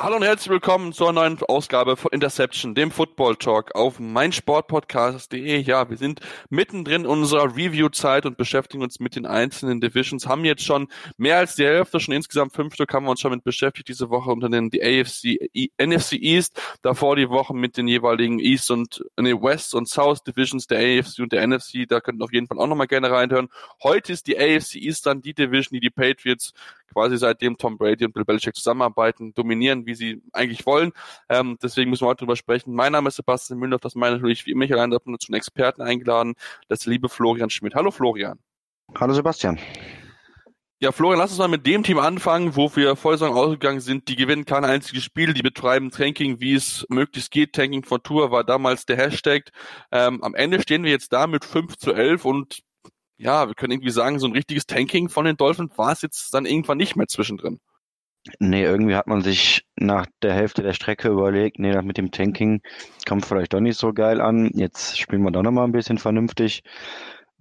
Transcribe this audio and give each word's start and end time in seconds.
Hallo 0.00 0.16
und 0.16 0.24
herzlich 0.24 0.50
willkommen 0.50 0.92
zur 0.92 1.12
neuen 1.12 1.38
Ausgabe 1.42 1.96
von 1.96 2.10
Interception, 2.12 2.74
dem 2.74 2.90
Football 2.90 3.36
Talk 3.36 3.74
auf 3.76 4.00
meinsportpodcast.de. 4.00 5.58
Ja, 5.60 5.90
wir 5.90 5.96
sind 5.98 6.20
mittendrin 6.48 7.02
in 7.02 7.06
unserer 7.06 7.54
Review-Zeit 7.54 8.26
und 8.26 8.36
beschäftigen 8.36 8.82
uns 8.82 8.98
mit 8.98 9.14
den 9.14 9.26
einzelnen 9.26 9.80
Divisions. 9.80 10.26
Haben 10.26 10.44
jetzt 10.44 10.64
schon 10.64 10.88
mehr 11.18 11.36
als 11.36 11.54
die 11.54 11.66
Hälfte, 11.66 12.00
schon 12.00 12.14
insgesamt 12.14 12.54
fünf 12.54 12.74
Stück 12.74 12.92
haben 12.94 13.04
wir 13.04 13.10
uns 13.10 13.20
schon 13.20 13.32
mit 13.32 13.44
beschäftigt 13.44 13.88
diese 13.88 14.08
Woche 14.08 14.30
unter 14.30 14.48
den 14.48 14.70
die 14.70 14.82
AFC, 14.82 15.38
NFC 15.78 16.14
East. 16.14 16.60
Davor 16.80 17.14
die 17.14 17.28
Woche 17.28 17.54
mit 17.54 17.76
den 17.76 17.86
jeweiligen 17.86 18.40
East 18.40 18.70
und 18.70 19.04
nee, 19.20 19.34
West 19.34 19.74
und 19.74 19.88
South 19.88 20.24
Divisions 20.24 20.66
der 20.66 20.78
AFC 20.78 21.20
und 21.20 21.32
der 21.32 21.46
NFC. 21.46 21.86
Da 21.86 22.00
könnt 22.00 22.20
ihr 22.20 22.24
auf 22.24 22.32
jeden 22.32 22.48
Fall 22.48 22.58
auch 22.58 22.66
nochmal 22.66 22.88
gerne 22.88 23.10
reinhören. 23.10 23.50
Heute 23.82 24.14
ist 24.14 24.26
die 24.26 24.38
AFC 24.38 24.76
East 24.76 25.06
dann 25.06 25.20
die 25.20 25.34
Division, 25.34 25.74
die 25.74 25.80
die 25.80 25.90
Patriots 25.90 26.54
quasi 26.92 27.16
seitdem 27.16 27.56
Tom 27.56 27.78
Brady 27.78 28.04
und 28.04 28.12
Bill 28.12 28.24
Belichick 28.24 28.54
zusammenarbeiten, 28.54 29.34
dominieren, 29.34 29.81
wie 29.86 29.94
sie 29.94 30.22
eigentlich 30.32 30.66
wollen. 30.66 30.92
Ähm, 31.28 31.58
deswegen 31.62 31.90
müssen 31.90 32.04
wir 32.04 32.08
heute 32.08 32.20
drüber 32.20 32.36
sprechen. 32.36 32.74
Mein 32.74 32.92
Name 32.92 33.08
ist 33.08 33.16
Sebastian 33.16 33.58
Müller, 33.58 33.78
das 33.78 33.94
meine 33.94 34.16
natürlich 34.16 34.46
wie 34.46 34.52
immer 34.52 34.64
hier 34.64 34.76
allein, 34.76 34.92
zu 34.92 34.98
einen 35.06 35.34
Experten 35.34 35.82
eingeladen, 35.82 36.34
das 36.68 36.86
liebe 36.86 37.08
Florian 37.08 37.50
Schmidt. 37.50 37.74
Hallo 37.74 37.90
Florian. 37.90 38.38
Hallo 38.98 39.14
Sebastian. 39.14 39.58
Ja, 40.82 40.90
Florian, 40.90 41.20
lass 41.20 41.30
uns 41.30 41.38
mal 41.38 41.46
mit 41.46 41.64
dem 41.64 41.84
Team 41.84 42.00
anfangen, 42.00 42.56
wo 42.56 42.74
wir 42.74 42.96
Vollsaison 42.96 43.36
ausgegangen 43.36 43.78
sind. 43.78 44.08
Die 44.08 44.16
gewinnen 44.16 44.44
kein 44.44 44.64
einziges 44.64 45.04
Spiel, 45.04 45.32
die 45.32 45.42
betreiben 45.42 45.92
Tanking, 45.92 46.40
wie 46.40 46.54
es 46.54 46.84
möglichst 46.88 47.30
geht. 47.30 47.52
Tanking 47.52 47.84
for 47.84 48.02
Tour 48.02 48.32
war 48.32 48.42
damals 48.42 48.84
der 48.84 48.96
Hashtag. 48.96 49.52
Ähm, 49.92 50.24
am 50.24 50.34
Ende 50.34 50.60
stehen 50.60 50.82
wir 50.82 50.90
jetzt 50.90 51.12
da 51.12 51.28
mit 51.28 51.44
5 51.44 51.76
zu 51.76 51.92
11 51.92 52.24
und 52.24 52.62
ja, 53.16 53.46
wir 53.46 53.54
können 53.54 53.70
irgendwie 53.70 53.92
sagen, 53.92 54.18
so 54.18 54.26
ein 54.26 54.32
richtiges 54.32 54.66
Tanking 54.66 55.08
von 55.08 55.24
den 55.24 55.36
Dolphins 55.36 55.78
war 55.78 55.92
es 55.92 56.02
jetzt 56.02 56.34
dann 56.34 56.46
irgendwann 56.46 56.78
nicht 56.78 56.96
mehr 56.96 57.06
zwischendrin. 57.06 57.60
Nee, 58.38 58.62
irgendwie 58.62 58.94
hat 58.94 59.08
man 59.08 59.22
sich 59.22 59.66
nach 59.76 60.06
der 60.22 60.32
Hälfte 60.32 60.62
der 60.62 60.74
Strecke 60.74 61.08
überlegt, 61.08 61.58
nee, 61.58 61.80
mit 61.82 61.98
dem 61.98 62.12
Tanking 62.12 62.62
kommt 63.06 63.26
vielleicht 63.26 63.52
doch 63.52 63.60
nicht 63.60 63.78
so 63.78 63.92
geil 63.92 64.20
an. 64.20 64.50
Jetzt 64.54 64.98
spielen 64.98 65.22
wir 65.22 65.32
doch 65.32 65.42
nochmal 65.42 65.64
ein 65.64 65.72
bisschen 65.72 65.98
vernünftig. 65.98 66.62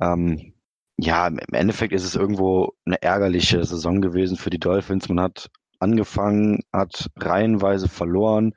Ähm, 0.01 0.53
ja, 0.97 1.27
im 1.27 1.39
Endeffekt 1.53 1.93
ist 1.93 2.03
es 2.03 2.15
irgendwo 2.15 2.73
eine 2.85 3.01
ärgerliche 3.01 3.63
Saison 3.63 4.01
gewesen 4.01 4.37
für 4.37 4.49
die 4.49 4.59
Dolphins. 4.59 5.07
Man 5.07 5.21
hat 5.21 5.49
angefangen, 5.79 6.61
hat 6.73 7.09
reihenweise 7.17 7.87
verloren. 7.87 8.53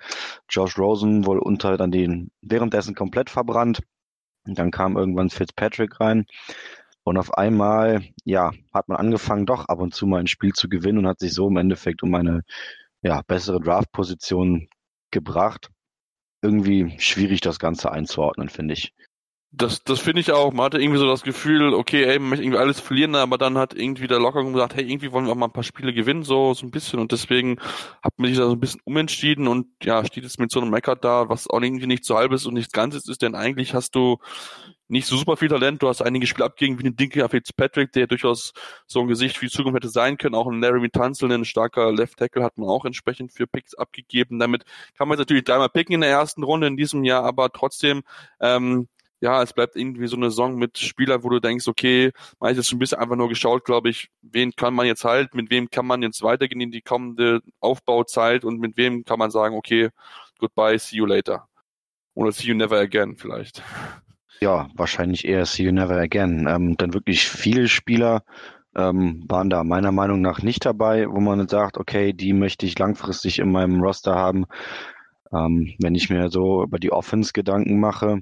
Josh 0.49 0.79
Rosen 0.79 1.27
wohl 1.27 1.39
unter 1.39 1.77
dann 1.77 1.91
den 1.91 2.31
währenddessen 2.43 2.95
komplett 2.95 3.31
verbrannt. 3.31 3.81
Und 4.47 4.59
dann 4.59 4.71
kam 4.71 4.97
irgendwann 4.97 5.31
Fitzpatrick 5.31 6.01
rein. 6.01 6.27
Und 7.05 7.19
auf 7.19 7.35
einmal, 7.35 8.03
ja, 8.25 8.53
hat 8.73 8.89
man 8.89 8.97
angefangen, 8.97 9.47
doch 9.47 9.67
ab 9.67 9.79
und 9.79 9.95
zu 9.95 10.07
mal 10.07 10.21
ein 10.21 10.27
Spiel 10.27 10.53
zu 10.53 10.69
gewinnen 10.69 10.99
und 10.99 11.07
hat 11.07 11.21
sich 11.21 11.35
so 11.35 11.49
im 11.49 11.59
Endeffekt 11.59 12.03
um 12.03 12.15
eine 12.15 12.43
ja, 13.03 13.21
bessere 13.23 13.61
Draft-Position 13.61 14.69
gebracht. 15.11 15.69
Irgendwie 16.43 16.95
schwierig, 16.99 17.43
das 17.43 17.59
Ganze 17.59 17.93
einzuordnen, 17.93 18.49
finde 18.49 18.75
ich. 18.75 18.95
Das, 19.57 19.85
das 19.85 20.01
finde 20.01 20.21
ich 20.21 20.33
auch. 20.33 20.53
Man 20.53 20.65
hatte 20.65 20.81
irgendwie 20.81 20.99
so 20.99 21.07
das 21.07 21.23
Gefühl, 21.23 21.75
okay, 21.75 22.05
ey, 22.05 22.19
man 22.19 22.31
möchte 22.31 22.45
irgendwie 22.45 22.59
alles 22.59 22.81
verlieren, 22.81 23.15
aber 23.15 23.39
dann 23.39 23.57
hat 23.57 23.73
irgendwie 23.73 24.09
der 24.09 24.19
Lockerung 24.19 24.53
gesagt, 24.53 24.75
hey, 24.75 24.85
irgendwie 24.85 25.13
wollen 25.13 25.27
wir 25.27 25.33
auch 25.33 25.37
mal 25.37 25.47
ein 25.47 25.53
paar 25.53 25.63
Spiele 25.63 25.93
gewinnen, 25.93 26.25
so, 26.25 26.55
so 26.55 26.67
ein 26.67 26.73
bisschen. 26.73 26.99
Und 26.99 27.13
deswegen 27.13 27.61
hat 28.03 28.15
man 28.17 28.31
sich 28.31 28.39
da 28.39 28.47
so 28.47 28.53
ein 28.53 28.61
bisschen 28.61 28.81
umentschieden 28.85 29.47
und 29.47 29.69
ja, 29.83 30.05
steht 30.05 30.25
jetzt 30.25 30.41
mit 30.41 30.51
so 30.51 30.61
einem 30.61 30.71
Mecker 30.71 30.97
da, 30.97 31.29
was 31.29 31.49
auch 31.49 31.61
irgendwie 31.61 31.87
nicht 31.87 32.05
so 32.05 32.17
halb 32.17 32.33
ist 32.33 32.47
und 32.47 32.55
nichts 32.55 32.73
Ganzes 32.73 33.07
ist, 33.09 33.23
denn 33.23 33.37
eigentlich 33.37 33.75
hast 33.75 33.95
du 33.95 34.19
nicht 34.95 35.07
so 35.07 35.17
super 35.17 35.37
viel 35.37 35.49
Talent. 35.49 35.83
Du 35.83 35.89
hast 35.89 36.01
einige 36.01 36.27
Spiele 36.27 36.47
abgegeben, 36.47 36.79
wie 36.79 36.85
den 36.85 36.95
Dinky 36.97 37.29
Fitzpatrick, 37.29 37.91
der 37.93 38.07
durchaus 38.07 38.53
so 38.87 39.01
ein 39.01 39.09
Gesicht 39.09 39.37
für 39.37 39.47
die 39.47 39.51
Zukunft 39.51 39.77
hätte 39.77 39.89
sein 39.89 40.17
können. 40.17 40.37
Auch 40.37 40.47
ein 40.47 40.61
Larry 40.61 40.89
Tunzel, 40.89 41.33
ein 41.33 41.45
starker 41.45 41.93
Left 41.93 42.17
Tackle, 42.17 42.45
hat 42.45 42.57
man 42.57 42.69
auch 42.69 42.85
entsprechend 42.85 43.33
für 43.33 43.49
Picks 43.49 43.75
abgegeben. 43.75 44.39
Damit 44.39 44.65
kann 44.97 45.09
man 45.09 45.19
jetzt 45.19 45.27
natürlich 45.27 45.45
dreimal 45.45 45.69
picken 45.69 45.97
in 45.97 46.01
der 46.03 46.11
ersten 46.11 46.45
Runde 46.45 46.69
in 46.69 46.77
diesem 46.77 47.03
Jahr, 47.03 47.25
aber 47.25 47.51
trotzdem, 47.51 48.03
ähm, 48.41 48.87
ja, 49.21 49.43
es 49.43 49.53
bleibt 49.53 49.75
irgendwie 49.75 50.07
so 50.07 50.17
eine 50.17 50.31
Saison 50.31 50.55
mit 50.57 50.79
Spielern, 50.79 51.25
wo 51.25 51.29
du 51.29 51.41
denkst, 51.41 51.67
okay, 51.67 52.13
man 52.39 52.51
hat 52.51 52.57
jetzt 52.57 52.71
ein 52.73 52.79
bisschen 52.79 52.99
einfach 52.99 53.17
nur 53.17 53.29
geschaut, 53.29 53.65
glaube 53.65 53.91
ich, 53.91 54.11
wen 54.23 54.53
kann 54.55 54.75
man 54.75 54.87
jetzt 54.87 55.05
halten, 55.05 55.37
mit 55.37 55.51
wem 55.51 55.71
kann 55.71 55.87
man 55.87 56.03
jetzt 56.03 56.23
weitergehen 56.23 56.61
in 56.61 56.71
die 56.71 56.83
kommende 56.83 57.41
Aufbauzeit 57.59 58.45
und 58.45 58.61
mit 58.61 58.77
wem 58.77 59.05
kann 59.05 59.19
man 59.19 59.33
sagen, 59.33 59.57
okay, 59.57 59.91
goodbye, 60.39 60.79
see 60.79 60.97
you 60.97 61.07
later. 61.07 61.49
Oder 62.15 62.31
see 62.31 62.47
you 62.47 62.55
never 62.55 62.79
again 62.79 63.17
vielleicht. 63.17 63.61
Ja, 64.45 64.69
wahrscheinlich 64.75 65.25
eher 65.25 65.47
See 65.47 65.63
You 65.63 65.73
Never 65.73 65.97
Again. 65.97 66.47
Ähm, 66.47 66.77
dann 66.77 66.93
wirklich 66.93 67.27
viele 67.31 67.67
Spieler 67.67 68.25
ähm, 68.77 69.25
waren 69.27 69.49
da 69.49 69.65
meiner 69.65 69.91
Meinung 69.91 70.21
nach 70.21 70.43
nicht 70.43 70.67
dabei, 70.67 71.09
wo 71.09 71.19
man 71.19 71.49
sagt, 71.49 71.79
okay, 71.79 72.13
die 72.13 72.35
möchte 72.35 72.67
ich 72.67 72.79
langfristig 72.79 73.39
in 73.39 73.51
meinem 73.51 73.81
Roster 73.81 74.15
haben. 74.15 74.45
Ähm, 75.33 75.73
wenn 75.81 75.95
ich 75.95 76.11
mir 76.11 76.29
so 76.29 76.63
über 76.63 76.79
die 76.79 76.93
Offense 76.93 77.33
Gedanken 77.33 77.81
mache, 77.81 78.19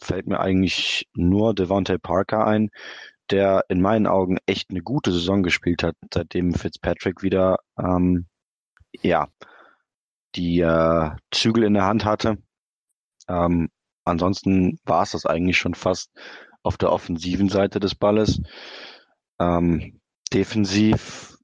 fällt 0.00 0.28
mir 0.28 0.38
eigentlich 0.38 1.08
nur 1.16 1.52
Devontae 1.52 1.98
Parker 1.98 2.46
ein, 2.46 2.70
der 3.32 3.64
in 3.68 3.80
meinen 3.80 4.06
Augen 4.06 4.38
echt 4.46 4.70
eine 4.70 4.82
gute 4.82 5.10
Saison 5.10 5.42
gespielt 5.42 5.82
hat, 5.82 5.96
seitdem 6.14 6.54
Fitzpatrick 6.54 7.24
wieder 7.24 7.58
ähm, 7.76 8.26
ja 9.02 9.26
die 10.36 10.60
äh, 10.60 11.10
Zügel 11.32 11.64
in 11.64 11.74
der 11.74 11.86
Hand 11.86 12.04
hatte. 12.04 12.38
Ähm, 13.28 13.68
ansonsten 14.06 14.78
war 14.84 15.02
es 15.02 15.12
das 15.12 15.26
eigentlich 15.26 15.58
schon 15.58 15.74
fast 15.74 16.10
auf 16.62 16.76
der 16.76 16.92
offensiven 16.92 17.48
Seite 17.48 17.80
des 17.80 17.94
Balles. 17.94 18.40
Ähm, 19.38 20.00
defensiv, 20.32 21.36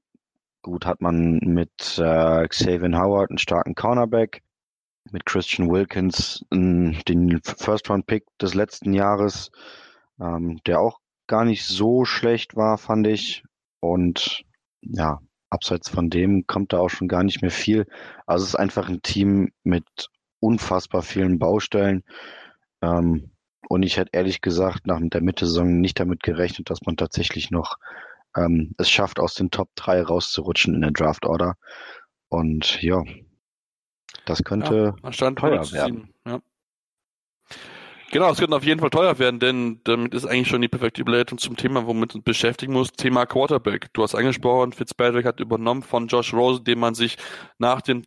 gut, 0.61 0.85
hat 0.85 1.01
man 1.01 1.39
mit 1.43 1.97
äh, 1.97 2.47
Xavier 2.47 2.99
Howard 2.99 3.29
einen 3.29 3.37
starken 3.37 3.75
Cornerback, 3.75 4.41
mit 5.11 5.25
Christian 5.25 5.69
Wilkins 5.69 6.45
den 6.51 7.39
First-Round-Pick 7.43 8.25
des 8.41 8.53
letzten 8.53 8.93
Jahres, 8.93 9.51
ähm, 10.19 10.59
der 10.65 10.79
auch 10.79 10.99
gar 11.27 11.45
nicht 11.45 11.65
so 11.65 12.05
schlecht 12.05 12.55
war, 12.55 12.77
fand 12.77 13.07
ich. 13.07 13.43
Und 13.79 14.43
ja, 14.81 15.19
abseits 15.49 15.89
von 15.89 16.09
dem 16.09 16.47
kommt 16.47 16.73
da 16.73 16.79
auch 16.79 16.89
schon 16.89 17.07
gar 17.07 17.23
nicht 17.23 17.41
mehr 17.41 17.51
viel. 17.51 17.85
Also 18.25 18.43
es 18.43 18.49
ist 18.49 18.55
einfach 18.55 18.89
ein 18.89 19.01
Team 19.01 19.51
mit 19.63 19.85
unfassbar 20.39 21.01
vielen 21.01 21.39
Baustellen. 21.39 22.03
Ähm, 22.83 23.31
und 23.69 23.83
ich 23.83 23.97
hätte 23.97 24.11
ehrlich 24.13 24.41
gesagt 24.41 24.85
nach 24.85 24.99
der 25.01 25.21
Mitte-Saison 25.21 25.79
nicht 25.79 25.99
damit 25.99 26.21
gerechnet, 26.21 26.69
dass 26.69 26.81
man 26.85 26.97
tatsächlich 26.97 27.49
noch 27.49 27.77
ähm, 28.35 28.75
es 28.77 28.89
schafft, 28.89 29.19
aus 29.19 29.35
den 29.35 29.51
Top 29.51 29.69
3 29.75 30.03
rauszurutschen 30.03 30.75
in 30.75 30.81
der 30.81 30.91
Draft-Order. 30.91 31.55
Und 32.27 32.81
ja, 32.81 33.01
das 34.25 34.43
könnte 34.43 34.95
ja, 35.01 35.31
teuer 35.31 35.71
werden. 35.71 36.13
Ja. 36.25 36.39
Genau, 38.11 38.29
es 38.29 38.37
könnte 38.37 38.55
auf 38.55 38.65
jeden 38.65 38.79
Fall 38.79 38.91
teuer 38.91 39.17
werden, 39.17 39.39
denn 39.39 39.81
damit 39.85 40.13
ist 40.13 40.25
eigentlich 40.25 40.47
schon 40.47 40.61
die 40.61 40.67
perfekte 40.67 41.01
Überleitung 41.01 41.39
zum 41.39 41.57
Thema, 41.57 41.87
womit 41.87 42.13
uns 42.13 42.23
beschäftigen 42.23 42.73
muss. 42.73 42.91
Thema 42.91 43.25
Quarterback. 43.25 43.91
Du 43.93 44.03
hast 44.03 44.13
angesprochen, 44.13 44.71
Fitzpatrick 44.71 45.25
hat 45.25 45.39
übernommen 45.39 45.81
von 45.81 46.07
Josh 46.07 46.33
Rosen, 46.33 46.63
den 46.63 46.79
man 46.79 46.93
sich 46.93 47.17
nach 47.57 47.81
den 47.81 48.05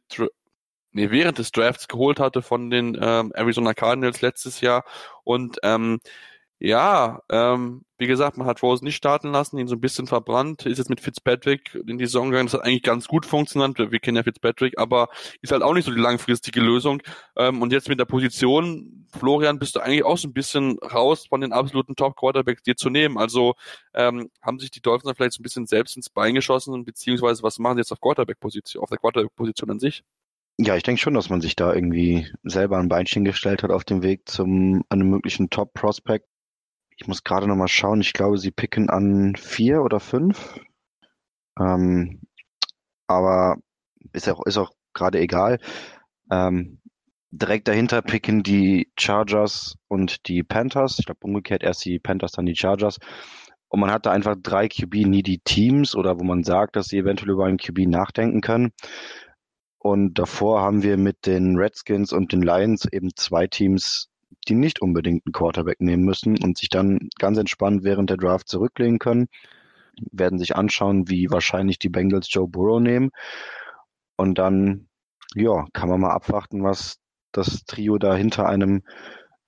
nee, 0.97 1.11
während 1.11 1.39
des 1.39 1.53
Drafts 1.53 1.89
geholt 1.89 2.19
hatte 2.19 2.43
von 2.43 2.71
den 2.71 2.99
ähm, 3.01 3.33
Arizona 3.35 3.75
Cardinals 3.75 4.23
letztes 4.23 4.61
Jahr. 4.61 4.85
Und 5.25 5.59
ähm, 5.63 6.01
ja, 6.59 7.21
ähm, 7.31 7.85
wie 7.99 8.07
gesagt, 8.07 8.39
man 8.39 8.47
hat 8.47 8.63
Rose 8.63 8.83
nicht 8.83 8.97
starten 8.97 9.31
lassen, 9.31 9.59
ihn 9.59 9.69
so 9.69 9.75
ein 9.75 9.81
bisschen 9.81 10.07
verbrannt, 10.07 10.65
ist 10.65 10.79
jetzt 10.79 10.89
mit 10.89 11.03
Fitzpatrick 11.03 11.75
in 11.87 11.99
die 11.99 12.07
Saison 12.07 12.31
gegangen, 12.31 12.47
das 12.47 12.55
hat 12.55 12.65
eigentlich 12.65 12.83
ganz 12.83 13.09
gut 13.09 13.27
funktioniert, 13.27 13.79
wir 13.79 13.99
kennen 14.01 14.17
ja 14.17 14.23
Fitzpatrick, 14.23 14.79
aber 14.79 15.09
ist 15.43 15.53
halt 15.53 15.63
auch 15.63 15.75
nicht 15.75 15.85
so 15.85 15.93
die 15.93 16.01
langfristige 16.01 16.61
Lösung. 16.61 17.03
Ähm, 17.37 17.61
und 17.61 17.73
jetzt 17.73 17.91
mit 17.91 18.01
der 18.01 18.07
Position, 18.07 19.07
Florian, 19.19 19.59
bist 19.59 19.77
du 19.77 19.81
eigentlich 19.81 20.05
auch 20.05 20.17
so 20.17 20.29
ein 20.29 20.33
bisschen 20.33 20.79
raus 20.79 21.27
von 21.29 21.43
den 21.43 21.53
absoluten 21.53 21.95
Top-Quarterbacks 21.95 22.63
dir 22.63 22.77
zu 22.77 22.89
nehmen. 22.89 23.19
Also 23.19 23.55
ähm, 23.93 24.31
haben 24.41 24.59
sich 24.59 24.71
die 24.71 24.81
Dolphins 24.81 25.13
vielleicht 25.15 25.35
so 25.35 25.41
ein 25.41 25.43
bisschen 25.43 25.67
selbst 25.67 25.97
ins 25.97 26.09
Bein 26.09 26.35
geschossen, 26.35 26.85
beziehungsweise 26.87 27.43
was 27.43 27.59
machen 27.59 27.77
sie 27.77 27.81
jetzt 27.81 27.93
auf 27.93 28.01
Quarterback-Position, 28.01 28.83
auf 28.83 28.89
der 28.89 28.99
Quarterback-Position 28.99 29.71
an 29.71 29.79
sich? 29.79 30.03
Ja, 30.59 30.75
ich 30.75 30.83
denke 30.83 31.01
schon, 31.01 31.15
dass 31.15 31.29
man 31.29 31.43
sich 31.43 31.55
da 31.55 31.75
irgendwie 31.75 32.29
selber 32.43 32.79
ein 32.79 32.89
Beinchen 32.89 33.25
gestellt 33.25 33.63
hat 33.63 33.71
auf 33.71 33.85
dem 33.85 34.03
Weg 34.03 34.27
zum 34.29 34.85
einem 34.89 35.11
möglichen 35.11 35.51
Top-Prospect. 35.51 36.27
Ich 36.97 37.07
muss 37.07 37.25
gerade 37.25 37.47
noch 37.47 37.57
mal 37.57 37.69
schauen. 37.69 38.01
Ich 38.01 38.15
glaube, 38.15 38.39
sie 38.39 38.51
picken 38.53 38.89
an 38.89 39.37
vier 39.37 39.83
oder 39.83 40.01
fünf. 40.01 40.59
Ähm, 41.61 42.23
aber 43.07 43.59
ist 44.13 44.29
auch, 44.31 44.47
ist 44.47 44.57
auch 44.57 44.73
gerade 44.95 45.21
egal. 45.21 45.59
Ähm, 46.31 46.81
direkt 47.31 47.69
dahinter 47.69 48.01
picken 48.01 48.43
die 48.43 48.91
Chargers 48.99 49.77
und 49.89 50.27
die 50.27 50.43
Panthers. 50.43 50.99
Ich 50.99 51.05
glaube 51.05 51.21
umgekehrt 51.23 51.63
erst 51.63 51.85
die 51.85 51.99
Panthers, 51.99 52.33
dann 52.33 52.47
die 52.47 52.57
Chargers. 52.57 52.99
Und 53.69 53.81
man 53.81 53.91
hat 53.91 54.07
da 54.07 54.13
einfach 54.13 54.37
drei 54.41 54.69
QB-needy 54.69 55.41
Teams 55.45 55.95
oder 55.95 56.19
wo 56.19 56.25
man 56.25 56.45
sagt, 56.45 56.77
dass 56.77 56.87
sie 56.87 56.99
eventuell 56.99 57.33
über 57.33 57.45
einen 57.45 57.59
QB 57.59 57.81
nachdenken 57.89 58.41
können. 58.41 58.73
Und 59.87 60.15
davor 60.15 60.63
haben 60.63 60.83
wir 60.83 60.97
mit 60.97 61.27
den 61.27 61.57
Redskins 61.57 62.13
und 62.13 62.33
den 62.33 62.43
Lions 62.43 62.89
eben 62.91 63.15
zwei 63.15 63.47
Teams, 63.47 64.09
die 64.49 64.57
nicht 64.57 64.83
unbedingt 64.83 65.25
einen 65.25 65.33
Quarterback 65.33 65.81
nehmen 65.81 66.03
müssen 66.03 66.43
und 66.43 66.59
sich 66.59 66.71
dann 66.71 67.09
ganz 67.21 67.39
entspannt 67.39 67.85
während 67.85 68.11
der 68.11 68.17
Draft 68.17 68.49
zurücklegen 68.49 68.99
können, 68.99 69.29
werden 70.11 70.41
sich 70.41 70.57
anschauen, 70.57 71.09
wie 71.09 71.31
wahrscheinlich 71.31 71.79
die 71.79 71.89
Bengals 71.89 72.27
Joe 72.29 72.49
Burrow 72.49 72.81
nehmen. 72.81 73.13
Und 74.17 74.39
dann, 74.39 74.89
ja, 75.37 75.67
kann 75.73 75.89
man 75.89 76.01
mal 76.01 76.11
abwarten, 76.11 76.65
was 76.65 76.99
das 77.31 77.65
Trio 77.65 77.97
da 77.99 78.17
hinter 78.17 78.49
einem 78.49 78.83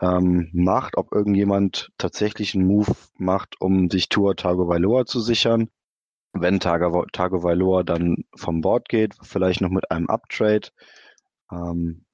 ähm, 0.00 0.50
macht, 0.52 0.96
ob 0.98 1.10
irgendjemand 1.12 1.90
tatsächlich 1.98 2.54
einen 2.54 2.68
Move 2.68 2.94
macht, 3.16 3.60
um 3.60 3.90
sich 3.90 4.08
Tour 4.08 4.36
Tagovailoa 4.36 5.04
zu 5.04 5.18
sichern. 5.18 5.68
Wenn 6.40 6.60
Tagovailoa 6.60 7.82
dann 7.82 8.24
vom 8.34 8.60
Board 8.60 8.88
geht, 8.88 9.14
vielleicht 9.22 9.60
noch 9.60 9.70
mit 9.70 9.90
einem 9.90 10.08
Uptrade, 10.08 10.68
ähm, 11.50 12.04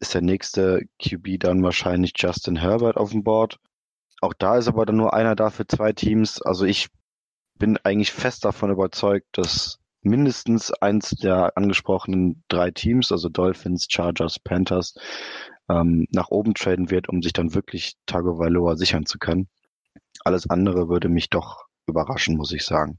ist 0.00 0.14
der 0.14 0.22
nächste 0.22 0.82
QB 1.02 1.38
dann 1.38 1.62
wahrscheinlich 1.62 2.12
Justin 2.16 2.56
Herbert 2.56 2.96
auf 2.96 3.10
dem 3.10 3.24
Board. 3.24 3.58
Auch 4.20 4.34
da 4.34 4.56
ist 4.58 4.68
aber 4.68 4.86
dann 4.86 4.96
nur 4.96 5.14
einer 5.14 5.36
da 5.36 5.50
für 5.50 5.66
zwei 5.66 5.92
Teams. 5.92 6.42
Also 6.42 6.64
ich 6.64 6.88
bin 7.58 7.78
eigentlich 7.84 8.12
fest 8.12 8.44
davon 8.44 8.70
überzeugt, 8.70 9.26
dass 9.32 9.78
mindestens 10.02 10.72
eins 10.72 11.10
der 11.10 11.56
angesprochenen 11.56 12.44
drei 12.48 12.70
Teams, 12.70 13.10
also 13.12 13.28
Dolphins, 13.28 13.86
Chargers, 13.88 14.38
Panthers, 14.38 14.94
ähm, 15.68 16.06
nach 16.10 16.28
oben 16.28 16.54
traden 16.54 16.90
wird, 16.90 17.08
um 17.08 17.22
sich 17.22 17.32
dann 17.32 17.54
wirklich 17.54 17.96
Tagovailoa 18.06 18.76
sichern 18.76 19.06
zu 19.06 19.18
können. 19.18 19.48
Alles 20.24 20.48
andere 20.48 20.88
würde 20.88 21.08
mich 21.08 21.30
doch 21.30 21.64
überraschen, 21.86 22.36
muss 22.36 22.52
ich 22.52 22.64
sagen. 22.64 22.98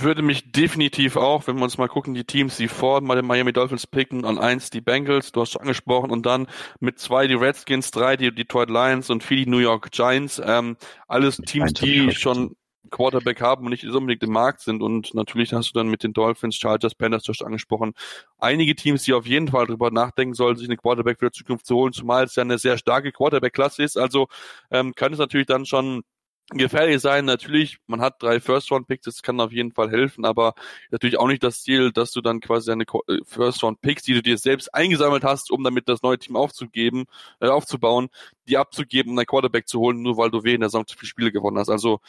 Würde 0.00 0.22
mich 0.22 0.50
definitiv 0.50 1.16
auch, 1.16 1.46
wenn 1.46 1.56
wir 1.56 1.62
uns 1.62 1.78
mal 1.78 1.88
gucken, 1.88 2.14
die 2.14 2.24
Teams, 2.24 2.56
die 2.56 2.68
vor 2.68 3.00
mal 3.00 3.14
den 3.14 3.26
Miami 3.26 3.52
Dolphins 3.52 3.86
picken, 3.86 4.24
an 4.24 4.38
eins 4.38 4.70
die 4.70 4.80
Bengals, 4.80 5.30
du 5.30 5.40
hast 5.40 5.52
schon 5.52 5.62
angesprochen, 5.62 6.10
und 6.10 6.26
dann 6.26 6.48
mit 6.80 6.98
zwei 6.98 7.26
die 7.26 7.34
Redskins, 7.34 7.90
drei 7.90 8.16
die 8.16 8.34
Detroit 8.34 8.70
Lions 8.70 9.08
und 9.10 9.22
vier 9.22 9.36
die 9.44 9.50
New 9.50 9.58
York 9.58 9.90
Giants. 9.92 10.42
Ähm, 10.44 10.76
alles 11.06 11.36
Teams, 11.36 11.74
die 11.74 12.10
schon 12.12 12.56
Quarterback 12.90 13.40
haben 13.40 13.64
und 13.64 13.70
nicht 13.70 13.84
unbedingt 13.84 14.22
im 14.22 14.32
Markt 14.32 14.60
sind. 14.62 14.82
Und 14.82 15.14
natürlich 15.14 15.52
hast 15.52 15.70
du 15.70 15.78
dann 15.78 15.88
mit 15.88 16.02
den 16.02 16.12
Dolphins, 16.12 16.56
Chargers, 16.56 16.94
Panthers, 16.94 17.24
du 17.24 17.32
hast 17.32 17.42
angesprochen, 17.42 17.92
einige 18.38 18.74
Teams, 18.74 19.04
die 19.04 19.12
auf 19.12 19.26
jeden 19.26 19.48
Fall 19.48 19.66
darüber 19.66 19.90
nachdenken 19.90 20.34
sollen, 20.34 20.56
sich 20.56 20.68
eine 20.68 20.76
Quarterback 20.76 21.18
für 21.18 21.30
die 21.30 21.38
Zukunft 21.38 21.66
zu 21.66 21.76
holen, 21.76 21.92
zumal 21.92 22.24
es 22.24 22.36
ja 22.36 22.42
eine 22.42 22.58
sehr 22.58 22.78
starke 22.78 23.12
Quarterback-Klasse 23.12 23.82
ist. 23.82 23.96
Also 23.96 24.28
ähm, 24.70 24.94
kann 24.94 25.12
es 25.12 25.18
natürlich 25.18 25.46
dann 25.46 25.66
schon 25.66 26.02
gefährlich 26.50 27.00
sein. 27.00 27.24
Natürlich, 27.24 27.78
man 27.86 28.00
hat 28.00 28.22
drei 28.22 28.40
First-Round-Picks, 28.40 29.04
das 29.04 29.22
kann 29.22 29.40
auf 29.40 29.52
jeden 29.52 29.72
Fall 29.72 29.90
helfen, 29.90 30.24
aber 30.24 30.54
natürlich 30.90 31.18
auch 31.18 31.26
nicht 31.26 31.42
das 31.42 31.62
Ziel, 31.62 31.92
dass 31.92 32.12
du 32.12 32.20
dann 32.20 32.40
quasi 32.40 32.70
deine 32.70 32.84
äh, 32.84 33.18
First-Round-Picks, 33.24 34.02
die 34.02 34.14
du 34.14 34.22
dir 34.22 34.38
selbst 34.38 34.74
eingesammelt 34.74 35.24
hast, 35.24 35.50
um 35.50 35.62
damit 35.62 35.88
das 35.88 36.02
neue 36.02 36.18
Team 36.18 36.36
aufzugeben, 36.36 37.04
äh, 37.40 37.48
aufzubauen, 37.48 38.08
die 38.48 38.56
abzugeben, 38.56 39.10
um 39.10 39.16
dein 39.16 39.26
Quarterback 39.26 39.68
zu 39.68 39.80
holen, 39.80 40.02
nur 40.02 40.16
weil 40.16 40.30
du 40.30 40.42
weh 40.44 40.54
in 40.54 40.60
der 40.60 40.70
Saison 40.70 40.86
zu 40.86 40.96
viele 40.96 41.08
Spiele 41.08 41.32
gewonnen 41.32 41.58
hast. 41.58 41.68
Also 41.68 42.00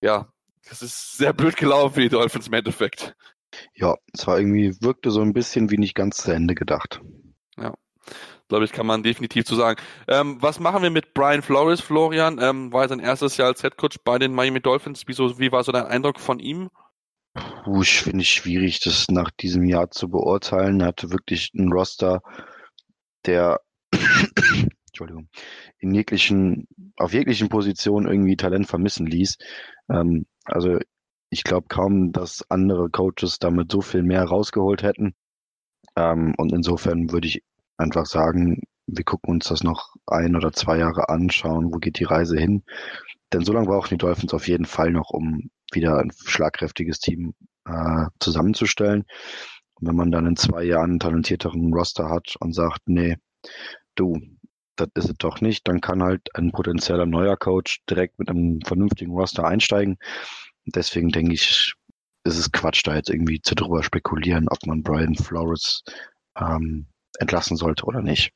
ja, 0.00 0.28
das 0.68 0.82
ist 0.82 1.16
sehr 1.16 1.32
blöd 1.32 1.56
gelaufen 1.56 1.94
für 1.94 2.00
die 2.00 2.08
Dolphins 2.08 2.48
im 2.48 2.54
Endeffekt. 2.54 3.14
Ja, 3.74 3.96
es 4.12 4.26
war 4.26 4.38
irgendwie, 4.38 4.74
wirkte 4.80 5.10
so 5.10 5.20
ein 5.20 5.32
bisschen 5.32 5.70
wie 5.70 5.78
nicht 5.78 5.94
ganz 5.94 6.16
zu 6.16 6.32
Ende 6.32 6.54
gedacht. 6.54 7.00
Ja, 7.56 7.74
glaube 8.48 8.64
ich, 8.64 8.72
kann 8.72 8.86
man 8.86 9.02
definitiv 9.02 9.44
zu 9.44 9.54
sagen. 9.54 9.80
Ähm, 10.08 10.40
was 10.40 10.60
machen 10.60 10.82
wir 10.82 10.90
mit 10.90 11.14
Brian 11.14 11.42
Flores, 11.42 11.80
Florian? 11.80 12.38
Ähm, 12.40 12.72
war 12.72 12.88
sein 12.88 13.00
erstes 13.00 13.36
Jahr 13.36 13.48
als 13.48 13.62
Headcoach 13.62 13.98
bei 14.04 14.18
den 14.18 14.32
Miami 14.32 14.60
Dolphins. 14.60 15.04
Wieso, 15.06 15.38
wie 15.38 15.52
war 15.52 15.64
so 15.64 15.72
dein 15.72 15.86
Eindruck 15.86 16.20
von 16.20 16.38
ihm? 16.38 16.70
Puh, 17.34 17.82
ich 17.82 18.00
finde 18.00 18.22
es 18.22 18.28
schwierig, 18.28 18.80
das 18.80 19.08
nach 19.08 19.30
diesem 19.30 19.64
Jahr 19.64 19.90
zu 19.90 20.08
beurteilen. 20.08 20.80
Er 20.80 20.88
hatte 20.88 21.10
wirklich 21.10 21.50
einen 21.56 21.72
Roster, 21.72 22.22
der 23.26 23.60
Entschuldigung, 24.88 25.28
in 25.78 25.92
jeglichen, 25.92 26.66
auf 26.96 27.12
jeglichen 27.12 27.48
Positionen 27.48 28.06
irgendwie 28.06 28.36
Talent 28.36 28.66
vermissen 28.66 29.06
ließ. 29.06 29.36
Ähm, 29.90 30.26
also 30.44 30.78
ich 31.28 31.44
glaube 31.44 31.66
kaum, 31.68 32.12
dass 32.12 32.48
andere 32.50 32.88
Coaches 32.88 33.38
damit 33.38 33.70
so 33.70 33.82
viel 33.82 34.02
mehr 34.02 34.24
rausgeholt 34.24 34.82
hätten. 34.82 35.14
Ähm, 35.96 36.34
und 36.38 36.52
insofern 36.52 37.10
würde 37.10 37.28
ich 37.28 37.42
einfach 37.76 38.06
sagen, 38.06 38.62
wir 38.86 39.04
gucken 39.04 39.30
uns 39.30 39.48
das 39.48 39.62
noch 39.62 39.94
ein 40.06 40.36
oder 40.36 40.52
zwei 40.52 40.78
Jahre 40.78 41.08
anschauen, 41.08 41.72
wo 41.72 41.78
geht 41.78 41.98
die 41.98 42.04
Reise 42.04 42.38
hin. 42.38 42.62
Denn 43.32 43.44
so 43.44 43.52
lange 43.52 43.66
brauchen 43.66 43.90
die 43.90 43.98
Dolphins 43.98 44.32
auf 44.32 44.48
jeden 44.48 44.66
Fall 44.66 44.90
noch, 44.92 45.10
um 45.10 45.50
wieder 45.72 45.98
ein 45.98 46.12
schlagkräftiges 46.12 47.00
Team 47.00 47.34
äh, 47.64 48.06
zusammenzustellen. 48.20 49.04
Und 49.74 49.88
wenn 49.88 49.96
man 49.96 50.10
dann 50.10 50.26
in 50.26 50.36
zwei 50.36 50.62
Jahren 50.62 50.90
einen 50.90 51.00
talentierteren 51.00 51.72
Roster 51.72 52.08
hat 52.08 52.36
und 52.40 52.54
sagt, 52.54 52.82
nee, 52.86 53.16
du, 53.96 54.20
das 54.76 54.88
ist 54.94 55.10
es 55.10 55.16
doch 55.18 55.40
nicht, 55.40 55.66
dann 55.68 55.80
kann 55.80 56.02
halt 56.02 56.34
ein 56.34 56.52
potenzieller 56.52 57.06
neuer 57.06 57.36
Coach 57.36 57.82
direkt 57.90 58.18
mit 58.18 58.30
einem 58.30 58.60
vernünftigen 58.62 59.12
Roster 59.12 59.44
einsteigen. 59.44 59.98
Deswegen 60.66 61.10
denke 61.10 61.34
ich, 61.34 61.74
ist 62.24 62.38
es 62.38 62.52
Quatsch, 62.52 62.82
da 62.86 62.94
jetzt 62.94 63.10
irgendwie 63.10 63.40
zu 63.40 63.54
drüber 63.54 63.82
spekulieren, 63.82 64.48
ob 64.48 64.64
man 64.66 64.82
Brian 64.82 65.14
Flores 65.14 65.82
ähm, 66.38 66.86
entlassen 67.16 67.56
sollte 67.56 67.84
oder 67.84 68.02
nicht. 68.02 68.32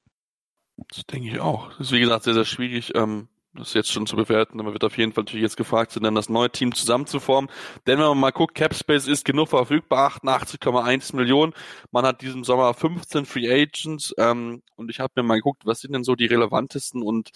Das 0.88 1.04
denke 1.06 1.28
ich 1.28 1.40
auch. 1.40 1.68
Das 1.70 1.88
ist 1.88 1.92
wie 1.92 2.00
gesagt 2.00 2.24
sehr, 2.24 2.34
sehr 2.34 2.44
schwierig. 2.44 2.94
Ähm, 2.94 3.28
das 3.54 3.74
jetzt 3.74 3.90
schon 3.90 4.06
zu 4.06 4.14
bewerten, 4.16 4.60
aber 4.60 4.72
wird 4.72 4.84
auf 4.84 4.96
jeden 4.96 5.12
Fall 5.12 5.24
natürlich 5.24 5.42
jetzt 5.42 5.56
gefragt 5.56 5.90
sind, 5.92 6.04
dann 6.04 6.14
das 6.14 6.28
neue 6.28 6.50
Team 6.50 6.72
zusammenzuformen. 6.72 7.50
Denn 7.86 7.98
wenn 7.98 8.06
man 8.06 8.18
mal 8.18 8.30
guckt, 8.30 8.54
Capspace 8.54 9.08
ist 9.08 9.24
genug 9.24 9.48
verfügbar, 9.48 10.12
88,1 10.12 11.16
Millionen. 11.16 11.52
Man 11.90 12.06
hat 12.06 12.22
diesen 12.22 12.44
Sommer 12.44 12.72
15 12.74 13.26
Free 13.26 13.50
Agents 13.50 14.14
ähm, 14.18 14.62
und 14.76 14.90
ich 14.90 15.00
habe 15.00 15.12
mir 15.16 15.24
mal 15.24 15.36
geguckt, 15.36 15.66
was 15.66 15.80
sind 15.80 15.92
denn 15.92 16.04
so 16.04 16.14
die 16.14 16.26
relevantesten 16.26 17.02
und 17.02 17.30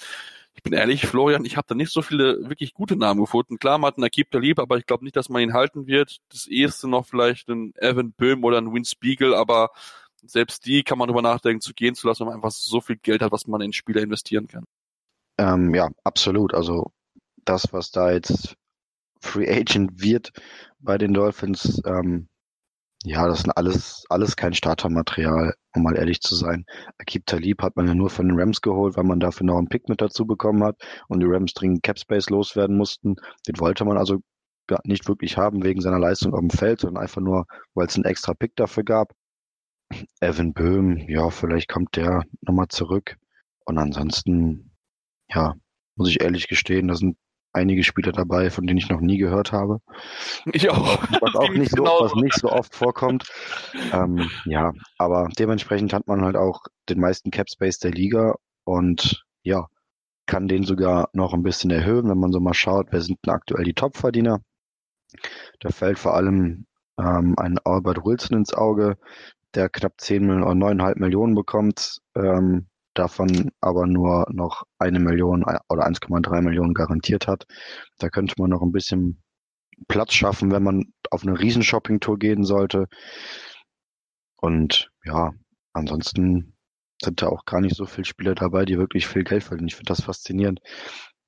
ich 0.56 0.62
bin 0.62 0.72
ehrlich, 0.72 1.04
Florian, 1.04 1.44
ich 1.44 1.56
habe 1.56 1.66
da 1.68 1.74
nicht 1.74 1.90
so 1.90 2.00
viele 2.00 2.48
wirklich 2.48 2.74
gute 2.74 2.94
Namen 2.94 3.20
gefunden. 3.20 3.58
Klar, 3.58 3.78
man 3.78 3.88
hat 3.88 3.96
einen 3.96 4.04
Akib 4.04 4.30
Talib, 4.30 4.60
aber 4.60 4.78
ich 4.78 4.86
glaube 4.86 5.02
nicht, 5.02 5.16
dass 5.16 5.28
man 5.28 5.42
ihn 5.42 5.52
halten 5.52 5.88
wird. 5.88 6.18
Das 6.30 6.46
erste 6.46 6.86
noch 6.86 7.06
vielleicht 7.06 7.48
ein 7.48 7.74
Evan 7.76 8.12
Böhm 8.12 8.44
oder 8.44 8.58
ein 8.58 8.72
Win 8.72 8.84
Spiegel, 8.84 9.34
aber 9.34 9.70
selbst 10.26 10.66
die 10.66 10.82
kann 10.82 10.98
man 10.98 11.08
darüber 11.08 11.22
nachdenken, 11.22 11.60
zu 11.60 11.74
gehen 11.74 11.94
zu 11.94 12.06
lassen, 12.06 12.20
wenn 12.20 12.28
man 12.28 12.36
einfach 12.36 12.50
so 12.50 12.80
viel 12.80 12.96
Geld 12.96 13.22
hat, 13.22 13.32
was 13.32 13.46
man 13.46 13.60
in 13.60 13.72
Spieler 13.72 14.02
investieren 14.02 14.46
kann. 14.46 14.64
Ähm, 15.38 15.74
ja, 15.74 15.90
absolut. 16.04 16.54
Also 16.54 16.92
das, 17.44 17.72
was 17.72 17.90
da 17.90 18.12
jetzt 18.12 18.56
Free 19.20 19.48
Agent 19.50 20.00
wird 20.00 20.32
bei 20.78 20.98
den 20.98 21.14
Dolphins, 21.14 21.82
ähm, 21.86 22.28
ja, 23.06 23.26
das 23.28 23.42
sind 23.42 23.50
alles, 23.56 24.04
alles 24.08 24.34
kein 24.34 24.54
Startermaterial, 24.54 25.54
um 25.74 25.82
mal 25.82 25.96
ehrlich 25.96 26.20
zu 26.20 26.34
sein. 26.34 26.64
Akib 26.98 27.26
Talib 27.26 27.62
hat 27.62 27.76
man 27.76 27.86
ja 27.86 27.94
nur 27.94 28.08
von 28.08 28.26
den 28.26 28.38
Rams 28.38 28.62
geholt, 28.62 28.96
weil 28.96 29.04
man 29.04 29.20
dafür 29.20 29.46
noch 29.46 29.58
einen 29.58 29.68
Pick 29.68 29.88
mit 29.90 30.00
dazu 30.00 30.26
bekommen 30.26 30.64
hat 30.64 30.76
und 31.08 31.20
die 31.20 31.26
Rams 31.26 31.52
dringend 31.52 31.82
Capspace 31.82 32.30
loswerden 32.30 32.76
mussten. 32.78 33.16
Den 33.46 33.60
wollte 33.60 33.84
man 33.84 33.98
also 33.98 34.20
gar 34.66 34.80
nicht 34.84 35.06
wirklich 35.06 35.36
haben 35.36 35.62
wegen 35.64 35.82
seiner 35.82 35.98
Leistung 35.98 36.32
auf 36.32 36.40
dem 36.40 36.50
Feld, 36.50 36.80
sondern 36.80 37.02
einfach 37.02 37.20
nur, 37.20 37.46
weil 37.74 37.86
es 37.86 37.96
einen 37.96 38.06
extra 38.06 38.32
Pick 38.32 38.56
dafür 38.56 38.84
gab. 38.84 39.12
Evan 40.20 40.52
Böhm, 40.52 40.96
ja, 41.08 41.30
vielleicht 41.30 41.68
kommt 41.68 41.96
der 41.96 42.24
nochmal 42.40 42.68
zurück. 42.68 43.16
Und 43.64 43.78
ansonsten 43.78 44.74
ja, 45.32 45.54
muss 45.96 46.08
ich 46.08 46.20
ehrlich 46.20 46.48
gestehen, 46.48 46.88
da 46.88 46.94
sind 46.94 47.16
einige 47.52 47.84
Spieler 47.84 48.12
dabei, 48.12 48.50
von 48.50 48.66
denen 48.66 48.78
ich 48.78 48.88
noch 48.88 49.00
nie 49.00 49.16
gehört 49.16 49.52
habe. 49.52 49.80
Ich 50.52 50.68
auch. 50.70 51.02
Was 51.20 51.34
auch 51.36 51.50
nicht 51.50 51.70
so, 51.70 51.84
was 51.84 52.14
nicht 52.16 52.34
so 52.34 52.50
oft 52.50 52.74
vorkommt. 52.74 53.30
Ähm, 53.92 54.28
ja, 54.44 54.72
aber 54.98 55.28
dementsprechend 55.38 55.92
hat 55.92 56.06
man 56.08 56.22
halt 56.22 56.36
auch 56.36 56.62
den 56.88 57.00
meisten 57.00 57.30
Cap 57.30 57.48
Space 57.48 57.78
der 57.78 57.92
Liga 57.92 58.34
und 58.64 59.24
ja, 59.42 59.68
kann 60.26 60.48
den 60.48 60.64
sogar 60.64 61.10
noch 61.12 61.32
ein 61.32 61.42
bisschen 61.42 61.70
erhöhen, 61.70 62.08
wenn 62.08 62.18
man 62.18 62.32
so 62.32 62.40
mal 62.40 62.54
schaut, 62.54 62.88
wer 62.90 63.00
sind 63.00 63.18
denn 63.24 63.34
aktuell 63.34 63.64
die 63.64 63.74
Topverdiener. 63.74 64.40
Da 65.60 65.70
fällt 65.70 65.98
vor 65.98 66.14
allem 66.14 66.66
ähm, 66.98 67.34
ein 67.38 67.58
Albert 67.64 68.04
Wilson 68.04 68.38
ins 68.38 68.52
Auge, 68.52 68.96
der 69.54 69.68
knapp 69.68 70.00
10 70.00 70.26
Millionen 70.26 70.62
oder 70.62 70.74
9,5 70.74 70.98
Millionen 70.98 71.34
bekommt. 71.34 72.00
Ähm, 72.14 72.68
davon 72.94 73.50
aber 73.60 73.86
nur 73.86 74.26
noch 74.30 74.62
eine 74.78 75.00
Million 75.00 75.42
äh, 75.42 75.58
oder 75.68 75.86
1,3 75.86 76.40
Millionen 76.42 76.74
garantiert 76.74 77.26
hat. 77.26 77.44
Da 77.98 78.08
könnte 78.08 78.34
man 78.38 78.50
noch 78.50 78.62
ein 78.62 78.72
bisschen 78.72 79.22
Platz 79.88 80.14
schaffen, 80.14 80.52
wenn 80.52 80.62
man 80.62 80.92
auf 81.10 81.22
eine 81.22 81.38
Riesenshopping-Tour 81.38 82.18
gehen 82.18 82.44
sollte. 82.44 82.86
Und 84.36 84.90
ja, 85.04 85.32
ansonsten 85.72 86.56
sind 87.02 87.22
da 87.22 87.28
auch 87.28 87.44
gar 87.44 87.60
nicht 87.60 87.76
so 87.76 87.86
viele 87.86 88.04
Spieler 88.04 88.34
dabei, 88.34 88.64
die 88.64 88.78
wirklich 88.78 89.06
viel 89.06 89.24
Geld 89.24 89.42
verdienen. 89.42 89.68
Ich 89.68 89.74
finde 89.74 89.88
das 89.88 90.02
faszinierend. 90.02 90.60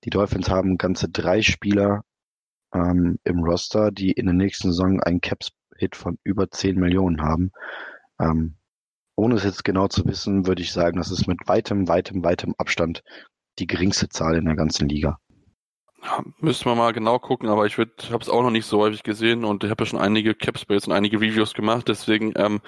Die 0.04 0.10
Dolphins 0.10 0.48
haben 0.48 0.78
ganze 0.78 1.08
drei 1.08 1.42
Spieler 1.42 2.04
ähm, 2.72 3.18
im 3.24 3.42
Roster, 3.42 3.90
die 3.90 4.12
in 4.12 4.26
der 4.26 4.34
nächsten 4.34 4.68
Saison 4.68 5.00
einen 5.00 5.20
Caps-Hit 5.20 5.96
von 5.96 6.18
über 6.22 6.50
10 6.50 6.78
Millionen 6.78 7.20
haben. 7.22 7.50
Ähm, 8.20 8.56
ohne 9.16 9.36
es 9.36 9.44
jetzt 9.44 9.64
genau 9.64 9.88
zu 9.88 10.04
wissen, 10.04 10.46
würde 10.46 10.62
ich 10.62 10.72
sagen, 10.72 10.98
das 10.98 11.10
ist 11.10 11.26
mit 11.26 11.38
weitem, 11.46 11.88
weitem, 11.88 12.22
weitem 12.22 12.54
Abstand 12.58 13.02
die 13.58 13.66
geringste 13.66 14.08
Zahl 14.08 14.36
in 14.36 14.44
der 14.44 14.56
ganzen 14.56 14.88
Liga. 14.88 15.18
Ja, 16.02 16.22
müssen 16.38 16.66
wir 16.66 16.74
mal 16.74 16.92
genau 16.92 17.18
gucken, 17.18 17.48
aber 17.48 17.66
ich 17.66 17.78
habe 17.78 17.90
es 18.20 18.28
auch 18.28 18.42
noch 18.42 18.50
nicht 18.50 18.66
so 18.66 18.78
häufig 18.78 19.02
gesehen 19.02 19.44
und 19.44 19.64
ich 19.64 19.70
habe 19.70 19.82
ja 19.82 19.86
schon 19.88 19.98
einige 19.98 20.34
Capspace 20.34 20.86
und 20.86 20.92
einige 20.92 21.20
Reviews 21.20 21.54
gemacht, 21.54 21.88
deswegen 21.88 22.32
ähm, 22.36 22.60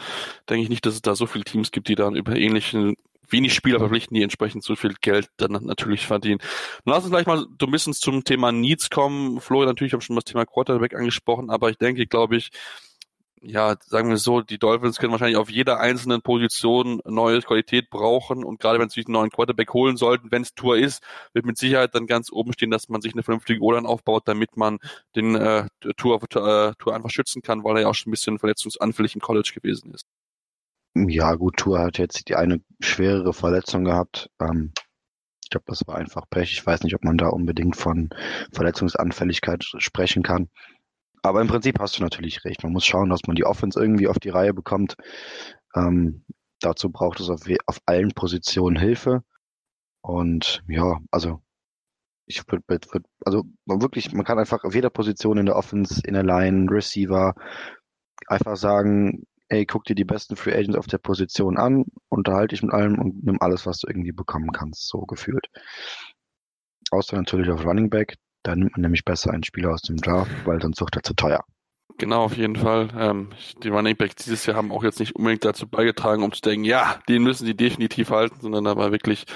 denke 0.49 0.62
ich 0.62 0.71
nicht, 0.71 0.87
dass 0.87 0.95
es 0.95 1.02
da 1.02 1.14
so 1.14 1.26
viele 1.26 1.45
Teams 1.45 1.71
gibt, 1.71 1.88
die 1.88 1.95
dann 1.95 2.17
über 2.17 2.35
ähnlichen 2.35 2.97
wenig 3.31 3.55
Spieler 3.55 3.78
verpflichten, 3.78 4.14
die 4.14 4.23
entsprechend 4.23 4.64
so 4.64 4.75
viel 4.75 4.95
Geld 5.00 5.28
dann 5.37 5.52
natürlich 5.52 6.07
verdienen. 6.07 6.40
lass 6.87 7.05
uns 7.05 7.11
gleich 7.12 7.26
mal 7.26 7.47
so 7.61 7.67
ein 7.67 7.71
bisschen 7.71 7.93
zum 7.93 8.25
Thema 8.25 8.52
Needs 8.52 8.88
kommen. 8.88 9.40
Florian, 9.40 9.69
natürlich 9.69 9.93
habe 9.93 10.02
schon 10.02 10.17
das 10.17 10.25
Thema 10.25 10.47
Quarterback 10.47 10.95
angesprochen, 10.95 11.50
aber 11.50 11.69
ich 11.71 11.76
denke, 11.76 12.07
glaube 12.07 12.37
ich, 12.37 12.50
ja, 13.42 13.76
sagen 13.87 14.09
wir 14.11 14.16
so, 14.16 14.40
die 14.40 14.59
Dolphins 14.59 14.99
können 14.99 15.12
wahrscheinlich 15.12 15.37
auf 15.37 15.50
jeder 15.50 15.80
einzelnen 15.80 16.23
Position 16.23 17.00
neue 17.04 17.40
Qualität 17.40 17.90
brauchen 17.90 18.45
und 18.45 18.61
gerade 18.61 18.78
wenn 18.78 18.88
sie 18.88 19.00
sich 19.00 19.07
einen 19.07 19.14
neuen 19.14 19.30
Quarterback 19.30 19.73
holen 19.73 19.97
sollten, 19.97 20.30
wenn 20.30 20.42
es 20.42 20.54
Tour 20.54 20.76
ist, 20.76 21.02
wird 21.33 21.47
mit 21.47 21.59
Sicherheit 21.59 21.95
dann 21.95 22.07
ganz 22.07 22.30
oben 22.33 22.52
stehen, 22.52 22.71
dass 22.71 22.88
man 22.88 23.00
sich 23.00 23.12
eine 23.12 23.23
vernünftige 23.23 23.61
O-Line 23.61 23.88
aufbaut, 23.88 24.23
damit 24.26 24.57
man 24.57 24.78
den 25.16 25.35
äh, 25.35 25.66
Tour, 25.97 26.23
äh, 26.23 26.73
Tour 26.78 26.95
einfach 26.95 27.11
schützen 27.11 27.42
kann, 27.42 27.64
weil 27.64 27.76
er 27.76 27.83
ja 27.83 27.88
auch 27.88 27.95
schon 27.95 28.11
ein 28.11 28.12
bisschen 28.12 28.38
verletzungsanfällig 28.38 29.14
im 29.14 29.21
College 29.21 29.52
gewesen 29.54 29.92
ist. 29.95 30.07
Ja, 30.95 31.35
gut, 31.35 31.59
Tour 31.59 31.78
hat 31.78 31.99
jetzt 31.99 32.28
die 32.28 32.35
eine 32.35 32.61
schwerere 32.80 33.33
Verletzung 33.33 33.85
gehabt. 33.85 34.30
Ähm, 34.40 34.73
ich 35.45 35.50
glaube, 35.50 35.64
das 35.66 35.87
war 35.87 35.97
einfach 35.97 36.25
Pech. 36.28 36.52
Ich 36.52 36.66
weiß 36.66 36.83
nicht, 36.83 36.95
ob 36.95 37.04
man 37.04 37.16
da 37.16 37.28
unbedingt 37.28 37.76
von 37.76 38.11
Verletzungsanfälligkeit 38.52 39.64
sprechen 39.64 40.23
kann. 40.23 40.50
Aber 41.22 41.40
im 41.40 41.48
Prinzip 41.48 41.78
hast 41.80 41.98
du 41.98 42.02
natürlich 42.02 42.44
recht. 42.44 42.62
Man 42.62 42.72
muss 42.72 42.84
schauen, 42.84 43.10
dass 43.10 43.26
man 43.26 43.37
die 43.37 43.44
Offense 43.44 43.80
irgendwie 43.80 44.08
auf 44.08 44.18
die 44.18 44.30
Reihe 44.30 44.54
bekommt. 44.54 44.96
Ähm, 45.75 46.25
dazu 46.60 46.90
braucht 46.90 47.20
es 47.20 47.28
auf, 47.28 47.42
auf 47.66 47.78
allen 47.87 48.12
Positionen 48.12 48.76
Hilfe. 48.76 49.22
Und 50.00 50.62
ja, 50.68 50.98
also 51.10 51.40
ich 52.26 52.42
würde, 52.46 52.62
würd, 52.68 53.04
also 53.25 53.44
wirklich, 53.66 54.12
man 54.12 54.25
kann 54.25 54.38
einfach 54.38 54.64
auf 54.64 54.75
jeder 54.75 54.90
Position 54.90 55.38
in 55.38 55.46
der 55.46 55.56
Offense, 55.56 56.02
in 56.04 56.14
der 56.14 56.25
Line, 56.25 56.70
Receiver, 56.70 57.34
einfach 58.26 58.56
sagen, 58.56 59.25
ey, 59.48 59.64
guck 59.64 59.84
dir 59.84 59.94
die 59.94 60.04
besten 60.04 60.37
Free 60.37 60.54
Agents 60.54 60.76
auf 60.76 60.87
der 60.87 60.98
Position 60.98 61.56
an, 61.56 61.84
unterhalte 62.10 62.54
dich 62.54 62.62
mit 62.62 62.72
allem 62.72 62.98
und 62.98 63.25
nimm 63.25 63.38
alles, 63.40 63.66
was 63.66 63.78
du 63.78 63.88
irgendwie 63.88 64.12
bekommen 64.12 64.52
kannst, 64.52 64.88
so 64.88 65.00
gefühlt. 65.00 65.46
Außer 66.90 67.16
natürlich 67.16 67.50
auf 67.50 67.64
Running 67.64 67.90
Back, 67.90 68.16
da 68.49 68.57
nimmt 68.57 68.73
man 68.73 68.81
nämlich 68.81 69.05
besser 69.05 69.31
einen 69.31 69.45
Spieler 69.45 69.71
aus 69.75 69.83
dem 69.83 69.99
Draft, 69.99 70.31
weil 70.47 70.61
sonst 70.62 70.81
wird 70.81 70.97
er 70.97 71.02
zu 71.02 71.12
teuer. 71.12 71.45
Genau, 71.99 72.23
auf 72.23 72.35
jeden 72.35 72.57
Fall. 72.57 72.88
Ähm, 72.97 73.31
die 73.62 73.69
Running 73.69 73.97
Backs 73.97 74.25
dieses 74.25 74.47
Jahr 74.47 74.57
haben 74.57 74.73
auch 74.73 74.83
jetzt 74.85 75.00
nicht 75.00 75.14
unbedingt 75.17 75.45
dazu 75.45 75.69
beigetragen, 75.69 76.23
um 76.23 76.33
zu 76.33 76.40
denken, 76.40 76.64
ja, 76.64 76.99
den 77.11 77.23
müssen 77.25 77.45
sie 77.45 77.55
definitiv 77.55 78.11
halten, 78.11 78.40
sondern 78.40 78.64
da 78.64 78.76
war 78.76 78.90
wirklich 78.90 79.26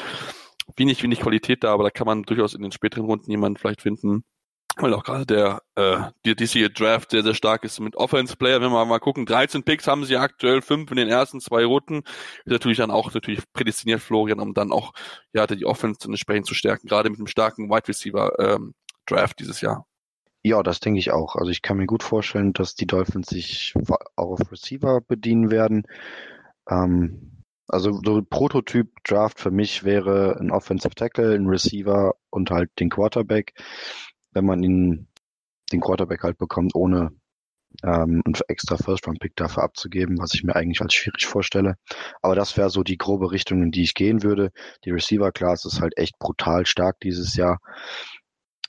wenig, 0.76 1.02
wenig 1.02 1.20
Qualität 1.20 1.62
da, 1.62 1.74
aber 1.74 1.84
da 1.84 1.90
kann 1.90 2.06
man 2.06 2.22
durchaus 2.22 2.54
in 2.54 2.62
den 2.62 2.72
späteren 2.72 3.04
Runden 3.04 3.30
jemanden 3.30 3.58
vielleicht 3.58 3.82
finden, 3.82 4.24
weil 4.76 4.94
auch 4.94 5.04
gerade 5.04 5.26
der 5.26 5.62
äh, 5.74 6.10
die 6.24 6.34
diesjährige 6.34 6.72
Draft 6.72 7.10
sehr, 7.10 7.22
sehr 7.22 7.34
stark 7.34 7.64
ist 7.64 7.80
mit 7.80 7.96
Offense 7.96 8.36
Player. 8.36 8.62
Wenn 8.62 8.72
wir 8.72 8.84
mal 8.86 8.98
gucken, 8.98 9.26
13 9.26 9.62
Picks 9.64 9.88
haben 9.88 10.06
sie 10.06 10.16
aktuell, 10.16 10.62
fünf 10.62 10.90
in 10.90 10.96
den 10.96 11.08
ersten 11.08 11.40
zwei 11.40 11.66
Runden. 11.66 12.02
Ist 12.46 12.52
natürlich 12.52 12.78
dann 12.78 12.90
auch 12.90 13.12
natürlich 13.12 13.42
prädestiniert 13.52 14.00
Florian, 14.00 14.40
um 14.40 14.54
dann 14.54 14.72
auch 14.72 14.92
ja 15.34 15.46
die 15.46 15.66
Offense 15.66 16.08
entsprechend 16.08 16.46
zu 16.46 16.54
stärken, 16.54 16.88
gerade 16.88 17.10
mit 17.10 17.18
einem 17.18 17.26
starken 17.26 17.68
Wide 17.68 17.88
Receiver 17.88 18.38
ähm, 18.38 18.74
Draft 19.06 19.40
dieses 19.40 19.60
Jahr. 19.60 19.86
Ja, 20.42 20.62
das 20.62 20.80
denke 20.80 20.98
ich 20.98 21.12
auch. 21.12 21.36
Also 21.36 21.50
ich 21.50 21.62
kann 21.62 21.76
mir 21.76 21.86
gut 21.86 22.02
vorstellen, 22.02 22.52
dass 22.52 22.74
die 22.74 22.86
Dolphins 22.86 23.28
sich 23.28 23.74
auch 24.16 24.40
auf 24.40 24.52
Receiver 24.52 25.00
bedienen 25.00 25.50
werden. 25.50 25.86
Ähm, 26.68 27.44
also 27.68 28.00
so 28.04 28.22
Prototyp 28.22 28.90
Draft 29.04 29.38
für 29.38 29.50
mich 29.50 29.84
wäre 29.84 30.36
ein 30.40 30.50
Offensive 30.50 30.94
Tackle, 30.94 31.34
ein 31.34 31.46
Receiver 31.46 32.14
und 32.30 32.50
halt 32.50 32.70
den 32.80 32.90
Quarterback 32.90 33.54
wenn 34.32 34.44
man 34.44 34.62
ihn, 34.62 35.08
den 35.72 35.80
Quarterback 35.80 36.22
halt 36.22 36.38
bekommt, 36.38 36.74
ohne 36.74 37.10
ähm, 37.82 38.22
einen 38.24 38.34
extra 38.48 38.76
First-Round-Pick 38.76 39.34
dafür 39.36 39.62
abzugeben, 39.62 40.18
was 40.18 40.34
ich 40.34 40.44
mir 40.44 40.56
eigentlich 40.56 40.80
als 40.82 40.94
schwierig 40.94 41.26
vorstelle. 41.26 41.76
Aber 42.20 42.34
das 42.34 42.56
wäre 42.56 42.70
so 42.70 42.82
die 42.82 42.98
grobe 42.98 43.30
Richtung, 43.30 43.62
in 43.62 43.70
die 43.70 43.82
ich 43.82 43.94
gehen 43.94 44.22
würde. 44.22 44.50
Die 44.84 44.90
Receiver-Class 44.90 45.64
ist 45.64 45.80
halt 45.80 45.96
echt 45.96 46.18
brutal 46.18 46.66
stark 46.66 47.00
dieses 47.00 47.34
Jahr. 47.34 47.60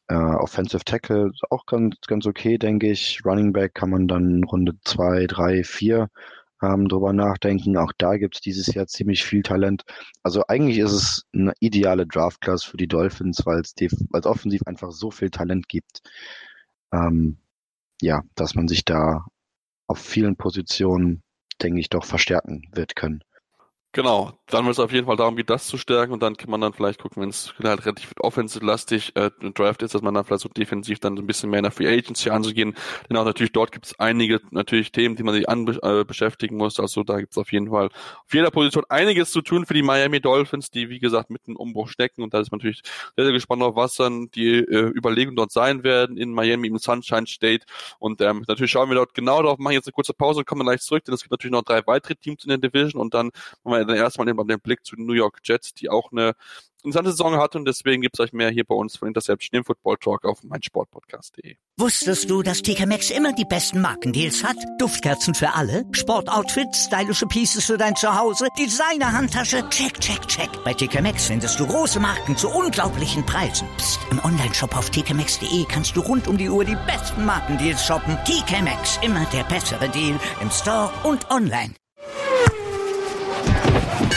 Äh, 0.07 0.15
Offensive 0.15 0.83
Tackle 0.83 1.31
auch 1.50 1.65
ganz, 1.65 1.95
ganz 2.07 2.25
okay, 2.25 2.57
denke 2.57 2.91
ich. 2.91 3.22
Running 3.25 3.53
Back 3.53 3.74
kann 3.75 3.89
man 3.89 4.07
dann 4.07 4.43
Runde 4.43 4.74
zwei, 4.83 5.27
drei, 5.27 5.63
vier 5.63 6.10
ähm, 6.62 6.88
drüber 6.88 7.13
nachdenken. 7.13 7.77
Auch 7.77 7.91
da 7.98 8.17
gibt 8.17 8.36
es 8.36 8.41
dieses 8.41 8.74
Jahr 8.74 8.88
ziemlich 8.88 9.24
viel 9.24 9.43
Talent. 9.43 9.83
Also 10.24 10.43
eigentlich 10.48 10.79
ist 10.79 10.91
es 10.91 11.25
eine 11.33 11.53
ideale 11.60 12.07
Draft-Class 12.07 12.63
für 12.63 12.77
die 12.77 12.88
Dolphins, 12.88 13.45
weil 13.45 13.62
es 13.62 14.25
offensiv 14.25 14.62
einfach 14.65 14.91
so 14.91 15.12
viel 15.12 15.29
Talent 15.29 15.67
gibt. 15.67 16.01
Ähm, 16.93 17.38
ja, 18.01 18.24
dass 18.36 18.55
man 18.55 18.67
sich 18.67 18.86
da 18.86 19.25
auf 19.88 20.00
vielen 20.00 20.36
Positionen, 20.38 21.24
denke 21.62 21.79
ich, 21.79 21.89
doch 21.89 22.05
verstärken 22.05 22.63
wird 22.74 22.95
können. 22.95 23.24
Genau, 23.96 24.32
dann 24.48 24.66
wird 24.66 24.74
es 24.74 24.80
auf 24.80 24.92
jeden 24.92 25.06
Fall 25.06 25.18
darum 25.18 25.36
gehen, 25.36 25.46
das 25.46 25.68
zu 25.68 25.78
stärken 25.78 26.14
und 26.14 26.24
dann 26.24 26.36
kann 26.36 26.50
man 26.50 26.60
dann 26.60 26.74
vielleicht 26.74 27.00
gucken, 27.00 27.22
wenn 27.22 27.30
es 27.30 27.54
halt 27.64 27.86
relativ 27.86 28.12
offensive-lastig 28.20 29.16
äh, 29.16 29.30
Draft 29.54 29.84
ist, 29.84 29.94
dass 29.94 30.02
man 30.02 30.16
dann 30.16 30.26
vielleicht 30.26 30.42
so 30.42 30.50
defensiv 30.50 31.00
dann 31.00 31.16
ein 31.16 31.28
bisschen 31.28 31.52
mehr 31.52 31.60
in 31.60 31.64
der 31.66 31.72
Free 31.72 31.88
Agency 31.88 32.32
anzugehen. 32.32 32.74
Denn 33.08 33.18
auch 33.18 33.26
natürlich 33.26 33.52
dort 33.52 33.72
gibt 33.72 33.86
es 33.86 34.00
einige 34.00 34.40
natürlich 34.50 34.92
Themen, 34.92 35.16
die 35.16 35.22
man 35.22 35.36
sich 35.36 35.48
an, 35.48 35.68
äh, 35.84 36.04
beschäftigen 36.06 36.58
muss. 36.58 36.80
Also 36.80 37.04
da 37.04 37.20
gibt 37.20 37.34
es 37.34 37.38
auf 37.38 37.52
jeden 37.52 37.70
Fall 37.70 37.86
auf 38.26 38.34
jeder 38.34 38.50
Position 38.50 38.84
einiges 38.90 39.30
zu 39.32 39.44
tun 39.44 39.68
für 39.68 39.76
die 39.76 39.84
Miami 39.84 40.20
Dolphins, 40.20 40.72
die 40.72 40.90
wie 40.90 40.98
gesagt 40.98 41.30
mitten 41.30 41.52
im 41.52 41.58
Umbruch 41.58 41.88
stecken 41.88 42.24
und 42.24 42.34
da 42.34 42.40
ist 42.40 42.52
man 42.52 42.58
natürlich 42.58 42.82
sehr, 43.16 43.26
sehr 43.26 43.34
gespannt 43.34 43.62
auf 43.62 43.76
was 43.76 43.94
dann 43.94 44.28
die 44.34 44.56
äh, 44.58 44.92
Überlegungen 44.96 45.36
dort 45.36 45.52
sein 45.52 45.84
werden 45.84 46.18
in 46.18 46.32
Miami 46.32 46.68
im 46.68 46.80
Sunshine 46.80 47.28
State 47.28 47.68
und 48.00 48.22
ähm, 48.22 48.44
natürlich 48.48 48.72
schauen 48.72 48.90
wir 48.90 48.96
dort 48.96 49.14
genau 49.14 49.44
darauf, 49.44 49.60
machen 49.60 49.74
jetzt 49.74 49.86
eine 49.88 49.94
kurze 49.94 50.16
Pause, 50.16 50.44
kommen 50.44 50.62
dann 50.62 50.70
gleich 50.74 50.82
zurück, 50.82 51.06
denn 51.06 51.14
es 51.14 51.22
gibt 51.22 51.30
natürlich 51.32 51.52
noch 51.52 51.62
drei 51.62 51.86
weitere 51.86 52.16
Teams 52.16 52.44
in 52.44 52.50
der 52.50 52.58
Division 52.58 53.00
und 53.00 53.14
dann 53.14 53.28
machen 53.64 53.78
wir 53.78 53.83
dann 53.86 53.98
erstmal 53.98 54.25
den, 54.25 54.38
den 54.48 54.60
Blick 54.60 54.86
zu 54.86 54.96
den 54.96 55.06
New 55.06 55.13
York 55.13 55.40
Jets, 55.44 55.74
die 55.74 55.90
auch 55.90 56.12
eine 56.12 56.34
interessante 56.84 57.12
Saison 57.12 57.38
hat 57.38 57.56
und 57.56 57.66
deswegen 57.66 58.02
gibt 58.02 58.16
es 58.16 58.20
euch 58.20 58.34
mehr 58.34 58.50
hier 58.50 58.66
bei 58.66 58.75
uns 58.75 58.98
von 58.98 59.08
Interception 59.08 59.58
im 59.58 59.66
Football 59.66 59.98
Talk 59.98 60.25
auf 60.25 60.44
meinsportpodcast.de. 60.44 61.56
Wusstest 61.78 62.30
du, 62.30 62.44
dass 62.44 62.62
TK 62.62 62.86
Maxx 62.86 63.10
immer 63.10 63.34
die 63.34 63.46
besten 63.46 63.82
Markendeals 63.82 64.44
hat? 64.44 64.58
Duftkerzen 64.80 65.34
für 65.34 65.54
alle, 65.54 65.86
Sportoutfits, 65.92 66.86
stylische 66.86 67.25
Pieces 67.25 67.66
für 67.66 67.78
dein 67.78 67.96
Zuhause, 67.96 68.48
Designer-Handtasche, 68.60 69.68
check, 69.70 70.00
check, 70.00 70.28
check. 70.28 70.50
Bei 70.63 70.74
TK 70.74 71.02
Maxx 71.02 71.28
findest 71.28 71.60
du 71.60 71.66
große 71.66 72.00
Marken 72.00 72.38
zu 72.38 72.50
unglaublichen 72.50 73.25
Preisen. 73.25 73.68
Psst. 73.78 74.00
im 74.12 74.24
Onlineshop 74.24 74.75
auf 74.78 74.90
tkmaxx.de 74.90 75.66
kannst 75.68 75.96
du 75.96 76.02
rund 76.02 76.28
um 76.28 76.38
die 76.38 76.50
Uhr 76.50 76.66
die 76.66 76.78
besten 76.86 77.25
Markendeals 77.25 77.84
shoppen. 77.86 78.18
TK 78.25 78.62
Maxx, 78.62 79.00
immer 79.02 79.25
der 79.34 79.44
bessere 79.44 79.90
Deal 79.90 80.20
im 80.42 80.52
Store 80.52 80.92
und 81.04 81.30
online. 81.32 81.74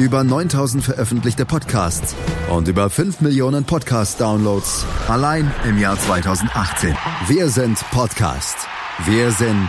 über 0.00 0.24
9000 0.24 0.82
veröffentlichte 0.82 1.46
Podcasts 1.46 2.16
und 2.50 2.66
über 2.66 2.90
5 2.90 3.20
Millionen 3.20 3.64
Podcast-Downloads 3.64 4.84
allein 5.08 5.52
im 5.64 5.78
Jahr 5.78 5.96
2018. 5.96 6.96
Wir 7.28 7.48
sind 7.48 7.78
Podcast. 7.92 8.66
Wir 9.06 9.30
sind 9.30 9.68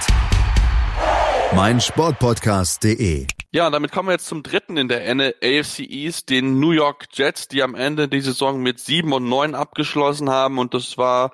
meinsportpodcast.de. 1.56 3.28
Ja, 3.52 3.68
und 3.68 3.72
damit 3.72 3.92
kommen 3.92 4.10
wir 4.10 4.14
jetzt 4.14 4.26
zum 4.26 4.42
dritten 4.42 4.78
in 4.78 4.88
der 4.88 5.02
AFC 5.08 5.80
East, 5.80 6.30
den 6.30 6.60
New 6.60 6.72
York 6.72 7.06
Jets, 7.14 7.48
die 7.48 7.62
am 7.62 7.76
Ende 7.76 8.08
die 8.08 8.22
Saison 8.22 8.62
mit 8.62 8.80
7 8.80 9.14
und 9.14 9.30
9 9.30 9.54
abgeschlossen 9.54 10.30
haben 10.32 10.58
und 10.58 10.74
das 10.74 10.98
war 10.98 11.34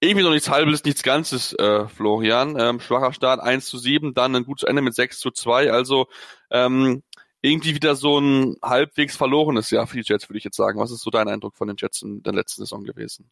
irgendwie 0.00 0.24
noch 0.24 0.32
nichts 0.32 0.50
halbes, 0.50 0.84
nichts 0.84 1.02
Ganzes, 1.02 1.54
äh, 1.54 1.86
Florian. 1.88 2.58
Ähm, 2.58 2.80
schwacher 2.80 3.12
Start 3.12 3.40
1 3.40 3.64
zu 3.66 3.78
7, 3.78 4.12
dann 4.12 4.34
ein 4.36 4.44
gutes 4.44 4.64
Ende 4.64 4.82
mit 4.82 4.94
6 4.94 5.18
zu 5.18 5.30
2. 5.30 5.72
Also 5.72 6.08
ähm, 6.50 7.02
irgendwie 7.44 7.74
wieder 7.74 7.94
so 7.94 8.18
ein 8.18 8.56
halbwegs 8.62 9.16
verlorenes 9.16 9.70
Jahr 9.70 9.86
für 9.86 9.98
die 9.98 10.02
Jets, 10.02 10.30
würde 10.30 10.38
ich 10.38 10.44
jetzt 10.44 10.56
sagen. 10.56 10.80
Was 10.80 10.90
ist 10.90 11.02
so 11.02 11.10
dein 11.10 11.28
Eindruck 11.28 11.56
von 11.56 11.68
den 11.68 11.76
Jets 11.78 12.00
in 12.00 12.22
der 12.22 12.32
letzten 12.32 12.62
Saison 12.62 12.84
gewesen? 12.84 13.30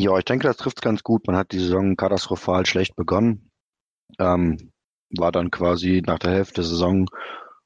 Ja, 0.00 0.16
ich 0.16 0.24
denke, 0.24 0.46
das 0.46 0.56
trifft 0.56 0.80
ganz 0.80 1.02
gut. 1.02 1.26
Man 1.26 1.36
hat 1.36 1.52
die 1.52 1.58
Saison 1.58 1.94
katastrophal 1.94 2.64
schlecht 2.64 2.96
begonnen. 2.96 3.50
Ähm, 4.18 4.72
war 5.16 5.30
dann 5.30 5.50
quasi 5.50 6.02
nach 6.06 6.18
der 6.18 6.32
Hälfte 6.32 6.54
der 6.54 6.64
Saison 6.64 7.06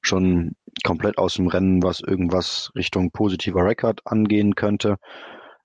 schon 0.03 0.57
komplett 0.85 1.17
aus 1.17 1.35
dem 1.35 1.47
Rennen, 1.47 1.81
was 1.83 2.01
irgendwas 2.01 2.73
Richtung 2.75 3.13
positiver 3.13 3.65
Rekord 3.65 4.01
angehen 4.05 4.57
könnte. 4.57 4.97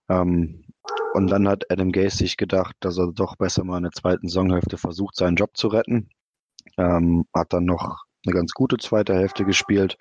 Ähm, 0.09 0.63
und 1.13 1.27
dann 1.27 1.47
hat 1.47 1.71
Adam 1.71 1.91
Gase 1.91 2.17
sich 2.17 2.37
gedacht, 2.37 2.75
dass 2.81 2.99
er 2.99 3.11
doch 3.13 3.35
besser 3.35 3.63
mal 3.63 3.77
in 3.77 3.83
der 3.83 3.91
zweiten 3.91 4.27
Saisonhälfte 4.27 4.77
versucht, 4.77 5.15
seinen 5.15 5.37
Job 5.37 5.57
zu 5.57 5.69
retten. 5.69 6.09
Ähm, 6.77 7.25
hat 7.33 7.51
dann 7.51 7.65
noch 7.65 8.03
eine 8.25 8.33
ganz 8.33 8.51
gute 8.53 8.77
zweite 8.77 9.15
Hälfte 9.15 9.45
gespielt. 9.45 9.97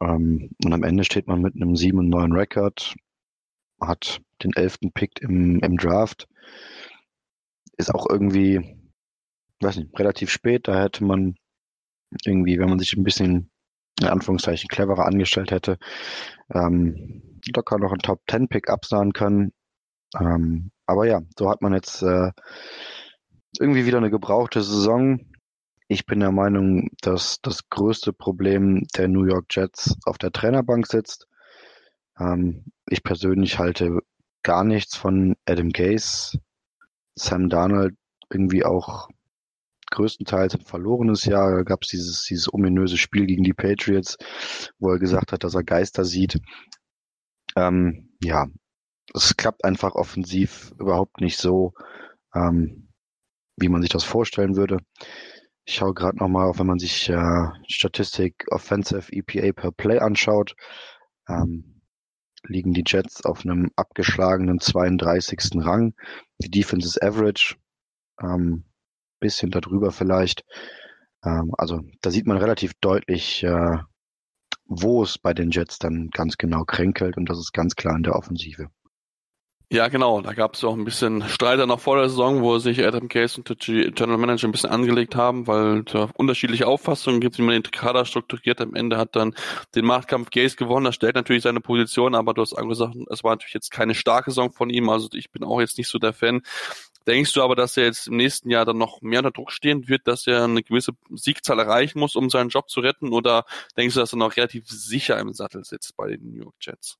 Ähm, 0.00 0.50
und 0.64 0.72
am 0.72 0.82
Ende 0.82 1.04
steht 1.04 1.26
man 1.26 1.40
mit 1.40 1.54
einem 1.54 1.76
7 1.76 1.98
und 1.98 2.08
9 2.08 2.32
Rekord, 2.32 2.94
hat 3.80 4.20
den 4.42 4.52
elften 4.54 4.92
Pick 4.92 5.20
im, 5.20 5.60
im 5.60 5.76
Draft. 5.76 6.28
Ist 7.76 7.94
auch 7.94 8.06
irgendwie, 8.08 8.76
weiß 9.60 9.76
nicht, 9.76 9.98
relativ 9.98 10.30
spät. 10.30 10.68
Da 10.68 10.82
hätte 10.82 11.04
man 11.04 11.36
irgendwie, 12.24 12.58
wenn 12.58 12.68
man 12.68 12.78
sich 12.78 12.94
ein 12.94 13.04
bisschen 13.04 13.50
in 14.00 14.08
Anführungszeichen 14.08 14.68
cleverer 14.68 15.06
angestellt 15.06 15.50
hätte, 15.50 15.78
ähm, 16.52 17.22
locker 17.54 17.78
noch 17.78 17.92
einen 17.92 18.00
Top 18.00 18.22
10 18.30 18.48
Pick 18.48 18.68
absahen 18.68 19.12
können. 19.12 19.52
Ähm, 20.18 20.70
aber 20.86 21.06
ja, 21.06 21.20
so 21.38 21.50
hat 21.50 21.62
man 21.62 21.74
jetzt 21.74 22.02
äh, 22.02 22.32
irgendwie 23.58 23.86
wieder 23.86 23.98
eine 23.98 24.10
gebrauchte 24.10 24.62
Saison. 24.62 25.20
Ich 25.92 26.06
bin 26.06 26.20
der 26.20 26.30
Meinung, 26.30 26.88
dass 27.00 27.40
das 27.42 27.68
größte 27.68 28.12
Problem 28.12 28.86
der 28.96 29.08
New 29.08 29.24
York 29.24 29.46
Jets 29.50 29.96
auf 30.04 30.18
der 30.18 30.30
Trainerbank 30.30 30.86
sitzt. 30.86 31.26
Ähm, 32.16 32.66
ich 32.88 33.02
persönlich 33.02 33.58
halte 33.58 33.98
gar 34.44 34.62
nichts 34.62 34.96
von 34.96 35.34
Adam 35.46 35.70
Gase. 35.70 36.38
Sam 37.16 37.48
Darnold 37.48 37.96
irgendwie 38.32 38.64
auch 38.64 39.08
größtenteils 39.90 40.54
ein 40.54 40.64
verlorenes 40.64 41.24
Jahr. 41.24 41.56
Da 41.56 41.62
gab 41.64 41.82
es 41.82 41.88
dieses, 41.88 42.22
dieses 42.22 42.54
ominöse 42.54 42.96
Spiel 42.96 43.26
gegen 43.26 43.42
die 43.42 43.52
Patriots, 43.52 44.16
wo 44.78 44.92
er 44.92 45.00
gesagt 45.00 45.32
hat, 45.32 45.42
dass 45.42 45.56
er 45.56 45.64
Geister 45.64 46.04
sieht. 46.04 46.38
Ähm, 47.56 48.10
ja, 48.22 48.46
es 49.12 49.36
klappt 49.36 49.64
einfach 49.64 49.96
offensiv 49.96 50.70
überhaupt 50.78 51.20
nicht 51.20 51.38
so, 51.38 51.72
ähm, 52.32 52.90
wie 53.56 53.68
man 53.68 53.82
sich 53.82 53.90
das 53.90 54.04
vorstellen 54.04 54.54
würde. 54.54 54.78
Ich 55.70 55.76
schaue 55.76 55.94
gerade 55.94 56.18
nochmal 56.18 56.48
auf, 56.48 56.58
wenn 56.58 56.66
man 56.66 56.80
sich 56.80 57.08
äh, 57.08 57.48
Statistik 57.68 58.44
Offensive 58.50 59.12
EPA 59.12 59.52
per 59.52 59.70
Play 59.70 60.00
anschaut, 60.00 60.56
ähm, 61.28 61.80
liegen 62.42 62.72
die 62.72 62.82
Jets 62.84 63.24
auf 63.24 63.44
einem 63.44 63.70
abgeschlagenen 63.76 64.58
32. 64.58 65.64
Rang. 65.64 65.94
Die 66.38 66.50
Defense 66.50 66.88
ist 66.88 67.00
average, 67.00 67.54
ähm, 68.20 68.64
bisschen 69.20 69.52
darüber 69.52 69.92
vielleicht. 69.92 70.44
Ähm, 71.24 71.52
also 71.56 71.82
da 72.00 72.10
sieht 72.10 72.26
man 72.26 72.38
relativ 72.38 72.72
deutlich, 72.80 73.44
äh, 73.44 73.78
wo 74.64 75.04
es 75.04 75.18
bei 75.18 75.34
den 75.34 75.52
Jets 75.52 75.78
dann 75.78 76.10
ganz 76.10 76.36
genau 76.36 76.64
kränkelt 76.64 77.16
und 77.16 77.30
das 77.30 77.38
ist 77.38 77.52
ganz 77.52 77.76
klar 77.76 77.94
in 77.94 78.02
der 78.02 78.16
Offensive. 78.16 78.70
Ja, 79.72 79.86
genau. 79.86 80.20
Da 80.20 80.32
gab 80.32 80.54
es 80.54 80.64
auch 80.64 80.74
ein 80.74 80.84
bisschen 80.84 81.22
Streiter 81.28 81.64
noch 81.64 81.78
vor 81.78 81.96
der 81.96 82.08
Saison, 82.08 82.42
wo 82.42 82.58
sich 82.58 82.84
Adam 82.84 83.08
Case 83.08 83.36
und 83.38 83.48
der 83.48 83.90
General 83.92 84.18
Manager 84.18 84.48
ein 84.48 84.50
bisschen 84.50 84.70
angelegt 84.70 85.14
haben, 85.14 85.46
weil 85.46 85.84
da 85.84 86.10
unterschiedliche 86.14 86.66
Auffassungen 86.66 87.20
gibt, 87.20 87.38
wie 87.38 87.42
man 87.42 87.54
den 87.54 87.70
Kader 87.70 88.04
strukturiert. 88.04 88.60
Am 88.60 88.74
Ende 88.74 88.96
hat 88.96 89.14
dann 89.14 89.32
den 89.76 89.84
Machtkampf 89.84 90.30
Case 90.30 90.56
gewonnen. 90.56 90.86
Das 90.86 90.96
stellt 90.96 91.14
natürlich 91.14 91.44
seine 91.44 91.60
Position, 91.60 92.16
aber 92.16 92.34
du 92.34 92.42
hast 92.42 92.54
angesagt, 92.54 92.96
es 93.10 93.22
war 93.22 93.30
natürlich 93.30 93.54
jetzt 93.54 93.70
keine 93.70 93.94
starke 93.94 94.32
Saison 94.32 94.50
von 94.50 94.70
ihm. 94.70 94.88
Also 94.88 95.08
ich 95.12 95.30
bin 95.30 95.44
auch 95.44 95.60
jetzt 95.60 95.78
nicht 95.78 95.88
so 95.88 96.00
der 96.00 96.14
Fan. 96.14 96.42
Denkst 97.06 97.32
du 97.32 97.40
aber, 97.40 97.54
dass 97.54 97.76
er 97.76 97.84
jetzt 97.84 98.08
im 98.08 98.16
nächsten 98.16 98.50
Jahr 98.50 98.64
dann 98.64 98.76
noch 98.78 99.00
mehr 99.02 99.20
unter 99.20 99.30
Druck 99.30 99.52
stehen 99.52 99.86
wird, 99.88 100.08
dass 100.08 100.26
er 100.26 100.44
eine 100.44 100.64
gewisse 100.64 100.94
Siegzahl 101.10 101.60
erreichen 101.60 102.00
muss, 102.00 102.16
um 102.16 102.28
seinen 102.28 102.48
Job 102.50 102.68
zu 102.70 102.80
retten? 102.80 103.12
Oder 103.12 103.44
denkst 103.76 103.94
du, 103.94 104.00
dass 104.00 104.12
er 104.12 104.18
noch 104.18 104.36
relativ 104.36 104.68
sicher 104.68 105.16
im 105.20 105.32
Sattel 105.32 105.64
sitzt 105.64 105.96
bei 105.96 106.08
den 106.08 106.28
New 106.32 106.42
York 106.42 106.56
Jets? 106.60 106.98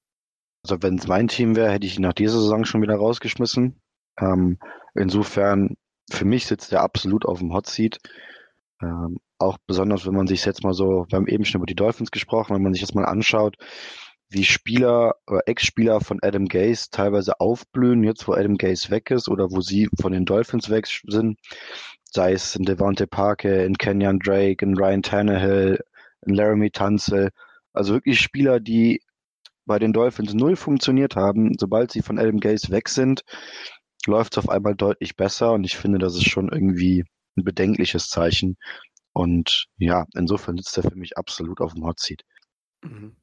Also 0.63 0.83
wenn 0.83 0.99
es 0.99 1.07
mein 1.07 1.29
Team 1.29 1.57
wäre, 1.57 1.73
hätte 1.73 1.87
ich 1.87 1.97
ihn 1.97 2.03
nach 2.03 2.13
dieser 2.13 2.39
Saison 2.41 2.65
schon 2.65 2.83
wieder 2.83 2.97
rausgeschmissen. 2.97 3.81
Ähm, 4.19 4.59
insofern, 4.95 5.77
für 6.11 6.25
mich 6.25 6.47
sitzt 6.47 6.73
er 6.73 6.83
absolut 6.83 7.25
auf 7.25 7.39
dem 7.39 7.53
Hot 7.53 7.67
Seat. 7.67 7.99
Ähm, 8.83 9.19
auch 9.39 9.59
besonders, 9.67 10.07
wenn 10.07 10.15
man 10.15 10.27
sich 10.27 10.45
jetzt 10.45 10.63
mal 10.63 10.75
so, 10.75 11.07
wir 11.09 11.17
haben 11.17 11.27
eben 11.27 11.45
schon 11.45 11.61
über 11.61 11.67
die 11.67 11.75
Dolphins 11.75 12.11
gesprochen, 12.11 12.55
wenn 12.55 12.63
man 12.63 12.75
sich 12.75 12.83
das 12.83 12.95
mal 12.95 13.07
anschaut, 13.07 13.57
wie 14.29 14.45
Spieler 14.45 15.17
oder 15.27 15.43
Ex-Spieler 15.47 16.01
von 16.01 16.19
Adam 16.23 16.47
Gase 16.47 16.89
teilweise 16.91 17.41
aufblühen, 17.41 18.05
jetzt 18.05 18.29
wo 18.29 18.33
Adam 18.33 18.57
Gase 18.57 18.91
weg 18.91 19.11
ist 19.11 19.29
oder 19.29 19.51
wo 19.51 19.61
sie 19.61 19.89
von 20.01 20.13
den 20.13 20.25
Dolphins 20.25 20.71
weg 20.71 20.87
sind, 20.87 21.39
sei 22.05 22.33
es 22.33 22.55
in 22.55 22.65
Devontae 22.65 23.07
Parker, 23.07 23.65
in 23.65 23.77
Kenyon 23.77 24.21
Drake, 24.21 24.65
in 24.65 24.77
Ryan 24.77 25.03
Tannehill, 25.03 25.81
in 26.27 26.35
Laramie 26.35 26.71
Tunzel, 26.71 27.31
also 27.73 27.95
wirklich 27.95 28.21
Spieler, 28.21 28.61
die 28.61 29.01
bei 29.71 29.79
den 29.79 29.93
Dolphins 29.93 30.35
null 30.35 30.57
funktioniert 30.57 31.15
haben, 31.15 31.53
sobald 31.57 31.93
sie 31.93 32.03
von 32.03 32.19
Adam 32.19 32.41
Gase 32.41 32.71
weg 32.71 32.89
sind, 32.89 33.23
läuft 34.05 34.33
es 34.33 34.39
auf 34.39 34.49
einmal 34.49 34.75
deutlich 34.75 35.15
besser 35.15 35.53
und 35.53 35.63
ich 35.63 35.77
finde, 35.77 35.99
das 35.99 36.17
ist 36.17 36.29
schon 36.29 36.49
irgendwie 36.51 37.05
ein 37.37 37.45
bedenkliches 37.45 38.09
Zeichen. 38.09 38.57
Und 39.13 39.67
ja, 39.79 40.07
insofern 40.17 40.57
sitzt 40.57 40.77
er 40.77 40.91
für 40.91 40.97
mich 40.97 41.17
absolut 41.17 41.61
auf 41.61 41.75
dem 41.75 41.85
Hot 41.85 42.01
Seat. 42.01 42.23
Mhm. 42.83 43.15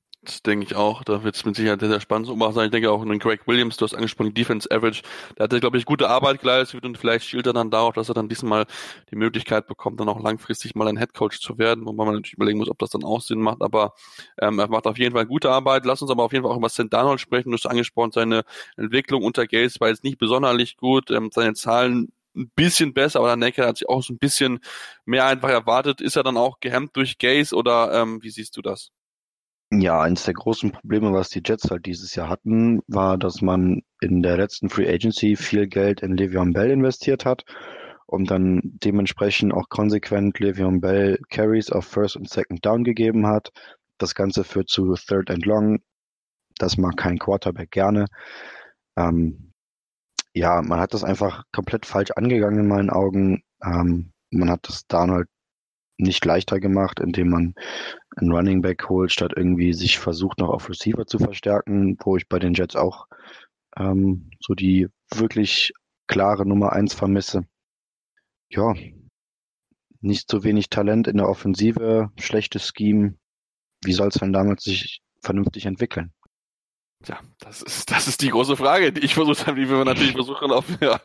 Denke 0.45 0.65
ich 0.65 0.75
auch. 0.75 1.03
Da 1.03 1.23
wird 1.23 1.35
es 1.35 1.45
mit 1.45 1.55
Sicherheit 1.55 1.79
sehr, 1.79 1.89
sehr 1.89 2.01
spannend 2.01 2.27
zu 2.27 2.51
sein. 2.51 2.65
Ich 2.65 2.71
denke 2.71 2.91
auch 2.91 3.01
in 3.03 3.19
Greg 3.19 3.47
Williams, 3.47 3.77
du 3.77 3.85
hast 3.85 3.93
angesprochen, 3.93 4.33
Defense 4.33 4.69
Average. 4.69 5.01
Der 5.37 5.45
hat, 5.45 5.61
glaube 5.61 5.77
ich, 5.77 5.85
gute 5.85 6.09
Arbeit 6.09 6.41
geleistet 6.41 6.85
und 6.85 6.97
vielleicht 6.97 7.25
schielt 7.25 7.47
er 7.47 7.53
dann 7.53 7.71
darauf, 7.71 7.95
dass 7.95 8.09
er 8.09 8.15
dann 8.15 8.29
diesmal 8.29 8.65
die 9.11 9.15
Möglichkeit 9.15 9.67
bekommt, 9.67 9.99
dann 9.99 10.09
auch 10.09 10.19
langfristig 10.21 10.75
mal 10.75 10.87
ein 10.87 10.97
Headcoach 10.97 11.39
zu 11.39 11.57
werden, 11.57 11.85
wo 11.85 11.93
man 11.93 12.07
natürlich 12.07 12.33
überlegen 12.33 12.59
muss, 12.59 12.69
ob 12.69 12.79
das 12.79 12.89
dann 12.89 13.03
auch 13.03 13.21
Sinn 13.21 13.41
macht. 13.41 13.61
Aber 13.61 13.93
ähm, 14.39 14.59
er 14.59 14.67
macht 14.67 14.85
auf 14.85 14.97
jeden 14.97 15.15
Fall 15.15 15.25
gute 15.25 15.49
Arbeit. 15.49 15.85
Lass 15.85 16.01
uns 16.01 16.11
aber 16.11 16.23
auf 16.23 16.33
jeden 16.33 16.43
Fall 16.43 16.51
auch 16.51 16.57
über 16.57 16.69
St. 16.69 16.91
Darnold 16.91 17.19
sprechen. 17.19 17.51
Du 17.51 17.57
hast 17.57 17.65
angesprochen, 17.65 18.11
seine 18.11 18.43
Entwicklung 18.75 19.23
unter 19.23 19.47
Gates 19.47 19.79
war 19.79 19.89
jetzt 19.89 20.03
nicht 20.03 20.17
besonders 20.17 20.57
gut. 20.77 21.11
Ähm, 21.11 21.29
seine 21.33 21.53
Zahlen 21.53 22.11
ein 22.35 22.49
bisschen 22.55 22.93
besser, 22.93 23.19
aber 23.19 23.29
der 23.29 23.37
Necker 23.37 23.67
hat 23.67 23.77
sich 23.77 23.89
auch 23.89 24.03
so 24.03 24.13
ein 24.13 24.17
bisschen 24.19 24.59
mehr 25.05 25.25
einfach 25.25 25.49
erwartet. 25.49 26.01
Ist 26.01 26.15
er 26.15 26.23
dann 26.23 26.37
auch 26.37 26.59
gehemmt 26.59 26.95
durch 26.95 27.17
Gaze 27.17 27.55
oder 27.55 27.93
ähm, 27.93 28.21
wie 28.23 28.29
siehst 28.29 28.55
du 28.57 28.61
das? 28.61 28.91
Ja, 29.71 30.01
eins 30.01 30.23
der 30.23 30.33
großen 30.33 30.71
Probleme, 30.71 31.11
was 31.11 31.29
die 31.29 31.41
Jets 31.45 31.69
halt 31.69 31.85
dieses 31.85 32.15
Jahr 32.15 32.29
hatten, 32.29 32.79
war, 32.87 33.17
dass 33.17 33.41
man 33.41 33.81
in 33.99 34.23
der 34.23 34.37
letzten 34.37 34.69
Free 34.69 34.87
Agency 34.87 35.35
viel 35.35 35.67
Geld 35.67 36.01
in 36.01 36.15
Le'Veon 36.15 36.53
Bell 36.53 36.71
investiert 36.71 37.25
hat 37.25 37.43
und 38.05 38.31
dann 38.31 38.61
dementsprechend 38.63 39.53
auch 39.53 39.67
konsequent 39.67 40.37
Le'Veon 40.37 40.79
Bell 40.79 41.19
Carries 41.29 41.69
auf 41.69 41.85
First 41.85 42.15
und 42.15 42.29
Second 42.29 42.65
Down 42.65 42.85
gegeben 42.85 43.27
hat. 43.27 43.51
Das 43.97 44.15
Ganze 44.15 44.45
führt 44.45 44.69
zu 44.69 44.93
Third 44.95 45.29
and 45.29 45.45
Long. 45.45 45.79
Das 46.57 46.77
mag 46.77 46.95
kein 46.95 47.19
Quarterback 47.19 47.71
gerne. 47.71 48.05
Ähm, 48.97 49.53
ja, 50.33 50.61
man 50.61 50.79
hat 50.79 50.93
das 50.93 51.03
einfach 51.03 51.43
komplett 51.51 51.85
falsch 51.85 52.11
angegangen 52.11 52.61
in 52.61 52.67
meinen 52.67 52.89
Augen. 52.89 53.43
Ähm, 53.63 54.13
man 54.31 54.49
hat 54.49 54.67
das 54.69 54.87
Darnold 54.87 55.27
nicht 55.97 56.23
leichter 56.25 56.59
gemacht, 56.59 56.99
indem 56.99 57.29
man 57.29 57.55
einen 58.15 58.31
Running 58.31 58.61
Back 58.61 58.89
holt, 58.89 59.11
statt 59.11 59.33
irgendwie 59.35 59.73
sich 59.73 59.99
versucht, 59.99 60.39
noch 60.39 60.49
auf 60.49 60.69
Receiver 60.69 61.05
zu 61.05 61.19
verstärken, 61.19 61.97
wo 62.03 62.17
ich 62.17 62.27
bei 62.27 62.39
den 62.39 62.53
Jets 62.53 62.75
auch 62.75 63.07
ähm, 63.77 64.29
so 64.39 64.53
die 64.53 64.87
wirklich 65.11 65.73
klare 66.07 66.45
Nummer 66.45 66.73
eins 66.73 66.93
vermisse. 66.93 67.43
Ja, 68.49 68.73
nicht 70.01 70.29
so 70.29 70.43
wenig 70.43 70.69
Talent 70.69 71.07
in 71.07 71.17
der 71.17 71.29
Offensive, 71.29 72.11
schlechtes 72.17 72.71
Scheme. 72.75 73.15
Wie 73.83 73.93
soll 73.93 74.07
es 74.07 74.15
denn 74.15 74.33
damals 74.33 74.63
sich 74.63 75.01
vernünftig 75.21 75.65
entwickeln? 75.65 76.13
Ja, 77.05 77.19
das 77.39 77.61
ist, 77.61 77.91
das 77.91 78.07
ist 78.07 78.21
die 78.21 78.29
große 78.29 78.57
Frage, 78.57 78.91
die 78.91 79.05
ich 79.05 79.13
versucht 79.13 79.45
habe, 79.45 79.59
die 79.59 79.69
wir 79.69 79.83
natürlich 79.85 80.13
versuchen, 80.13 80.51
auf, 80.51 80.65
ja, 80.81 80.99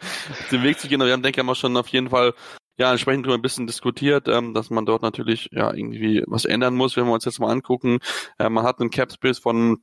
den 0.51 0.63
Weg 0.63 0.79
zu 0.79 0.89
gehen. 0.89 1.01
Aber 1.01 1.09
wir 1.09 1.13
haben, 1.13 1.23
denke 1.23 1.41
ich 1.41 1.47
mal, 1.47 1.55
schon 1.55 1.77
auf 1.77 1.89
jeden 1.89 2.09
Fall 2.11 2.35
ja, 2.83 2.91
entsprechend 2.91 3.29
ein 3.29 3.43
bisschen 3.43 3.69
diskutiert, 3.69 4.27
ähm, 4.27 4.55
dass 4.55 4.69
man 4.69 4.85
dort 4.85 5.03
natürlich 5.03 5.49
ja 5.53 5.73
irgendwie 5.73 6.25
was 6.27 6.45
ändern 6.45 6.75
muss, 6.75 6.97
wenn 6.97 7.07
wir 7.07 7.13
uns 7.13 7.25
jetzt 7.25 7.39
mal 7.39 7.53
angucken. 7.53 8.01
Äh, 8.41 8.49
man 8.49 8.65
hat 8.65 8.81
einen 8.81 8.91
Cap 8.91 9.13
Space 9.13 9.39
von 9.39 9.79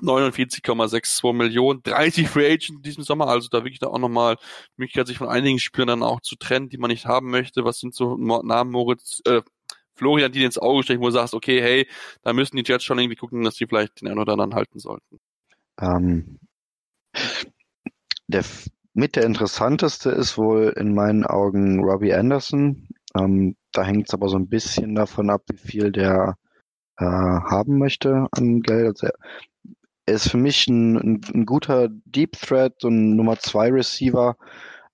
49,62 0.00 1.32
Millionen, 1.32 1.82
30 1.82 2.28
Free 2.28 2.46
Agents 2.46 2.68
in 2.68 2.82
diesem 2.82 3.02
Sommer, 3.02 3.26
also 3.26 3.48
da 3.48 3.64
wirklich 3.64 3.80
da 3.80 3.88
auch 3.88 3.98
nochmal 3.98 4.36
die 4.36 4.82
Möglichkeit, 4.82 5.08
sich 5.08 5.18
von 5.18 5.26
einigen 5.26 5.58
Spielern 5.58 5.88
dann 5.88 6.02
auch 6.04 6.20
zu 6.20 6.36
trennen, 6.36 6.68
die 6.68 6.78
man 6.78 6.92
nicht 6.92 7.06
haben 7.06 7.28
möchte. 7.28 7.64
Was 7.64 7.80
sind 7.80 7.92
so 7.92 8.16
Namen, 8.16 8.70
Moritz, 8.70 9.20
äh, 9.26 9.42
Florian, 9.96 10.30
die 10.30 10.38
dir 10.38 10.46
ins 10.46 10.58
Auge 10.58 10.84
stechen, 10.84 11.02
wo 11.02 11.06
du 11.06 11.12
sagst, 11.12 11.34
okay, 11.34 11.60
hey, 11.60 11.88
da 12.22 12.32
müssen 12.32 12.56
die 12.56 12.62
Jets 12.64 12.84
schon 12.84 13.00
irgendwie 13.00 13.16
gucken, 13.16 13.42
dass 13.42 13.56
die 13.56 13.66
vielleicht 13.66 14.00
den 14.00 14.06
einen 14.06 14.20
oder 14.20 14.34
anderen 14.34 14.54
halten 14.54 14.78
sollten. 14.78 15.18
Ähm, 15.80 16.38
der 18.28 18.44
mit 18.94 19.16
der 19.16 19.24
interessanteste 19.24 20.10
ist 20.10 20.38
wohl 20.38 20.72
in 20.76 20.94
meinen 20.94 21.24
Augen 21.24 21.80
Robbie 21.80 22.14
Anderson. 22.14 22.88
Ähm, 23.16 23.56
da 23.72 23.84
hängt 23.84 24.08
es 24.08 24.14
aber 24.14 24.28
so 24.28 24.36
ein 24.36 24.48
bisschen 24.48 24.94
davon 24.94 25.30
ab, 25.30 25.42
wie 25.50 25.56
viel 25.56 25.92
der 25.92 26.36
äh, 26.98 27.04
haben 27.04 27.78
möchte 27.78 28.28
an 28.32 28.60
Geld. 28.62 29.02
Also 29.02 29.08
er, 30.06 30.14
ist 30.14 30.30
für 30.30 30.36
mich 30.38 30.68
ein, 30.68 30.96
ein, 30.96 31.20
ein, 31.34 31.46
guter 31.46 31.88
Deep 32.04 32.32
Threat, 32.32 32.74
so 32.80 32.88
ein 32.88 33.16
Nummer 33.16 33.38
2 33.38 33.72
Receiver, 33.72 34.36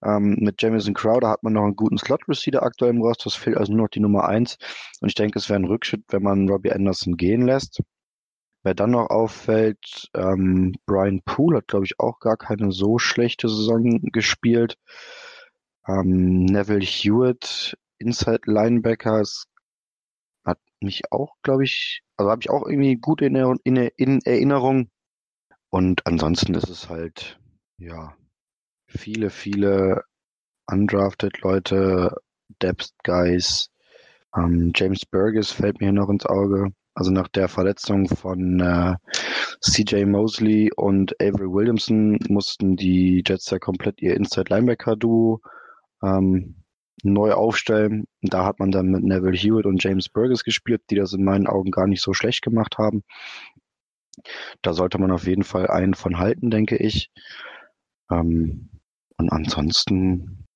Ähm, 0.02 0.36
mit 0.40 0.62
Jamison 0.62 0.94
Crowder 0.94 1.28
hat 1.28 1.42
man 1.42 1.52
noch 1.54 1.64
einen 1.64 1.76
guten 1.76 1.98
Slot-Receiver 1.98 2.62
aktuell 2.62 2.92
im 2.92 3.02
Roster. 3.02 3.28
Es 3.28 3.34
fehlt 3.34 3.58
also 3.58 3.72
nur 3.72 3.82
noch 3.82 3.90
die 3.90 4.00
Nummer 4.00 4.26
eins. 4.28 4.56
Und 5.00 5.08
ich 5.08 5.14
denke, 5.14 5.38
es 5.38 5.48
wäre 5.50 5.60
ein 5.60 5.66
Rückschritt, 5.66 6.04
wenn 6.08 6.22
man 6.22 6.48
Robbie 6.48 6.72
Anderson 6.72 7.16
gehen 7.16 7.42
lässt. 7.42 7.80
Wer 8.62 8.74
dann 8.74 8.90
noch 8.90 9.08
auffällt, 9.08 10.10
ähm, 10.14 10.74
Brian 10.84 11.22
Poole 11.24 11.58
hat, 11.58 11.68
glaube 11.68 11.86
ich, 11.86 11.98
auch 11.98 12.20
gar 12.20 12.36
keine 12.36 12.72
so 12.72 12.98
schlechte 12.98 13.48
Saison 13.48 14.00
gespielt. 14.12 14.76
Ähm, 15.86 16.44
Neville 16.44 16.84
Hewitt, 16.84 17.76
Inside 17.98 18.42
Linebacker, 18.44 19.24
hat 20.44 20.58
mich 20.80 21.10
auch, 21.10 21.36
glaube 21.42 21.64
ich, 21.64 22.02
also 22.16 22.30
habe 22.30 22.42
ich 22.42 22.50
auch 22.50 22.66
irgendwie 22.66 22.96
gut 22.96 23.22
in, 23.22 23.34
in, 23.64 23.76
in 23.76 24.20
Erinnerung. 24.24 24.90
Und 25.70 26.06
ansonsten 26.06 26.54
ist 26.54 26.68
es 26.68 26.88
halt, 26.88 27.38
ja, 27.78 28.14
viele, 28.86 29.30
viele 29.30 30.04
undrafted 30.66 31.40
Leute, 31.40 32.16
Depth 32.60 32.90
Guys. 33.04 33.70
Ähm, 34.36 34.72
James 34.74 35.06
Burgess 35.06 35.50
fällt 35.50 35.80
mir 35.80 35.92
noch 35.92 36.08
ins 36.08 36.26
Auge. 36.26 36.72
Also 37.00 37.12
nach 37.12 37.28
der 37.28 37.48
Verletzung 37.48 38.08
von 38.08 38.60
äh, 38.60 38.94
CJ 39.62 40.04
Mosley 40.04 40.70
und 40.76 41.14
Avery 41.18 41.50
Williamson 41.50 42.18
mussten 42.28 42.76
die 42.76 43.24
Jets 43.26 43.48
ja 43.48 43.58
komplett 43.58 44.02
ihr 44.02 44.14
Inside 44.14 44.54
Linebacker 44.54 44.96
Duo 44.96 45.40
ähm, 46.02 46.56
neu 47.02 47.32
aufstellen. 47.32 48.04
Da 48.20 48.44
hat 48.44 48.58
man 48.58 48.70
dann 48.70 48.88
mit 48.88 49.02
Neville 49.02 49.34
Hewitt 49.34 49.64
und 49.64 49.82
James 49.82 50.10
Burgess 50.10 50.44
gespielt, 50.44 50.82
die 50.90 50.96
das 50.96 51.14
in 51.14 51.24
meinen 51.24 51.46
Augen 51.46 51.70
gar 51.70 51.86
nicht 51.86 52.02
so 52.02 52.12
schlecht 52.12 52.42
gemacht 52.42 52.76
haben. 52.76 53.02
Da 54.60 54.74
sollte 54.74 54.98
man 54.98 55.10
auf 55.10 55.26
jeden 55.26 55.44
Fall 55.44 55.68
einen 55.68 55.94
von 55.94 56.18
halten, 56.18 56.50
denke 56.50 56.76
ich. 56.76 57.10
Ähm, 58.10 58.68
und 59.16 59.32
ansonsten 59.32 60.46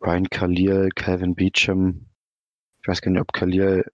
Ryan 0.00 0.30
Khalil, 0.30 0.90
Calvin 0.94 1.34
Beecham. 1.34 2.06
Ich 2.82 2.86
weiß 2.86 3.02
gar 3.02 3.10
nicht, 3.10 3.20
ob 3.20 3.32
Khalil, 3.32 3.84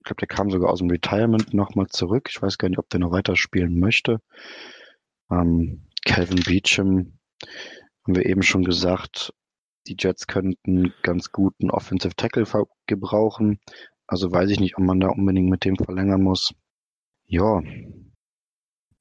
ich 0.00 0.04
glaube, 0.04 0.20
der 0.20 0.28
kam 0.28 0.50
sogar 0.50 0.70
aus 0.70 0.78
dem 0.78 0.90
Retirement 0.90 1.52
nochmal 1.52 1.86
zurück. 1.88 2.28
Ich 2.30 2.40
weiß 2.40 2.56
gar 2.56 2.68
nicht, 2.68 2.78
ob 2.78 2.88
der 2.88 3.00
noch 3.00 3.12
weiter 3.12 3.36
spielen 3.36 3.78
möchte. 3.78 4.20
Ähm, 5.30 5.86
Calvin 6.06 6.42
Beecham 6.42 7.18
haben 8.04 8.16
wir 8.16 8.24
eben 8.24 8.42
schon 8.42 8.64
gesagt, 8.64 9.34
die 9.86 9.96
Jets 9.98 10.26
könnten 10.26 10.94
ganz 11.02 11.32
guten 11.32 11.70
Offensive 11.70 12.16
Tackle 12.16 12.46
gebrauchen. 12.86 13.60
Also 14.06 14.32
weiß 14.32 14.50
ich 14.50 14.58
nicht, 14.58 14.78
ob 14.78 14.84
man 14.84 15.00
da 15.00 15.08
unbedingt 15.08 15.50
mit 15.50 15.64
dem 15.66 15.76
verlängern 15.76 16.22
muss. 16.22 16.54
Ja, 17.26 17.62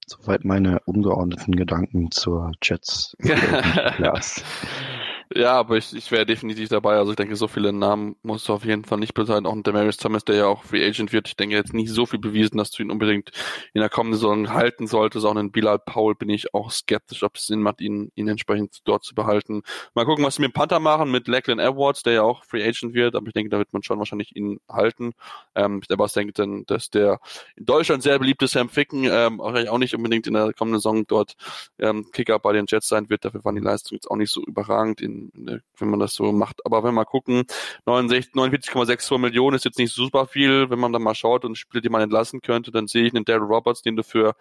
soweit 0.06 0.44
meine 0.44 0.82
ungeordneten 0.82 1.56
Gedanken 1.56 2.12
zur 2.12 2.52
Jets. 2.62 3.16
Ja, 5.32 5.54
aber 5.60 5.78
ich, 5.78 5.94
ich 5.96 6.10
wäre 6.12 6.26
definitiv 6.26 6.70
dabei. 6.70 6.96
Also 6.96 7.12
ich 7.12 7.16
denke, 7.16 7.36
so 7.36 7.48
viele 7.48 7.72
Namen 7.72 8.16
musst 8.24 8.50
du 8.50 8.54
auf 8.54 8.66
jeden 8.66 8.84
Fall 8.84 8.98
nicht 8.98 9.14
bezahlen. 9.14 9.46
Auch 9.46 9.54
ein 9.54 9.62
Demaris 9.62 9.98
Thomas, 9.98 10.26
der 10.26 10.36
ja 10.36 10.46
auch 10.48 10.64
Free 10.64 10.84
Agent 10.84 11.14
wird. 11.14 11.28
Ich 11.28 11.36
denke 11.36 11.56
jetzt 11.56 11.72
nicht 11.72 11.92
so 11.92 12.08
viel 12.08 12.18
bewiesen, 12.18 12.58
dass 12.58 12.72
du 12.72 12.82
ihn 12.82 12.90
unbedingt 12.90 13.30
in 13.76 13.82
der 13.82 13.90
kommenden 13.92 14.20
Saison 14.20 14.52
halten 14.52 14.88
solltest. 14.88 15.28
Auch 15.28 15.36
einen 15.36 15.52
Bilal 15.52 15.78
Paul 15.78 16.16
bin 16.16 16.30
ich 16.30 16.56
auch 16.56 16.72
skeptisch, 16.72 17.22
ob 17.22 17.36
es 17.36 17.46
Sinn 17.46 17.62
macht, 17.62 17.80
ihn, 17.80 18.12
ihn 18.16 18.28
entsprechend 18.28 18.80
dort 18.86 19.04
zu 19.04 19.14
behalten. 19.14 19.62
Mal 19.94 20.06
gucken, 20.06 20.26
was 20.26 20.36
sie 20.36 20.42
mit 20.42 20.54
Panther 20.56 20.80
machen, 20.80 21.12
mit 21.12 21.28
Lachlan 21.28 21.60
Edwards, 21.60 22.02
der 22.02 22.14
ja 22.14 22.22
auch 22.24 22.44
Free 22.46 22.64
Agent 22.68 22.96
wird. 22.96 23.16
Aber 23.16 23.28
ich 23.28 23.34
denke, 23.34 23.52
da 23.52 23.60
wird 23.60 23.72
man 23.72 23.84
schon 23.84 24.00
wahrscheinlich 24.00 24.36
ihn 24.36 24.60
halten. 24.68 25.14
Ähm, 25.54 25.80
ich 25.84 26.14
denke 26.14 26.34
dann, 26.34 26.64
dass 26.66 26.90
der 26.90 27.20
in 27.56 27.68
Deutschland 27.68 28.02
sehr 28.02 28.18
beliebte 28.18 28.48
Sam 28.48 28.68
Ficken 28.70 29.04
ähm, 29.04 29.42
auch 29.42 29.78
nicht 29.78 29.94
unbedingt 29.94 30.26
in 30.26 30.34
der 30.34 30.54
kommenden 30.54 30.80
Saison 30.80 31.06
dort 31.06 31.36
ähm, 31.78 32.10
Kicker 32.12 32.40
bei 32.40 32.52
den 32.52 32.66
Jets 32.68 32.88
sein 32.88 33.12
wird. 33.12 33.26
Dafür 33.26 33.46
waren 33.46 33.54
die 33.54 33.62
Leistungen 33.62 33.98
jetzt 33.98 34.10
auch 34.10 34.16
nicht 34.16 34.32
so 34.32 34.44
überragend 34.44 35.02
in 35.02 35.19
wenn 35.34 35.90
man 35.90 36.00
das 36.00 36.14
so 36.14 36.32
macht. 36.32 36.66
Aber 36.66 36.80
wenn 36.80 36.90
wir 36.90 36.94
mal 36.94 37.06
gucken, 37.06 37.44
49,62 37.86 39.18
Millionen 39.18 39.56
ist 39.56 39.66
jetzt 39.66 39.80
nicht 39.80 39.94
super 39.94 40.28
viel. 40.28 40.70
Wenn 40.70 40.80
man 40.80 40.94
dann 40.94 41.04
mal 41.04 41.16
schaut 41.16 41.46
und 41.46 41.58
Spiele, 41.58 41.82
die 41.82 41.90
man 41.90 42.02
entlassen 42.02 42.42
könnte, 42.42 42.72
dann 42.72 42.88
sehe 42.88 43.06
ich 43.06 43.14
einen 43.14 43.26
Daryl 43.26 43.48
Roberts, 43.48 43.82
den 43.82 43.96
du 43.96 44.04
für 44.04 44.36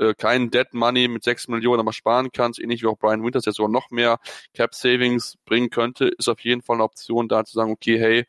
äh, 0.00 0.14
keinen 0.14 0.50
Dead 0.50 0.72
Money 0.72 1.08
mit 1.08 1.24
6 1.24 1.48
Millionen 1.48 1.80
aber 1.80 1.92
sparen 1.92 2.30
kannst, 2.32 2.58
ähnlich 2.58 2.82
wie 2.82 2.86
auch 2.86 2.98
Brian 2.98 3.22
Winters, 3.22 3.44
der 3.44 3.52
sogar 3.52 3.70
noch 3.70 3.90
mehr 3.90 4.18
Cap 4.54 4.74
Savings 4.74 5.36
bringen 5.44 5.70
könnte, 5.70 6.08
ist 6.08 6.28
auf 6.28 6.40
jeden 6.40 6.62
Fall 6.62 6.76
eine 6.76 6.84
Option 6.84 7.28
da 7.28 7.44
zu 7.44 7.54
sagen, 7.54 7.70
okay, 7.70 7.98
hey, 7.98 8.26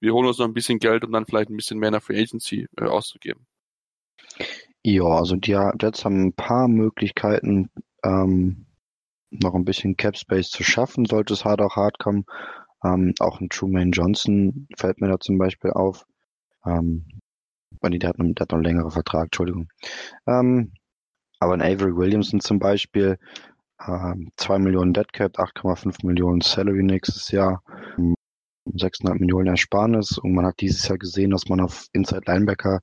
wir 0.00 0.14
holen 0.14 0.26
uns 0.26 0.38
noch 0.38 0.46
ein 0.46 0.54
bisschen 0.54 0.78
Geld, 0.78 1.04
um 1.04 1.12
dann 1.12 1.26
vielleicht 1.26 1.50
ein 1.50 1.56
bisschen 1.56 1.78
mehr 1.78 1.88
in 1.88 1.92
der 1.92 2.00
Free 2.00 2.20
Agency 2.20 2.66
äh, 2.78 2.84
auszugeben. 2.84 3.46
Ja, 4.82 5.04
also 5.04 5.36
die 5.36 5.52
Jets 5.52 6.04
haben 6.06 6.28
ein 6.28 6.32
paar 6.32 6.68
Möglichkeiten, 6.68 7.70
ähm, 8.02 8.64
noch 9.30 9.54
ein 9.54 9.64
bisschen 9.64 9.96
Cap 9.96 10.16
Space 10.16 10.50
zu 10.50 10.64
schaffen, 10.64 11.04
sollte 11.04 11.34
es 11.34 11.44
hart 11.44 11.60
auch 11.60 11.76
hart 11.76 11.98
kommen. 11.98 12.24
Ähm, 12.84 13.14
auch 13.18 13.40
ein 13.40 13.48
Truman 13.48 13.92
Johnson 13.92 14.66
fällt 14.76 15.00
mir 15.00 15.08
da 15.08 15.20
zum 15.20 15.38
Beispiel 15.38 15.70
auf. 15.70 16.06
Ähm, 16.64 17.06
der 17.82 18.08
hat, 18.08 18.18
noch, 18.18 18.34
der 18.34 18.42
hat 18.42 18.50
noch 18.50 18.58
einen 18.58 18.64
längeren 18.64 18.90
Vertrag, 18.90 19.24
Entschuldigung. 19.24 19.68
Ähm, 20.26 20.72
aber 21.38 21.54
ein 21.54 21.62
Avery 21.62 21.96
Williamson 21.96 22.40
zum 22.40 22.58
Beispiel, 22.58 23.18
ähm, 23.86 24.30
2 24.36 24.58
Millionen 24.58 24.92
Dead 24.92 25.10
Cap, 25.12 25.38
8,5 25.38 26.06
Millionen 26.06 26.40
Salary 26.42 26.82
nächstes 26.82 27.30
Jahr, 27.30 27.62
6,5 28.66 29.18
Millionen 29.18 29.48
Ersparnis 29.48 30.18
und 30.18 30.34
man 30.34 30.46
hat 30.46 30.60
dieses 30.60 30.86
Jahr 30.86 30.98
gesehen, 30.98 31.30
dass 31.30 31.48
man 31.48 31.60
auf 31.60 31.86
Inside 31.92 32.22
Linebacker 32.26 32.80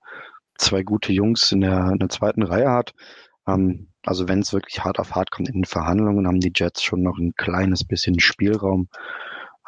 zwei 0.58 0.84
gute 0.84 1.14
Jungs 1.14 1.52
in 1.52 1.62
der, 1.62 1.92
in 1.92 2.00
der 2.00 2.10
zweiten 2.10 2.44
Reihe 2.44 2.72
hat. 2.72 2.94
Ähm, 3.48 3.88
also 4.06 4.28
wenn 4.28 4.40
es 4.40 4.54
wirklich 4.54 4.84
hart 4.84 5.00
auf 5.00 5.16
hart 5.16 5.32
kommt 5.32 5.50
in 5.50 5.56
den 5.56 5.66
Verhandlungen, 5.66 6.28
haben 6.28 6.40
die 6.40 6.54
Jets 6.56 6.84
schon 6.84 7.02
noch 7.02 7.18
ein 7.18 7.34
kleines 7.36 7.84
bisschen 7.84 8.20
Spielraum, 8.20 8.90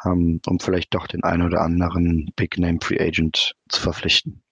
ähm, 0.04 0.40
um 0.46 0.60
vielleicht 0.60 0.94
doch 0.94 1.06
den 1.06 1.24
einen 1.24 1.42
oder 1.42 1.60
anderen 1.60 2.32
Big 2.36 2.58
Name 2.58 2.78
Free 2.82 3.00
Agent 3.00 3.54
zu 3.68 3.80
verpflichten. 3.80 4.42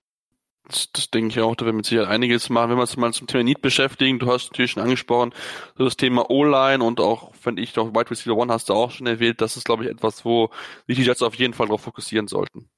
Das, 0.68 0.92
das 0.92 1.10
denke 1.10 1.30
ich 1.30 1.40
auch, 1.40 1.56
da 1.56 1.64
wird 1.64 1.74
mit 1.74 1.86
Sicherheit 1.86 2.08
einiges 2.08 2.50
machen. 2.50 2.70
Wenn 2.70 2.76
wir 2.76 2.82
uns 2.82 2.96
mal 2.98 3.12
zum 3.14 3.26
Thema 3.26 3.44
Need 3.44 3.62
beschäftigen, 3.62 4.18
du 4.18 4.30
hast 4.30 4.50
natürlich 4.50 4.72
schon 4.72 4.82
angesprochen, 4.82 5.32
so 5.76 5.84
das 5.84 5.96
Thema 5.96 6.30
O-Line 6.30 6.84
und 6.84 7.00
auch, 7.00 7.34
finde 7.34 7.62
ich, 7.62 7.72
doch 7.72 7.94
Wide 7.94 8.10
Receiver 8.10 8.36
One 8.36 8.52
hast 8.52 8.68
du 8.68 8.74
auch 8.74 8.90
schon 8.90 9.06
erwähnt, 9.06 9.40
das 9.40 9.56
ist, 9.56 9.64
glaube 9.64 9.84
ich, 9.84 9.90
etwas, 9.90 10.26
wo 10.26 10.50
sich 10.86 10.98
die 10.98 11.04
Jets 11.04 11.22
auf 11.22 11.34
jeden 11.36 11.54
Fall 11.54 11.68
darauf 11.68 11.80
fokussieren 11.80 12.28
sollten. 12.28 12.68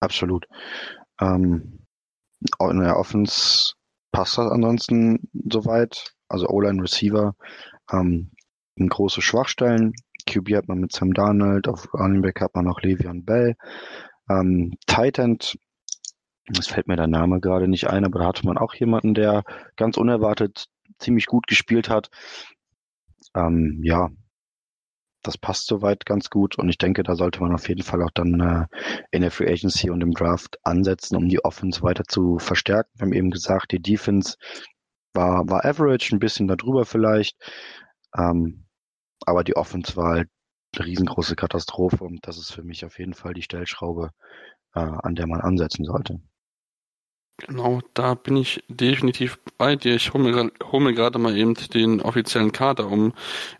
Absolut. 0.00 0.46
Ähm, 1.20 1.86
in 2.58 2.80
der 2.80 2.96
Offense 2.96 3.74
passt 4.12 4.38
das 4.38 4.50
ansonsten 4.50 5.28
soweit. 5.50 6.14
Also 6.28 6.48
O-Line 6.48 6.82
Receiver 6.82 7.34
ähm, 7.90 8.32
große 8.76 9.22
Schwachstellen. 9.22 9.92
QB 10.26 10.54
hat 10.54 10.68
man 10.68 10.78
mit 10.78 10.92
Sam 10.92 11.14
Darnold, 11.14 11.68
auf 11.68 11.92
Running 11.94 12.22
Back 12.22 12.40
hat 12.40 12.54
man 12.54 12.66
noch 12.66 12.80
Le'Veon 12.80 13.24
Bell. 13.24 13.56
Ähm, 14.28 14.74
Tight 14.86 15.18
End, 15.18 15.58
das 16.48 16.66
fällt 16.66 16.86
mir 16.86 16.96
der 16.96 17.06
Name 17.06 17.40
gerade 17.40 17.66
nicht 17.66 17.88
ein, 17.88 18.04
aber 18.04 18.18
da 18.18 18.26
hatte 18.26 18.46
man 18.46 18.58
auch 18.58 18.74
jemanden, 18.74 19.14
der 19.14 19.42
ganz 19.76 19.96
unerwartet 19.96 20.66
ziemlich 20.98 21.26
gut 21.26 21.46
gespielt 21.46 21.88
hat. 21.88 22.10
Ähm, 23.34 23.80
ja, 23.82 24.10
das 25.28 25.36
passt 25.36 25.66
soweit 25.66 26.06
ganz 26.06 26.30
gut 26.30 26.58
und 26.58 26.70
ich 26.70 26.78
denke, 26.78 27.02
da 27.02 27.14
sollte 27.14 27.40
man 27.40 27.52
auf 27.52 27.68
jeden 27.68 27.82
Fall 27.82 28.02
auch 28.02 28.10
dann 28.10 28.40
äh, 28.40 28.66
in 29.10 29.20
der 29.20 29.30
Free 29.30 29.52
Agency 29.52 29.90
und 29.90 30.00
im 30.00 30.12
Draft 30.12 30.58
ansetzen, 30.62 31.16
um 31.16 31.28
die 31.28 31.44
Offense 31.44 31.82
weiter 31.82 32.04
zu 32.04 32.38
verstärken. 32.38 32.88
Wir 32.94 33.02
haben 33.02 33.12
eben 33.12 33.30
gesagt, 33.30 33.72
die 33.72 33.82
Defense 33.82 34.36
war, 35.12 35.46
war 35.46 35.66
average, 35.66 36.16
ein 36.16 36.18
bisschen 36.18 36.48
darüber 36.48 36.86
vielleicht, 36.86 37.36
ähm, 38.16 38.64
aber 39.26 39.44
die 39.44 39.54
Offense 39.54 39.96
war 39.96 40.12
halt 40.12 40.30
eine 40.74 40.86
riesengroße 40.86 41.36
Katastrophe 41.36 42.04
und 42.04 42.26
das 42.26 42.38
ist 42.38 42.50
für 42.50 42.62
mich 42.62 42.86
auf 42.86 42.98
jeden 42.98 43.12
Fall 43.12 43.34
die 43.34 43.42
Stellschraube, 43.42 44.12
äh, 44.74 44.80
an 44.80 45.14
der 45.14 45.26
man 45.26 45.42
ansetzen 45.42 45.84
sollte. 45.84 46.22
Genau, 47.46 47.80
da 47.94 48.14
bin 48.14 48.36
ich 48.36 48.64
definitiv 48.68 49.38
bei 49.58 49.76
dir. 49.76 49.94
Ich 49.94 50.12
hole 50.12 50.24
mir, 50.24 50.50
hol 50.72 50.80
mir 50.80 50.92
gerade 50.92 51.20
mal 51.20 51.36
eben 51.36 51.54
den 51.54 52.02
offiziellen 52.02 52.50
Kader, 52.50 52.88
um 52.88 53.12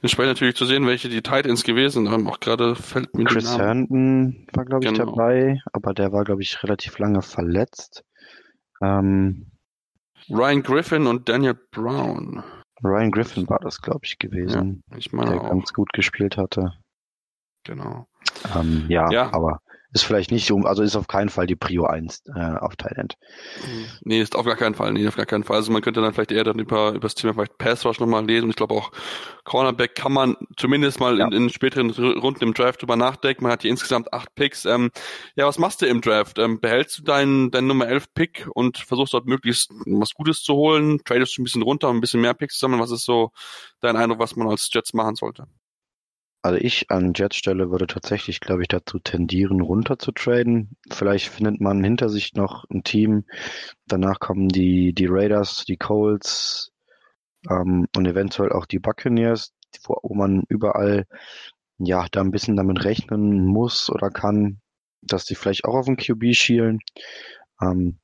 entsprechend 0.02 0.34
natürlich 0.34 0.56
zu 0.56 0.66
sehen, 0.66 0.86
welche 0.86 1.08
die 1.08 1.22
Titans 1.22 1.62
gewesen 1.62 2.10
haben. 2.10 2.26
Auch 2.26 2.40
gerade 2.40 2.74
fällt 2.74 3.14
mir 3.14 3.24
Chris 3.24 3.56
Herndon 3.56 4.48
war, 4.52 4.64
glaube 4.64 4.84
ich, 4.84 4.92
genau. 4.92 5.06
dabei, 5.06 5.60
aber 5.72 5.94
der 5.94 6.12
war, 6.12 6.24
glaube 6.24 6.42
ich, 6.42 6.60
relativ 6.64 6.98
lange 6.98 7.22
verletzt. 7.22 8.04
Ähm, 8.82 9.52
Ryan 10.28 10.62
Griffin 10.64 11.06
und 11.06 11.28
Daniel 11.28 11.58
Brown. 11.70 12.42
Ryan 12.82 13.12
Griffin 13.12 13.48
war 13.48 13.60
das, 13.60 13.80
glaube 13.80 14.00
ich, 14.02 14.18
gewesen. 14.18 14.82
Ja, 14.90 14.96
ich 14.98 15.12
meine 15.12 15.30
der 15.32 15.40
auch. 15.42 15.50
ganz 15.50 15.72
gut 15.72 15.92
gespielt 15.92 16.36
hatte. 16.36 16.72
Genau. 17.62 18.08
Ähm, 18.56 18.86
ja, 18.88 19.08
ja, 19.10 19.32
aber 19.32 19.60
ist 19.92 20.04
vielleicht 20.04 20.30
nicht 20.30 20.46
so, 20.46 20.58
also 20.58 20.82
ist 20.82 20.96
auf 20.96 21.08
keinen 21.08 21.30
Fall 21.30 21.46
die 21.46 21.56
Prio 21.56 21.84
1 21.84 22.24
äh, 22.34 22.56
auf 22.58 22.76
Thailand. 22.76 23.14
Nee, 24.02 24.20
ist 24.20 24.36
auf 24.36 24.44
gar 24.44 24.56
keinen 24.56 24.74
Fall, 24.74 24.92
nee, 24.92 25.08
auf 25.08 25.16
gar 25.16 25.24
keinen 25.24 25.44
Fall. 25.44 25.56
Also 25.56 25.72
man 25.72 25.80
könnte 25.80 26.02
dann 26.02 26.12
vielleicht 26.12 26.32
eher 26.32 26.44
dann 26.44 26.58
über, 26.58 26.90
über 26.90 27.00
das 27.00 27.14
Thema 27.14 27.32
vielleicht 27.32 27.56
Pass 27.56 27.86
Rush 27.86 27.98
nochmal 27.98 28.26
lesen 28.26 28.44
und 28.44 28.50
ich 28.50 28.56
glaube 28.56 28.74
auch 28.74 28.92
Cornerback 29.44 29.94
kann 29.94 30.12
man 30.12 30.36
zumindest 30.56 31.00
mal 31.00 31.18
ja. 31.18 31.26
in, 31.26 31.32
in 31.32 31.50
späteren 31.50 31.90
Runden 31.90 32.44
im 32.44 32.52
Draft 32.52 32.82
drüber 32.82 32.96
nachdenken. 32.96 33.44
Man 33.44 33.52
hat 33.52 33.62
hier 33.62 33.70
insgesamt 33.70 34.12
acht 34.12 34.34
Picks. 34.34 34.66
Ähm, 34.66 34.90
ja, 35.36 35.46
was 35.46 35.58
machst 35.58 35.80
du 35.80 35.86
im 35.86 36.02
Draft? 36.02 36.38
Ähm, 36.38 36.60
behältst 36.60 36.98
du 36.98 37.02
deinen, 37.02 37.50
deinen 37.50 37.66
Nummer 37.66 37.88
11 37.88 38.12
Pick 38.12 38.46
und 38.52 38.76
versuchst 38.76 39.14
dort 39.14 39.26
möglichst 39.26 39.70
was 39.86 40.12
Gutes 40.12 40.42
zu 40.42 40.54
holen? 40.54 41.00
Tradest 41.04 41.36
du 41.36 41.42
ein 41.42 41.44
bisschen 41.44 41.62
runter, 41.62 41.88
um 41.88 41.96
ein 41.96 42.00
bisschen 42.02 42.20
mehr 42.20 42.34
Picks 42.34 42.54
zu 42.54 42.60
sammeln? 42.60 42.82
Was 42.82 42.90
ist 42.90 43.04
so 43.04 43.32
dein 43.80 43.96
Eindruck, 43.96 44.18
was 44.18 44.36
man 44.36 44.48
als 44.48 44.68
Jets 44.70 44.92
machen 44.92 45.14
sollte? 45.14 45.46
Also 46.42 46.58
ich 46.60 46.90
an 46.90 47.12
Jets 47.14 47.36
Stelle 47.36 47.70
würde 47.70 47.86
tatsächlich, 47.86 48.40
glaube 48.40 48.62
ich, 48.62 48.68
dazu 48.68 48.98
tendieren, 49.00 49.60
runter 49.60 49.98
zu 49.98 50.12
traden. 50.12 50.76
Vielleicht 50.90 51.28
findet 51.28 51.60
man 51.60 51.82
hinter 51.82 52.08
sich 52.08 52.34
noch 52.34 52.64
ein 52.70 52.84
Team. 52.84 53.24
Danach 53.86 54.20
kommen 54.20 54.48
die, 54.48 54.92
die 54.94 55.06
Raiders, 55.06 55.64
die 55.64 55.76
Colts 55.76 56.72
ähm, 57.50 57.86
und 57.96 58.06
eventuell 58.06 58.52
auch 58.52 58.66
die 58.66 58.78
Buccaneers, 58.78 59.52
wo, 59.84 59.98
wo 60.02 60.14
man 60.14 60.44
überall 60.48 61.06
ja 61.78 62.06
da 62.10 62.20
ein 62.20 62.30
bisschen 62.30 62.56
damit 62.56 62.84
rechnen 62.84 63.44
muss 63.44 63.90
oder 63.90 64.10
kann, 64.10 64.60
dass 65.02 65.24
die 65.24 65.34
vielleicht 65.34 65.64
auch 65.64 65.74
auf 65.74 65.86
den 65.86 65.96
QB 65.96 66.34
schielen. 66.34 66.80
Ähm, 67.60 67.98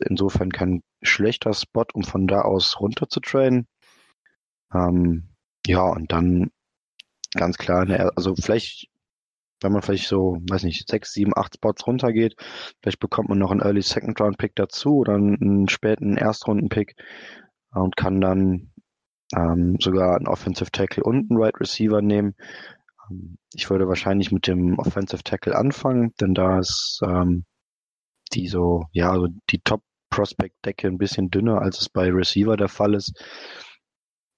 insofern 0.00 0.50
kein 0.50 0.82
schlechter 1.02 1.54
Spot, 1.54 1.86
um 1.92 2.02
von 2.02 2.26
da 2.26 2.42
aus 2.42 2.80
runter 2.80 3.08
zu 3.08 3.20
traden. 3.20 3.68
Ähm, 4.74 5.28
ja, 5.66 5.82
und 5.82 6.12
dann 6.12 6.50
ganz 7.34 7.58
klar, 7.58 7.84
ne, 7.84 8.10
also 8.16 8.34
vielleicht, 8.34 8.88
wenn 9.60 9.72
man 9.72 9.82
vielleicht 9.82 10.08
so, 10.08 10.38
weiß 10.48 10.62
nicht, 10.64 10.88
sechs, 10.88 11.12
sieben, 11.12 11.32
acht 11.36 11.54
Spots 11.54 11.86
runtergeht, 11.86 12.36
vielleicht 12.80 13.00
bekommt 13.00 13.28
man 13.28 13.38
noch 13.38 13.50
einen 13.50 13.60
Early 13.60 13.82
Second 13.82 14.20
Round 14.20 14.38
Pick 14.38 14.54
dazu 14.54 14.96
oder 14.96 15.14
einen 15.14 15.68
späten 15.68 16.16
Erstrunden 16.16 16.68
Pick 16.68 16.94
und 17.72 17.96
kann 17.96 18.20
dann 18.20 18.72
ähm, 19.36 19.76
sogar 19.80 20.16
einen 20.16 20.28
Offensive 20.28 20.70
Tackle 20.70 21.04
und 21.04 21.30
einen 21.30 21.40
Right 21.40 21.58
Receiver 21.60 22.00
nehmen. 22.02 22.34
Ähm, 23.10 23.38
ich 23.52 23.68
würde 23.70 23.88
wahrscheinlich 23.88 24.32
mit 24.32 24.46
dem 24.46 24.78
Offensive 24.78 25.22
Tackle 25.22 25.56
anfangen, 25.56 26.14
denn 26.20 26.34
da 26.34 26.58
ist 26.58 27.00
ähm, 27.04 27.44
die 28.32 28.48
so, 28.48 28.84
ja, 28.92 29.10
also 29.10 29.28
die 29.50 29.60
Top 29.60 29.82
Prospect 30.10 30.54
Decke 30.64 30.88
ein 30.88 30.98
bisschen 30.98 31.30
dünner, 31.30 31.60
als 31.60 31.80
es 31.80 31.88
bei 31.88 32.10
Receiver 32.10 32.56
der 32.56 32.68
Fall 32.68 32.94
ist. 32.94 33.12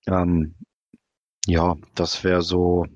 Ähm, 0.07 0.57
ja, 1.51 1.77
das 1.95 2.23
wäre 2.23 2.43
so 2.43 2.87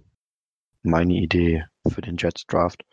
meine 0.82 1.14
Idee 1.14 1.64
für 1.88 2.02
den 2.02 2.16
Jets 2.16 2.46
Draft. 2.46 2.84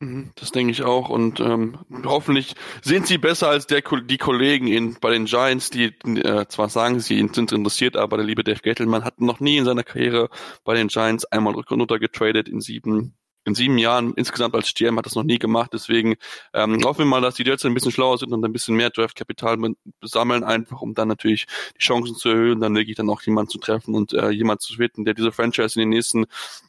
Mhm, 0.00 0.30
das 0.36 0.52
denke 0.52 0.70
ich 0.70 0.82
auch 0.84 1.08
und 1.08 1.40
ähm, 1.40 1.78
hoffentlich 2.04 2.54
sind 2.82 3.08
sie 3.08 3.18
besser 3.18 3.48
als 3.48 3.66
der, 3.66 3.82
die 3.82 4.16
Kollegen 4.16 4.68
in, 4.68 4.96
bei 5.00 5.10
den 5.10 5.24
Giants, 5.24 5.70
die 5.70 5.86
äh, 5.86 6.46
zwar 6.46 6.68
sagen, 6.68 7.00
sie 7.00 7.18
sind 7.18 7.50
interessiert, 7.50 7.96
aber 7.96 8.16
der 8.16 8.26
liebe 8.26 8.44
Dave 8.44 8.60
Gettleman 8.60 9.04
hat 9.04 9.20
noch 9.20 9.40
nie 9.40 9.56
in 9.56 9.64
seiner 9.64 9.82
Karriere 9.82 10.30
bei 10.62 10.74
den 10.74 10.86
Giants 10.86 11.24
einmal 11.24 11.54
runter 11.54 11.98
getradet 11.98 12.48
in 12.48 12.60
sieben 12.60 13.17
in 13.48 13.54
sieben 13.54 13.78
Jahren 13.78 14.14
insgesamt 14.14 14.54
als 14.54 14.72
GM 14.74 14.96
hat 14.98 15.06
das 15.06 15.14
noch 15.14 15.24
nie 15.24 15.38
gemacht. 15.38 15.70
Deswegen 15.72 16.16
ähm, 16.54 16.80
hoffen 16.84 17.00
wir 17.00 17.06
mal, 17.06 17.20
dass 17.20 17.34
die 17.34 17.44
Jets 17.44 17.64
ein 17.64 17.74
bisschen 17.74 17.92
schlauer 17.92 18.18
sind 18.18 18.32
und 18.32 18.44
ein 18.44 18.52
bisschen 18.52 18.76
mehr 18.76 18.90
Draftkapital 18.90 19.58
sammeln, 20.02 20.44
einfach 20.44 20.80
um 20.80 20.94
dann 20.94 21.08
natürlich 21.08 21.46
die 21.74 21.82
Chancen 21.82 22.14
zu 22.14 22.28
erhöhen, 22.28 22.60
dann 22.60 22.74
wirklich 22.74 22.96
dann 22.96 23.10
auch 23.10 23.22
jemanden 23.22 23.50
zu 23.50 23.58
treffen 23.58 23.94
und 23.94 24.12
äh, 24.12 24.30
jemand 24.30 24.60
zu 24.60 24.74
finden, 24.74 25.04
der 25.04 25.14
diese 25.14 25.32
Franchise 25.32 25.80
in 25.80 25.88
den 25.88 25.96
nächsten 25.96 26.26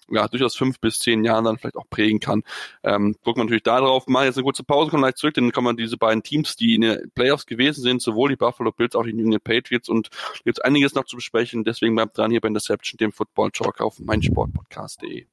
ja, 0.09 0.27
durchaus 0.27 0.55
fünf 0.55 0.79
bis 0.79 0.99
zehn 0.99 1.23
Jahren 1.23 1.45
dann 1.45 1.57
vielleicht 1.57 1.75
auch 1.75 1.89
prägen 1.89 2.19
kann. 2.19 2.43
Ähm, 2.83 3.15
gucken 3.23 3.41
wir 3.41 3.45
natürlich 3.45 3.63
darauf, 3.63 4.07
machen 4.07 4.25
jetzt 4.25 4.37
eine 4.37 4.43
kurze 4.43 4.63
Pause, 4.63 4.89
kommen 4.89 5.03
gleich 5.03 5.15
zurück, 5.15 5.35
dann 5.35 5.51
kommen 5.51 5.77
diese 5.77 5.97
beiden 5.97 6.23
Teams, 6.23 6.55
die 6.55 6.75
in 6.75 6.81
den 6.81 7.11
Playoffs 7.13 7.45
gewesen 7.45 7.81
sind, 7.83 8.01
sowohl 8.01 8.29
die 8.29 8.35
Buffalo 8.35 8.71
Bills, 8.71 8.95
auch 8.95 9.03
die 9.03 9.13
New 9.13 9.23
England 9.23 9.43
Patriots 9.43 9.89
und 9.89 10.09
jetzt 10.45 10.63
einiges 10.63 10.95
noch 10.95 11.05
zu 11.05 11.15
besprechen. 11.15 11.63
Deswegen 11.63 11.95
bleibt 11.95 12.17
dran 12.17 12.31
hier 12.31 12.41
bei 12.41 12.47
Interception, 12.47 12.97
dem 12.97 13.11
Football 13.11 13.51
Talk 13.51 13.81
auf 13.81 13.99
meinsportpodcast.de. 13.99 15.27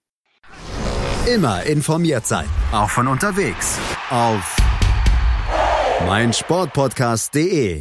Immer 1.27 1.65
informiert 1.65 2.25
sein, 2.25 2.47
auch 2.71 2.89
von 2.89 3.09
unterwegs. 3.09 3.79
Auf 4.11 4.57
meinsportpodcast.de. 6.07 7.81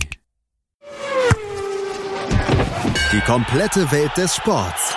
Die 3.11 3.21
komplette 3.21 3.91
Welt 3.91 4.17
des 4.17 4.35
Sports. 4.35 4.95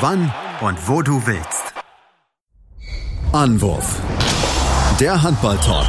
Wann 0.00 0.30
und 0.60 0.76
wo 0.86 1.00
du 1.00 1.26
willst. 1.26 1.72
Anwurf. 3.32 3.98
Der 5.00 5.22
Handball-Talk. 5.22 5.86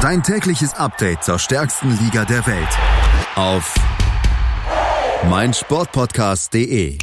Dein 0.00 0.22
tägliches 0.22 0.74
Update 0.74 1.24
zur 1.24 1.40
stärksten 1.40 1.98
Liga 1.98 2.24
der 2.24 2.46
Welt. 2.46 2.78
Auf 3.34 3.74
meinsportpodcast.de. 5.28 6.98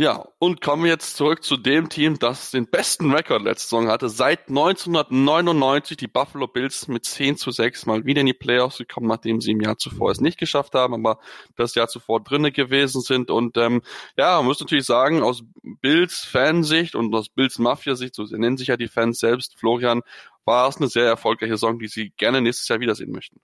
Ja, 0.00 0.28
und 0.38 0.60
kommen 0.60 0.84
wir 0.84 0.92
jetzt 0.92 1.16
zurück 1.16 1.42
zu 1.42 1.56
dem 1.56 1.88
Team, 1.88 2.20
das 2.20 2.52
den 2.52 2.68
besten 2.68 3.12
Rekord 3.12 3.42
letzte 3.42 3.64
Saison 3.64 3.88
hatte. 3.88 4.08
Seit 4.08 4.48
1999 4.48 5.96
die 5.96 6.06
Buffalo 6.06 6.46
Bills 6.46 6.86
mit 6.86 7.04
10 7.04 7.36
zu 7.36 7.50
6 7.50 7.84
mal 7.86 8.04
wieder 8.04 8.20
in 8.20 8.28
die 8.28 8.32
Playoffs 8.32 8.78
gekommen, 8.78 9.08
nachdem 9.08 9.40
sie 9.40 9.50
im 9.50 9.60
Jahr 9.60 9.76
zuvor 9.76 10.12
es 10.12 10.20
nicht 10.20 10.38
geschafft 10.38 10.74
haben, 10.76 10.94
aber 10.94 11.18
das 11.56 11.74
Jahr 11.74 11.88
zuvor 11.88 12.22
drinnen 12.22 12.52
gewesen 12.52 13.00
sind. 13.00 13.28
Und 13.28 13.56
ähm, 13.56 13.82
ja, 14.16 14.36
man 14.36 14.44
muss 14.44 14.60
natürlich 14.60 14.86
sagen, 14.86 15.20
aus 15.24 15.42
Bills 15.80 16.20
Fansicht 16.20 16.94
und 16.94 17.12
aus 17.12 17.28
Bills 17.28 17.58
Mafia-Sicht, 17.58 18.14
so 18.14 18.22
nennen 18.22 18.56
sich 18.56 18.68
ja 18.68 18.76
die 18.76 18.86
Fans 18.86 19.18
selbst, 19.18 19.58
Florian, 19.58 20.02
war 20.44 20.68
es 20.68 20.76
eine 20.76 20.86
sehr 20.86 21.06
erfolgreiche 21.06 21.54
Saison, 21.54 21.80
die 21.80 21.88
sie 21.88 22.10
gerne 22.10 22.40
nächstes 22.40 22.68
Jahr 22.68 22.78
wiedersehen 22.78 23.10
möchten. 23.10 23.40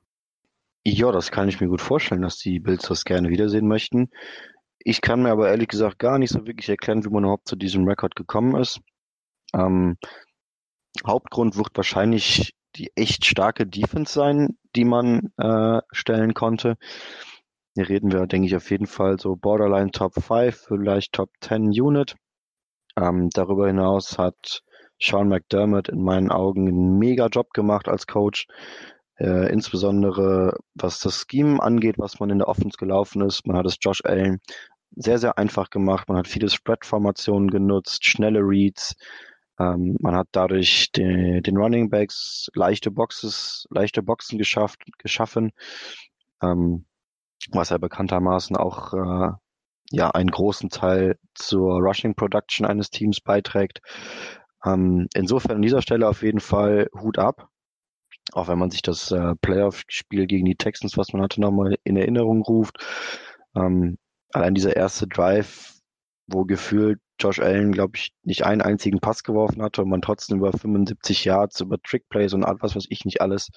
Ja, 0.86 1.10
das 1.10 1.32
kann 1.32 1.48
ich 1.48 1.60
mir 1.60 1.68
gut 1.68 1.80
vorstellen, 1.80 2.22
dass 2.22 2.38
die 2.38 2.60
Bills 2.60 2.82
das 2.86 3.04
gerne 3.04 3.30
wiedersehen 3.30 3.66
möchten. 3.66 4.10
Ich 4.84 5.00
kann 5.00 5.22
mir 5.22 5.30
aber 5.30 5.48
ehrlich 5.48 5.68
gesagt 5.68 5.98
gar 5.98 6.18
nicht 6.18 6.30
so 6.30 6.46
wirklich 6.46 6.68
erklären, 6.68 7.04
wie 7.04 7.08
man 7.08 7.24
überhaupt 7.24 7.48
zu 7.48 7.56
diesem 7.56 7.88
Rekord 7.88 8.14
gekommen 8.14 8.54
ist. 8.60 8.80
Ähm, 9.54 9.96
Hauptgrund 11.06 11.56
wird 11.56 11.70
wahrscheinlich 11.74 12.54
die 12.76 12.92
echt 12.94 13.24
starke 13.24 13.66
Defense 13.66 14.12
sein, 14.12 14.58
die 14.76 14.84
man 14.84 15.32
äh, 15.38 15.80
stellen 15.90 16.34
konnte. 16.34 16.76
Hier 17.74 17.88
reden 17.88 18.12
wir, 18.12 18.26
denke 18.26 18.46
ich, 18.46 18.56
auf 18.56 18.70
jeden 18.70 18.86
Fall 18.86 19.18
so 19.18 19.36
Borderline 19.36 19.90
Top 19.90 20.14
5, 20.14 20.54
vielleicht 20.68 21.12
Top 21.12 21.30
10 21.40 21.70
Unit. 21.70 22.14
Ähm, 22.96 23.30
darüber 23.32 23.66
hinaus 23.66 24.18
hat 24.18 24.62
Sean 25.00 25.28
McDermott 25.28 25.88
in 25.88 26.02
meinen 26.02 26.30
Augen 26.30 26.68
einen 26.68 26.98
mega 26.98 27.26
Job 27.26 27.52
gemacht 27.52 27.88
als 27.88 28.06
Coach. 28.06 28.46
Äh, 29.16 29.50
insbesondere 29.52 30.58
was 30.74 30.98
das 30.98 31.24
Scheme 31.28 31.62
angeht, 31.62 31.96
was 31.98 32.18
man 32.18 32.30
in 32.30 32.38
der 32.38 32.48
Offense 32.48 32.76
gelaufen 32.76 33.22
ist. 33.22 33.46
Man 33.46 33.56
hat 33.56 33.66
es 33.66 33.78
Josh 33.80 34.04
Allen 34.04 34.40
sehr, 34.96 35.18
sehr 35.18 35.38
einfach 35.38 35.70
gemacht. 35.70 36.08
Man 36.08 36.18
hat 36.18 36.28
viele 36.28 36.48
Spread-Formationen 36.48 37.50
genutzt, 37.50 38.04
schnelle 38.04 38.40
Reads. 38.40 38.94
Ähm, 39.58 39.96
man 40.00 40.16
hat 40.16 40.28
dadurch 40.32 40.90
den, 40.92 41.42
den 41.42 41.56
Running 41.56 41.90
Backs 41.90 42.48
leichte 42.54 42.90
Boxes, 42.90 43.66
leichte 43.70 44.02
Boxen 44.02 44.38
geschafft, 44.38 44.82
geschaffen, 44.98 45.52
ähm, 46.42 46.86
was 47.50 47.70
ja 47.70 47.78
bekanntermaßen 47.78 48.56
auch 48.56 48.92
äh, 48.94 49.32
ja 49.90 50.10
einen 50.10 50.30
großen 50.30 50.70
Teil 50.70 51.18
zur 51.34 51.80
Rushing 51.80 52.14
Production 52.14 52.66
eines 52.66 52.90
Teams 52.90 53.20
beiträgt. 53.20 53.80
Ähm, 54.64 55.08
insofern 55.14 55.56
an 55.56 55.62
dieser 55.62 55.82
Stelle 55.82 56.08
auf 56.08 56.22
jeden 56.22 56.40
Fall 56.40 56.88
Hut 57.00 57.18
ab. 57.18 57.48
Auch 58.32 58.48
wenn 58.48 58.58
man 58.58 58.70
sich 58.70 58.82
das 58.82 59.10
äh, 59.12 59.34
Playoff-Spiel 59.42 60.26
gegen 60.26 60.46
die 60.46 60.56
Texans, 60.56 60.96
was 60.96 61.12
man 61.12 61.22
hatte, 61.22 61.40
nochmal 61.40 61.76
in 61.84 61.96
Erinnerung 61.96 62.42
ruft. 62.42 62.78
Ähm, 63.54 63.98
allein 64.34 64.54
dieser 64.54 64.76
erste 64.76 65.06
Drive, 65.06 65.74
wo 66.26 66.44
gefühlt 66.44 67.00
Josh 67.20 67.38
Allen, 67.38 67.72
glaube 67.72 67.96
ich, 67.96 68.12
nicht 68.24 68.44
einen 68.44 68.62
einzigen 68.62 69.00
Pass 69.00 69.22
geworfen 69.22 69.62
hatte 69.62 69.82
und 69.82 69.88
man 69.88 70.02
trotzdem 70.02 70.38
über 70.38 70.52
75 70.52 71.24
Yards, 71.24 71.60
über 71.60 71.80
Trickplays 71.80 72.34
und 72.34 72.42
was 72.42 72.74
weiß 72.74 72.86
ich 72.88 73.04
nicht 73.04 73.20
alles 73.20 73.50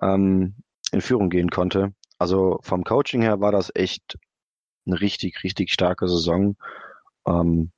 ähm, 0.00 0.56
in 0.90 1.00
Führung 1.00 1.28
gehen 1.28 1.50
konnte. 1.50 1.92
Also 2.18 2.58
vom 2.62 2.84
Coaching 2.84 3.22
her 3.22 3.40
war 3.40 3.52
das 3.52 3.70
echt 3.74 4.18
eine 4.86 5.00
richtig, 5.00 5.44
richtig 5.44 5.70
starke 5.70 6.08
Saison. 6.08 6.56
Ähm, 7.26 7.72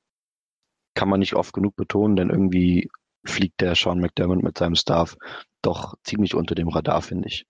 kann 0.93 1.09
man 1.09 1.19
nicht 1.19 1.35
oft 1.35 1.53
genug 1.53 1.75
betonen, 1.75 2.15
denn 2.15 2.29
irgendwie 2.29 2.89
fliegt 3.25 3.61
der 3.61 3.75
Sean 3.75 3.99
McDermott 3.99 4.41
mit 4.41 4.57
seinem 4.57 4.75
Staff 4.75 5.17
doch 5.61 5.95
ziemlich 6.03 6.35
unter 6.35 6.55
dem 6.55 6.69
Radar, 6.69 7.01
finde 7.01 7.27
ich. 7.27 7.45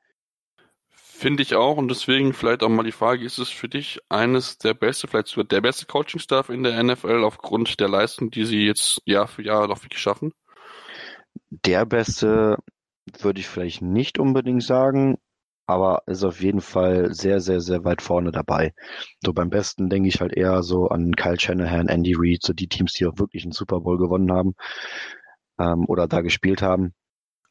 Finde 1.22 1.44
ich 1.44 1.54
auch 1.54 1.78
und 1.78 1.88
deswegen 1.88 2.34
vielleicht 2.34 2.64
auch 2.64 2.70
mal 2.70 2.82
die 2.82 2.92
Frage, 2.92 3.24
ist 3.24 3.38
es 3.38 3.48
für 3.48 3.70
dich 3.70 4.00
eines 4.10 4.58
der 4.58 4.74
beste, 4.74 5.08
vielleicht 5.08 5.28
sogar 5.28 5.44
der 5.44 5.62
beste 5.62 5.86
Coaching-Staff 5.86 6.50
in 6.50 6.64
der 6.64 6.84
NFL 6.84 7.24
aufgrund 7.24 7.80
der 7.80 7.90
Leistung, 7.90 8.32
die 8.32 8.44
sie 8.44 8.66
jetzt 8.66 9.04
Jahr 9.06 9.28
für 9.28 9.44
Jahr 9.44 9.68
noch 9.68 9.84
wirklich 9.84 10.02
schaffen? 10.02 10.34
Der 11.52 11.86
beste 11.86 12.58
würde 13.20 13.40
ich 13.40 13.48
vielleicht 13.48 13.84
nicht 13.84 14.18
unbedingt 14.18 14.64
sagen, 14.64 15.20
aber 15.68 16.02
ist 16.08 16.24
auf 16.24 16.42
jeden 16.42 16.60
Fall 16.60 17.14
sehr, 17.14 17.40
sehr, 17.40 17.60
sehr 17.60 17.84
weit 17.84 18.02
vorne 18.02 18.32
dabei. 18.32 18.74
So 19.24 19.32
beim 19.32 19.52
besten 19.52 19.92
denke 19.92 20.10
ich 20.10 20.22
halt 20.22 20.34
eher 20.36 20.64
so 20.64 20.88
an 20.88 21.12
Kyle 21.12 21.40
Shanahan, 21.40 21.88
Andy 21.88 22.16
Reid, 22.18 22.42
so 22.42 22.54
die 22.54 22.68
Teams, 22.68 22.94
die 22.94 23.06
auch 23.06 23.20
wirklich 23.20 23.44
einen 23.44 23.52
Super 23.52 23.82
Bowl 23.82 24.00
gewonnen 24.00 24.32
haben 24.32 24.56
ähm, 25.60 25.86
oder 25.88 26.08
da 26.08 26.22
gespielt 26.22 26.64
haben. 26.64 26.96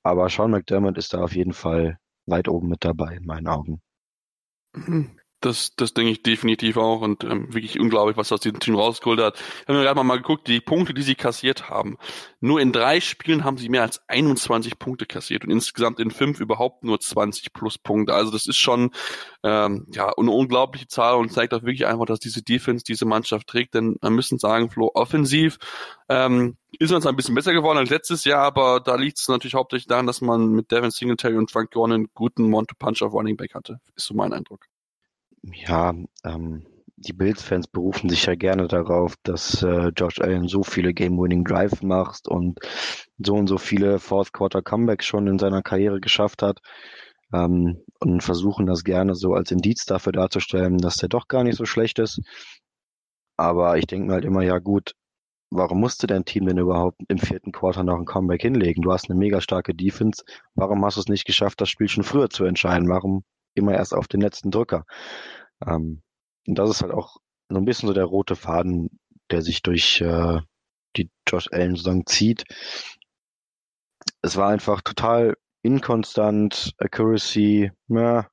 Aber 0.02 0.28
Sean 0.28 0.50
McDermott 0.50 0.98
ist 0.98 1.14
da 1.14 1.22
auf 1.22 1.36
jeden 1.36 1.52
Fall 1.52 1.99
weit 2.30 2.48
oben 2.48 2.68
mit 2.68 2.84
dabei 2.84 3.16
in 3.16 3.26
meinen 3.26 3.48
Augen. 3.48 3.82
Das, 5.40 5.74
das 5.74 5.94
denke 5.94 6.12
ich 6.12 6.22
definitiv 6.22 6.76
auch 6.76 7.00
und 7.00 7.24
ähm, 7.24 7.52
wirklich 7.54 7.80
unglaublich, 7.80 8.18
was 8.18 8.30
aus 8.30 8.40
diesem 8.40 8.60
Team 8.60 8.74
rausgeholt 8.74 9.20
hat. 9.20 9.38
Wir 9.64 9.74
haben 9.74 9.82
gerade 9.82 10.04
mal 10.04 10.16
geguckt, 10.16 10.46
die 10.48 10.60
Punkte, 10.60 10.92
die 10.92 11.00
sie 11.00 11.14
kassiert 11.14 11.70
haben. 11.70 11.96
Nur 12.40 12.60
in 12.60 12.72
drei 12.72 13.00
Spielen 13.00 13.42
haben 13.42 13.56
sie 13.56 13.70
mehr 13.70 13.80
als 13.80 14.06
21 14.08 14.78
Punkte 14.78 15.06
kassiert 15.06 15.44
und 15.44 15.50
insgesamt 15.50 15.98
in 15.98 16.10
fünf 16.10 16.40
überhaupt 16.40 16.84
nur 16.84 17.00
20 17.00 17.54
plus 17.54 17.78
Punkte. 17.78 18.12
Also 18.12 18.30
das 18.30 18.46
ist 18.46 18.58
schon 18.58 18.90
ähm, 19.42 19.86
ja 19.94 20.12
eine 20.14 20.30
unglaubliche 20.30 20.88
Zahl 20.88 21.16
und 21.16 21.32
zeigt 21.32 21.54
auch 21.54 21.62
wirklich 21.62 21.86
einfach, 21.86 22.04
dass 22.04 22.20
diese 22.20 22.42
Defense 22.42 22.84
diese 22.84 23.06
Mannschaft 23.06 23.46
trägt. 23.46 23.74
Denn 23.74 23.96
wir 24.02 24.10
müssen 24.10 24.38
sagen, 24.38 24.68
Flo, 24.70 24.90
offensiv 24.92 25.56
ähm, 26.10 26.58
ist 26.78 26.90
man 26.92 27.00
zwar 27.00 27.12
ein 27.12 27.16
bisschen 27.16 27.34
besser 27.34 27.54
geworden 27.54 27.78
als 27.78 27.88
letztes 27.88 28.24
Jahr, 28.24 28.42
aber 28.42 28.80
da 28.80 28.96
liegt 28.96 29.18
es 29.18 29.28
natürlich 29.28 29.54
hauptsächlich 29.54 29.88
daran, 29.88 30.06
dass 30.06 30.20
man 30.20 30.48
mit 30.48 30.70
Devin 30.70 30.90
Singletary 30.90 31.36
und 31.36 31.50
Frank 31.50 31.70
Gorn 31.70 31.92
einen 31.92 32.08
guten 32.12 32.50
Monte-Punch 32.50 33.02
auf 33.02 33.14
Running 33.14 33.38
Back 33.38 33.54
hatte. 33.54 33.80
Ist 33.96 34.06
so 34.06 34.14
mein 34.14 34.34
Eindruck 34.34 34.66
ja, 35.42 35.94
ähm, 36.24 36.66
die 36.96 37.12
Bills-Fans 37.14 37.66
berufen 37.66 38.10
sich 38.10 38.26
ja 38.26 38.34
gerne 38.34 38.68
darauf, 38.68 39.14
dass 39.22 39.62
äh, 39.62 39.88
Josh 39.96 40.20
Allen 40.20 40.48
so 40.48 40.62
viele 40.62 40.92
Game-Winning 40.92 41.44
Drive 41.44 41.82
macht 41.82 42.28
und 42.28 42.58
so 43.18 43.34
und 43.34 43.46
so 43.46 43.56
viele 43.56 43.98
Fourth-Quarter-Comebacks 43.98 45.06
schon 45.06 45.26
in 45.26 45.38
seiner 45.38 45.62
Karriere 45.62 46.00
geschafft 46.00 46.42
hat 46.42 46.60
ähm, 47.32 47.82
und 48.00 48.22
versuchen 48.22 48.66
das 48.66 48.84
gerne 48.84 49.14
so 49.14 49.32
als 49.32 49.50
Indiz 49.50 49.86
dafür 49.86 50.12
darzustellen, 50.12 50.78
dass 50.78 50.96
der 50.96 51.08
doch 51.08 51.26
gar 51.26 51.42
nicht 51.42 51.56
so 51.56 51.64
schlecht 51.64 51.98
ist. 51.98 52.20
Aber 53.38 53.78
ich 53.78 53.86
denke 53.86 54.08
mir 54.08 54.14
halt 54.14 54.26
immer, 54.26 54.42
ja 54.42 54.58
gut, 54.58 54.92
warum 55.50 55.80
musste 55.80 56.06
dein 56.06 56.26
Team 56.26 56.46
denn 56.46 56.58
überhaupt 56.58 57.00
im 57.08 57.18
vierten 57.18 57.52
Quarter 57.52 57.82
noch 57.82 57.96
ein 57.96 58.04
Comeback 58.04 58.42
hinlegen? 58.42 58.82
Du 58.82 58.92
hast 58.92 59.08
eine 59.08 59.18
mega 59.18 59.40
starke 59.40 59.74
Defense. 59.74 60.22
Warum 60.54 60.84
hast 60.84 60.96
du 60.98 61.00
es 61.00 61.08
nicht 61.08 61.24
geschafft, 61.24 61.62
das 61.62 61.70
Spiel 61.70 61.88
schon 61.88 62.04
früher 62.04 62.28
zu 62.28 62.44
entscheiden? 62.44 62.90
Warum 62.90 63.24
immer 63.60 63.74
erst 63.74 63.94
auf 63.94 64.08
den 64.08 64.20
letzten 64.20 64.50
Drücker. 64.50 64.84
Ähm, 65.66 66.02
und 66.46 66.58
das 66.58 66.70
ist 66.70 66.82
halt 66.82 66.92
auch 66.92 67.18
so 67.48 67.56
ein 67.56 67.64
bisschen 67.64 67.88
so 67.88 67.94
der 67.94 68.04
rote 68.04 68.36
Faden, 68.36 69.00
der 69.30 69.42
sich 69.42 69.62
durch 69.62 70.00
äh, 70.00 70.40
die 70.96 71.10
Josh 71.28 71.48
Allen 71.52 71.76
Saison 71.76 72.04
zieht. 72.06 72.44
Es 74.22 74.36
war 74.36 74.48
einfach 74.48 74.80
total 74.82 75.36
inkonstant, 75.62 76.74
Accuracy, 76.78 77.70
ja, 77.88 78.26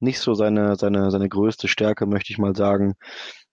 nicht 0.00 0.18
so 0.20 0.34
seine, 0.34 0.76
seine, 0.76 1.10
seine 1.10 1.28
größte 1.28 1.68
Stärke, 1.68 2.06
möchte 2.06 2.32
ich 2.32 2.38
mal 2.38 2.56
sagen. 2.56 2.94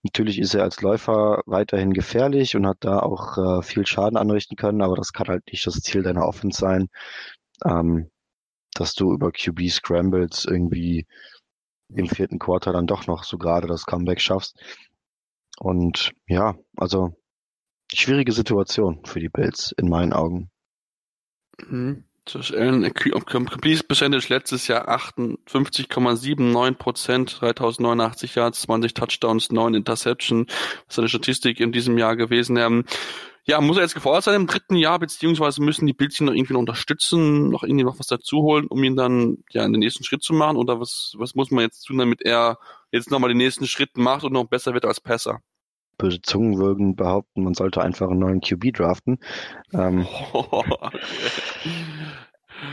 Natürlich 0.02 0.38
ist 0.38 0.54
er 0.54 0.64
als 0.64 0.80
Läufer 0.80 1.42
weiterhin 1.46 1.92
gefährlich 1.92 2.56
und 2.56 2.66
hat 2.66 2.78
da 2.80 3.00
auch 3.00 3.36
äh, 3.60 3.62
viel 3.62 3.86
Schaden 3.86 4.16
anrichten 4.16 4.56
können, 4.56 4.82
aber 4.82 4.96
das 4.96 5.12
kann 5.12 5.28
halt 5.28 5.44
nicht 5.50 5.66
das 5.66 5.80
Ziel 5.80 6.02
deiner 6.02 6.26
Offense 6.26 6.58
sein. 6.58 6.88
Ähm, 7.64 8.10
dass 8.74 8.94
du 8.94 9.12
über 9.12 9.32
QB 9.32 9.68
Scrambles 9.70 10.44
irgendwie 10.44 11.06
im 11.94 12.08
vierten 12.08 12.38
Quarter 12.38 12.72
dann 12.72 12.86
doch 12.86 13.06
noch 13.06 13.24
so 13.24 13.38
gerade 13.38 13.66
das 13.66 13.84
Comeback 13.84 14.20
schaffst. 14.20 14.58
Und 15.58 16.12
ja, 16.26 16.56
also 16.76 17.14
schwierige 17.92 18.32
Situation 18.32 19.04
für 19.04 19.20
die 19.20 19.28
Bills 19.28 19.74
in 19.76 19.88
meinen 19.88 20.12
Augen. 20.12 20.50
Mhm. 21.68 22.04
Complete 22.26 23.82
Percentage 23.84 24.28
letztes 24.28 24.68
Jahr 24.68 24.88
58,79 24.88 26.74
Prozent, 26.74 27.40
3089 27.40 28.34
Yards, 28.36 28.60
20 28.62 28.94
Touchdowns, 28.94 29.50
9 29.50 29.74
Interception. 29.74 30.46
Das 30.46 30.56
ist 30.90 30.98
eine 30.98 31.08
Statistik 31.08 31.58
in 31.58 31.72
diesem 31.72 31.98
Jahr 31.98 32.16
gewesen. 32.16 32.56
Ähm, 32.56 32.84
ja, 33.44 33.60
muss 33.60 33.76
er 33.76 33.82
jetzt 33.82 33.94
gefordert 33.94 34.24
sein 34.24 34.34
im 34.34 34.46
dritten 34.46 34.76
Jahr, 34.76 34.98
beziehungsweise 34.98 35.62
müssen 35.62 35.86
die 35.86 35.92
Bildchen 35.92 36.26
noch 36.26 36.34
irgendwie 36.34 36.52
noch 36.52 36.60
unterstützen, 36.60 37.48
noch 37.48 37.62
irgendwie 37.62 37.84
noch 37.84 37.98
was 37.98 38.06
dazuholen, 38.06 38.66
um 38.66 38.82
ihn 38.84 38.96
dann 38.96 39.38
ja 39.50 39.64
in 39.64 39.72
den 39.72 39.80
nächsten 39.80 40.04
Schritt 40.04 40.22
zu 40.22 40.32
machen? 40.32 40.56
Oder 40.56 40.80
was, 40.80 41.14
was 41.16 41.34
muss 41.34 41.50
man 41.50 41.64
jetzt 41.64 41.82
tun, 41.82 41.98
damit 41.98 42.22
er 42.22 42.58
jetzt 42.92 43.10
nochmal 43.10 43.28
den 43.28 43.38
nächsten 43.38 43.66
Schritt 43.66 43.96
macht 43.96 44.24
und 44.24 44.32
noch 44.32 44.44
besser 44.44 44.74
wird 44.74 44.84
als 44.84 45.00
Passer? 45.00 45.40
Böse 45.96 46.22
Zungen 46.22 46.58
würden 46.58 46.96
behaupten, 46.96 47.44
man 47.44 47.54
sollte 47.54 47.82
einfach 47.82 48.08
einen 48.08 48.20
neuen 48.20 48.40
QB 48.40 48.72
draften. 48.74 49.18
Ähm, 49.72 50.06
okay. 50.32 50.98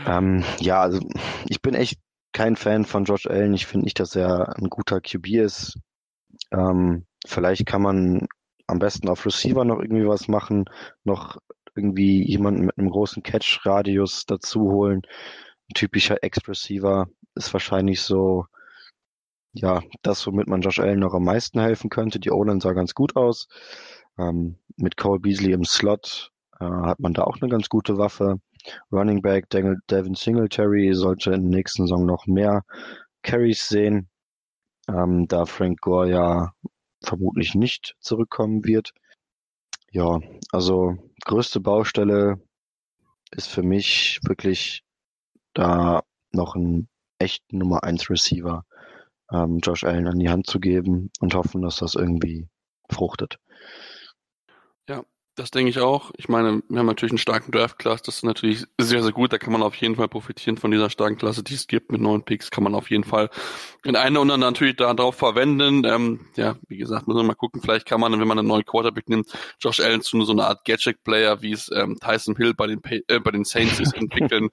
ähm, 0.06 0.44
ja, 0.60 0.80
also 0.80 1.00
ich 1.46 1.60
bin 1.60 1.74
echt 1.74 1.98
kein 2.32 2.56
Fan 2.56 2.84
von 2.84 3.04
Josh 3.04 3.26
Allen. 3.26 3.54
Ich 3.54 3.66
finde 3.66 3.84
nicht, 3.84 4.00
dass 4.00 4.14
er 4.14 4.56
ein 4.56 4.68
guter 4.68 5.00
QB 5.00 5.26
ist. 5.28 5.78
Ähm, 6.52 7.06
vielleicht 7.26 7.66
kann 7.66 7.82
man 7.82 8.28
am 8.68 8.78
besten 8.78 9.08
auf 9.08 9.26
Receiver 9.26 9.64
noch 9.64 9.80
irgendwie 9.80 10.06
was 10.06 10.28
machen, 10.28 10.66
noch 11.02 11.38
irgendwie 11.74 12.24
jemanden 12.28 12.66
mit 12.66 12.78
einem 12.78 12.90
großen 12.90 13.22
Catch-Radius 13.22 14.26
dazu 14.26 14.70
holen. 14.70 15.02
Ein 15.70 15.74
typischer 15.74 16.22
Ex-Receiver 16.22 17.08
ist 17.34 17.52
wahrscheinlich 17.52 18.02
so, 18.02 18.46
ja, 19.52 19.82
das, 20.02 20.26
womit 20.26 20.48
man 20.48 20.60
Josh 20.60 20.80
Allen 20.80 21.00
noch 21.00 21.14
am 21.14 21.24
meisten 21.24 21.60
helfen 21.60 21.90
könnte. 21.90 22.20
Die 22.20 22.30
O-Line 22.30 22.60
sah 22.60 22.72
ganz 22.72 22.94
gut 22.94 23.16
aus. 23.16 23.48
Ähm, 24.18 24.58
mit 24.76 24.96
Cole 24.96 25.20
Beasley 25.20 25.52
im 25.52 25.64
Slot 25.64 26.30
äh, 26.60 26.64
hat 26.64 27.00
man 27.00 27.14
da 27.14 27.24
auch 27.24 27.38
eine 27.40 27.50
ganz 27.50 27.68
gute 27.68 27.98
Waffe. 27.98 28.40
Running 28.92 29.22
Back 29.22 29.48
Devin 29.50 30.14
Singletary 30.14 30.92
sollte 30.94 31.32
in 31.32 31.50
der 31.50 31.58
nächsten 31.58 31.84
Saison 31.84 32.04
noch 32.04 32.26
mehr 32.26 32.64
Carries 33.22 33.68
sehen, 33.68 34.08
ähm, 34.88 35.26
da 35.28 35.46
Frank 35.46 35.80
Gore 35.80 36.10
ja 36.10 36.52
vermutlich 37.02 37.54
nicht 37.54 37.96
zurückkommen 38.00 38.64
wird. 38.64 38.92
Ja, 39.90 40.20
also 40.52 40.96
größte 41.24 41.60
Baustelle 41.60 42.40
ist 43.30 43.48
für 43.48 43.62
mich 43.62 44.20
wirklich 44.24 44.82
da 45.54 46.02
noch 46.32 46.54
einen 46.54 46.88
echten 47.18 47.58
Nummer 47.58 47.84
1 47.84 48.10
Receiver 48.10 48.64
ähm, 49.32 49.58
Josh 49.62 49.84
Allen 49.84 50.06
an 50.06 50.18
die 50.18 50.28
Hand 50.28 50.46
zu 50.46 50.60
geben 50.60 51.10
und 51.20 51.34
hoffen, 51.34 51.62
dass 51.62 51.76
das 51.76 51.94
irgendwie 51.94 52.48
fruchtet. 52.90 53.38
Das 55.38 55.52
denke 55.52 55.70
ich 55.70 55.78
auch. 55.78 56.10
Ich 56.16 56.28
meine, 56.28 56.64
wir 56.68 56.80
haben 56.80 56.86
natürlich 56.86 57.12
einen 57.12 57.18
starken 57.18 57.52
Draft-Class, 57.52 58.02
das 58.02 58.16
ist 58.16 58.24
natürlich 58.24 58.64
sehr, 58.76 59.04
sehr 59.04 59.12
gut. 59.12 59.32
Da 59.32 59.38
kann 59.38 59.52
man 59.52 59.62
auf 59.62 59.76
jeden 59.76 59.94
Fall 59.94 60.08
profitieren 60.08 60.56
von 60.56 60.72
dieser 60.72 60.90
starken 60.90 61.16
Klasse, 61.16 61.44
die 61.44 61.54
es 61.54 61.68
gibt. 61.68 61.92
Mit 61.92 62.00
neuen 62.00 62.24
Picks 62.24 62.50
kann 62.50 62.64
man 62.64 62.74
auf 62.74 62.90
jeden 62.90 63.04
Fall 63.04 63.30
in 63.84 63.94
eine 63.94 64.18
und 64.18 64.32
andere 64.32 64.50
natürlich 64.50 64.74
darauf 64.74 65.14
verwenden. 65.14 65.84
Ähm, 65.84 66.26
ja, 66.34 66.56
wie 66.66 66.76
gesagt, 66.76 67.06
muss 67.06 67.16
man 67.16 67.24
mal 67.24 67.34
gucken. 67.34 67.62
Vielleicht 67.62 67.86
kann 67.86 68.00
man, 68.00 68.18
wenn 68.18 68.26
man 68.26 68.40
einen 68.40 68.48
neuen 68.48 68.64
Quarterback 68.64 69.08
nimmt, 69.08 69.32
Josh 69.60 69.78
Allen 69.78 70.02
zu 70.02 70.20
so 70.24 70.32
einer 70.32 70.48
Art 70.48 70.64
Gadget-Player, 70.64 71.40
wie 71.40 71.52
es 71.52 71.70
ähm, 71.72 71.96
Tyson 72.00 72.34
Hill 72.34 72.54
bei 72.54 72.66
den, 72.66 72.82
äh, 73.06 73.20
bei 73.20 73.30
den 73.30 73.44
Saints 73.44 73.78
ist, 73.78 73.94
entwickeln. 73.94 74.48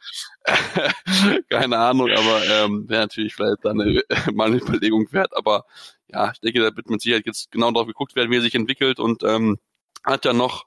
Keine 1.50 1.80
Ahnung, 1.80 2.12
aber 2.12 2.46
ähm, 2.46 2.88
wäre 2.88 3.02
natürlich 3.02 3.34
vielleicht 3.34 3.66
dann 3.66 3.82
eine, 3.82 4.04
mal 4.36 4.50
eine 4.50 4.58
Überlegung 4.58 5.12
wert. 5.12 5.36
Aber 5.36 5.66
ja, 6.10 6.32
ich 6.32 6.42
denke, 6.42 6.60
da 6.60 6.76
wird 6.76 6.92
mit 6.92 7.02
Sicherheit 7.02 7.26
jetzt 7.26 7.52
genau 7.52 7.72
darauf 7.72 7.88
geguckt 7.88 8.16
werden, 8.16 8.30
wie 8.30 8.36
er 8.36 8.42
sich 8.44 8.54
entwickelt 8.54 9.00
und 9.00 9.24
ähm, 9.24 9.58
hat 10.06 10.26
ja 10.26 10.34
noch 10.34 10.66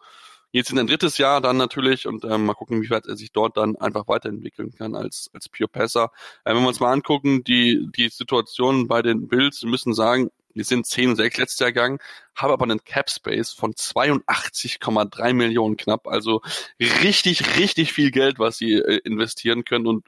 jetzt 0.53 0.71
in 0.71 0.79
ein 0.79 0.87
drittes 0.87 1.19
Jahr 1.19 1.41
dann 1.41 1.57
natürlich 1.57 2.07
und 2.07 2.25
ähm, 2.25 2.47
mal 2.47 2.55
gucken, 2.55 2.83
wie 2.83 2.91
weit 2.91 3.07
er 3.07 3.17
sich 3.17 3.33
dort 3.33 3.57
dann 3.57 3.77
einfach 3.77 4.09
weiterentwickeln 4.09 4.73
kann 4.73 4.95
als 4.95 5.31
als 5.35 5.49
Pure 5.49 5.69
Passer. 5.69 6.11
Äh, 6.45 6.55
wenn 6.55 6.63
wir 6.63 6.69
uns 6.69 6.81
mal 6.81 6.93
angucken, 6.93 7.45
die 7.45 7.89
die 7.95 8.09
Situation 8.09 8.89
bei 8.89 9.03
den 9.03 9.29
Bills, 9.29 9.63
wir 9.63 9.71
müssen 9.71 9.95
sagen, 9.95 10.31
die 10.55 10.65
sind 10.65 10.87
10 10.87 11.11
und 11.11 11.17
6 11.17 11.39
letztes 11.39 11.59
Jahr 11.61 11.73
gegangen, 11.73 11.99
haben 12.35 12.53
aber 12.53 12.65
einen 12.65 12.83
Cap 12.83 13.11
Space 13.11 13.53
von 13.53 13.75
82,3 13.75 15.35
Millionen 15.35 15.77
knapp, 15.77 16.07
also 16.09 16.41
richtig 16.81 17.57
richtig 17.59 17.93
viel 17.93 18.11
Geld, 18.11 18.39
was 18.39 18.59
sie 18.59 18.75
äh, 18.75 19.01
investieren 19.05 19.65
können 19.65 19.87
und 19.87 20.07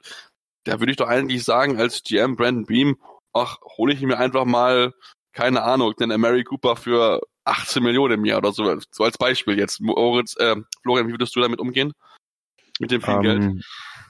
da 0.63 0.79
würde 0.79 0.91
ich 0.91 0.97
doch 0.97 1.07
eigentlich 1.07 1.43
sagen, 1.43 1.79
als 1.79 2.03
GM 2.03 2.35
Brandon 2.35 2.65
Beam, 2.65 2.97
ach, 3.33 3.57
hole 3.77 3.93
ich 3.93 4.01
mir 4.01 4.19
einfach 4.19 4.45
mal 4.45 4.93
keine 5.33 5.63
Ahnung, 5.63 5.93
den 5.95 6.09
Mary 6.19 6.43
Cooper 6.43 6.75
für 6.75 7.21
18 7.45 7.83
Millionen 7.83 8.15
im 8.15 8.25
Jahr 8.25 8.39
oder 8.39 8.51
so, 8.51 8.77
so 8.91 9.03
als 9.03 9.17
Beispiel 9.17 9.57
jetzt. 9.57 9.81
Moritz, 9.81 10.35
äh, 10.37 10.55
Florian, 10.83 11.07
wie 11.07 11.13
würdest 11.13 11.35
du 11.35 11.41
damit 11.41 11.59
umgehen? 11.59 11.93
Mit 12.79 12.91
dem 12.91 13.01
vielen 13.01 13.17
um, 13.17 13.23
Geld? 13.23 13.43
Ähm, 13.43 13.61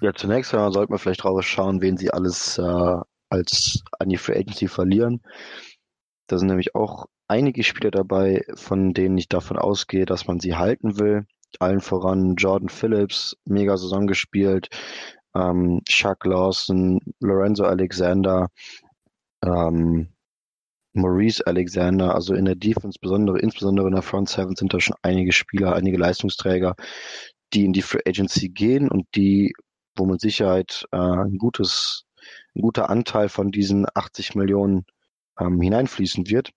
ja, 0.02 0.14
zunächst 0.14 0.54
einmal 0.54 0.72
sollte 0.72 0.92
man 0.92 1.00
vielleicht 1.00 1.24
drauf 1.24 1.42
schauen, 1.46 1.82
wen 1.82 1.98
sie 1.98 2.12
alles 2.12 2.58
äh, 2.58 2.98
als 3.30 3.84
an 4.00 4.10
die 4.10 4.18
Free 4.18 4.38
Agency 4.38 4.68
verlieren. 4.68 5.22
Da 6.28 6.38
sind 6.38 6.48
nämlich 6.48 6.76
auch 6.76 7.06
einige 7.28 7.64
Spieler 7.64 7.92
dabei, 7.92 8.44
von 8.56 8.94
denen 8.94 9.18
ich 9.18 9.30
davon 9.30 9.58
ausgehe, 9.58 10.06
dass 10.06 10.28
man 10.28 10.40
sie 10.40 10.56
halten 10.56 11.00
will. 11.00 11.26
Allen 11.60 11.82
voran 11.82 12.36
Jordan 12.36 12.70
Phillips, 12.70 13.36
mega 13.46 13.78
Saison 13.78 14.08
gespielt, 14.08 14.70
ähm, 15.36 15.82
Chuck 15.88 16.26
Lawson, 16.26 17.00
Lorenzo 17.20 17.66
Alexander, 17.66 18.50
ähm, 19.44 20.10
Maurice 20.94 21.46
Alexander, 21.46 22.14
also 22.16 22.34
in 22.34 22.46
der 22.46 22.56
Defense, 22.56 23.00
besondere, 23.02 23.40
insbesondere 23.40 23.88
in 23.88 23.94
der 23.94 24.02
Front 24.02 24.30
Seven 24.30 24.56
sind 24.56 24.74
da 24.74 24.80
schon 24.80 24.96
einige 25.02 25.32
Spieler, 25.32 25.76
einige 25.76 25.98
Leistungsträger, 25.98 26.76
die 27.54 27.66
in 27.66 27.74
die 27.74 27.82
Free 27.82 28.02
Agency 28.06 28.50
gehen 28.50 28.90
und 28.90 29.08
die, 29.16 29.54
wo 29.96 30.06
mit 30.06 30.22
Sicherheit 30.22 30.86
äh, 30.92 30.98
ein 30.98 31.38
gutes, 31.38 32.06
ein 32.56 32.62
guter 32.62 32.90
Anteil 32.90 33.30
von 33.30 33.52
diesen 33.52 33.86
80 33.94 34.36
Millionen 34.36 34.86
ähm, 35.40 35.62
hineinfließen 35.62 36.30
wird. 36.30 36.52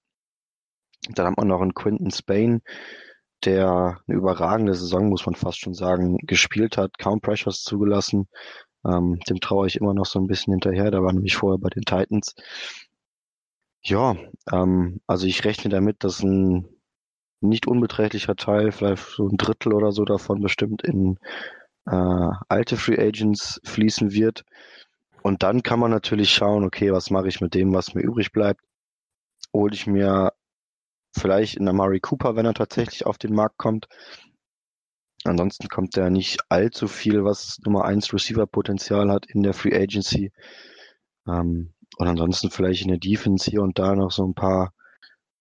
Dann 1.10 1.26
hat 1.26 1.36
man 1.36 1.48
noch 1.48 1.60
einen 1.60 1.74
Quinton 1.74 2.10
Spain, 2.10 2.62
der 3.44 4.00
eine 4.06 4.16
überragende 4.16 4.74
Saison, 4.74 5.08
muss 5.08 5.26
man 5.26 5.34
fast 5.34 5.60
schon 5.60 5.74
sagen, 5.74 6.16
gespielt 6.22 6.76
hat, 6.76 6.98
kaum 6.98 7.20
Pressures 7.20 7.62
zugelassen. 7.62 8.28
Ähm, 8.86 9.18
dem 9.28 9.40
traue 9.40 9.66
ich 9.66 9.76
immer 9.76 9.94
noch 9.94 10.06
so 10.06 10.18
ein 10.18 10.26
bisschen 10.26 10.52
hinterher. 10.52 10.90
Da 10.90 11.02
war 11.02 11.12
nämlich 11.12 11.36
vorher 11.36 11.58
bei 11.58 11.70
den 11.70 11.84
Titans. 11.84 12.34
Ja, 13.86 14.16
ähm, 14.50 15.00
also 15.06 15.26
ich 15.26 15.44
rechne 15.44 15.70
damit, 15.70 16.04
dass 16.04 16.22
ein 16.22 16.66
nicht 17.40 17.66
unbeträchtlicher 17.66 18.36
Teil, 18.36 18.72
vielleicht 18.72 19.04
so 19.04 19.28
ein 19.28 19.36
Drittel 19.36 19.74
oder 19.74 19.92
so 19.92 20.04
davon 20.04 20.40
bestimmt 20.40 20.82
in 20.82 21.18
äh, 21.86 22.30
alte 22.48 22.76
Free 22.76 22.98
Agents 22.98 23.60
fließen 23.64 24.12
wird. 24.12 24.44
Und 25.22 25.42
dann 25.42 25.62
kann 25.62 25.80
man 25.80 25.90
natürlich 25.90 26.32
schauen, 26.32 26.64
okay, 26.64 26.92
was 26.92 27.10
mache 27.10 27.28
ich 27.28 27.40
mit 27.40 27.54
dem, 27.54 27.74
was 27.74 27.94
mir 27.94 28.02
übrig 28.02 28.32
bleibt? 28.32 28.62
Hole 29.52 29.74
ich 29.74 29.86
mir 29.86 30.32
vielleicht 31.16 31.56
in 31.56 31.68
Amari 31.68 32.00
Cooper, 32.00 32.36
wenn 32.36 32.46
er 32.46 32.54
tatsächlich 32.54 33.06
auf 33.06 33.18
den 33.18 33.34
Markt 33.34 33.58
kommt. 33.58 33.86
Ansonsten 35.24 35.68
kommt 35.68 35.96
da 35.96 36.10
nicht 36.10 36.40
allzu 36.48 36.88
viel, 36.88 37.24
was 37.24 37.58
Nummer 37.64 37.84
1 37.84 38.12
Receiver-Potenzial 38.12 39.10
hat 39.10 39.26
in 39.26 39.42
der 39.42 39.54
Free 39.54 39.74
Agency. 39.74 40.32
Ähm, 41.26 41.74
und 41.96 42.08
ansonsten 42.08 42.50
vielleicht 42.50 42.82
in 42.82 42.88
der 42.88 42.98
Defense 42.98 43.50
hier 43.50 43.62
und 43.62 43.78
da 43.78 43.94
noch 43.94 44.10
so 44.10 44.26
ein 44.26 44.34
paar 44.34 44.72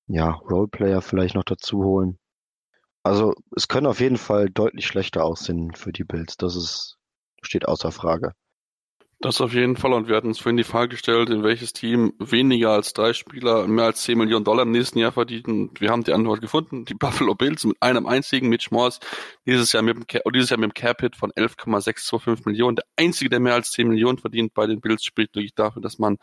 ja, 0.07 0.31
Roleplayer 0.31 1.01
vielleicht 1.01 1.35
noch 1.35 1.43
dazu 1.43 1.83
holen. 1.83 2.19
Also 3.03 3.33
es 3.55 3.67
können 3.67 3.87
auf 3.87 3.99
jeden 3.99 4.17
Fall 4.17 4.49
deutlich 4.49 4.87
schlechter 4.87 5.23
aussehen 5.23 5.73
für 5.73 5.91
die 5.91 6.03
Bills. 6.05 6.37
Das 6.37 6.55
ist, 6.55 6.97
steht 7.41 7.67
außer 7.67 7.91
Frage. 7.91 8.33
Das 9.23 9.39
auf 9.39 9.53
jeden 9.53 9.77
Fall. 9.77 9.93
Und 9.93 10.09
wir 10.09 10.17
hatten 10.17 10.27
uns 10.27 10.39
vorhin 10.41 10.57
die 10.57 10.65
Frage 10.65 10.89
gestellt, 10.89 11.29
in 11.29 11.43
welches 11.43 11.71
Team 11.71 12.11
weniger 12.19 12.71
als 12.71 12.91
drei 12.91 13.13
Spieler 13.13 13.67
mehr 13.67 13.85
als 13.85 14.01
10 14.01 14.17
Millionen 14.17 14.43
Dollar 14.43 14.63
im 14.63 14.71
nächsten 14.71 14.99
Jahr 14.99 15.13
verdienen. 15.13 15.71
Wir 15.79 15.91
haben 15.91 16.03
die 16.03 16.11
Antwort 16.11 16.41
gefunden. 16.41 16.83
Die 16.83 16.93
Buffalo 16.99 17.33
Bills 17.33 17.63
mit 17.63 17.77
einem 17.79 18.05
einzigen 18.05 18.49
Mitch 18.49 18.67
Morse 18.71 18.99
dieses 19.45 19.71
Jahr 19.71 19.81
mit 19.81 19.95
dem, 19.95 20.21
dieses 20.33 20.49
Jahr 20.49 20.59
mit 20.59 20.71
dem 20.71 20.73
Cap-Hit 20.73 21.15
von 21.15 21.31
11,625 21.31 22.45
Millionen. 22.45 22.75
Der 22.75 22.85
einzige, 22.97 23.29
der 23.29 23.39
mehr 23.39 23.53
als 23.53 23.71
10 23.71 23.87
Millionen 23.87 24.17
verdient 24.17 24.53
bei 24.53 24.67
den 24.67 24.81
Bills, 24.81 25.05
spricht 25.05 25.33
wirklich 25.35 25.55
dafür, 25.55 25.81
dass 25.81 25.99
man 25.99 26.17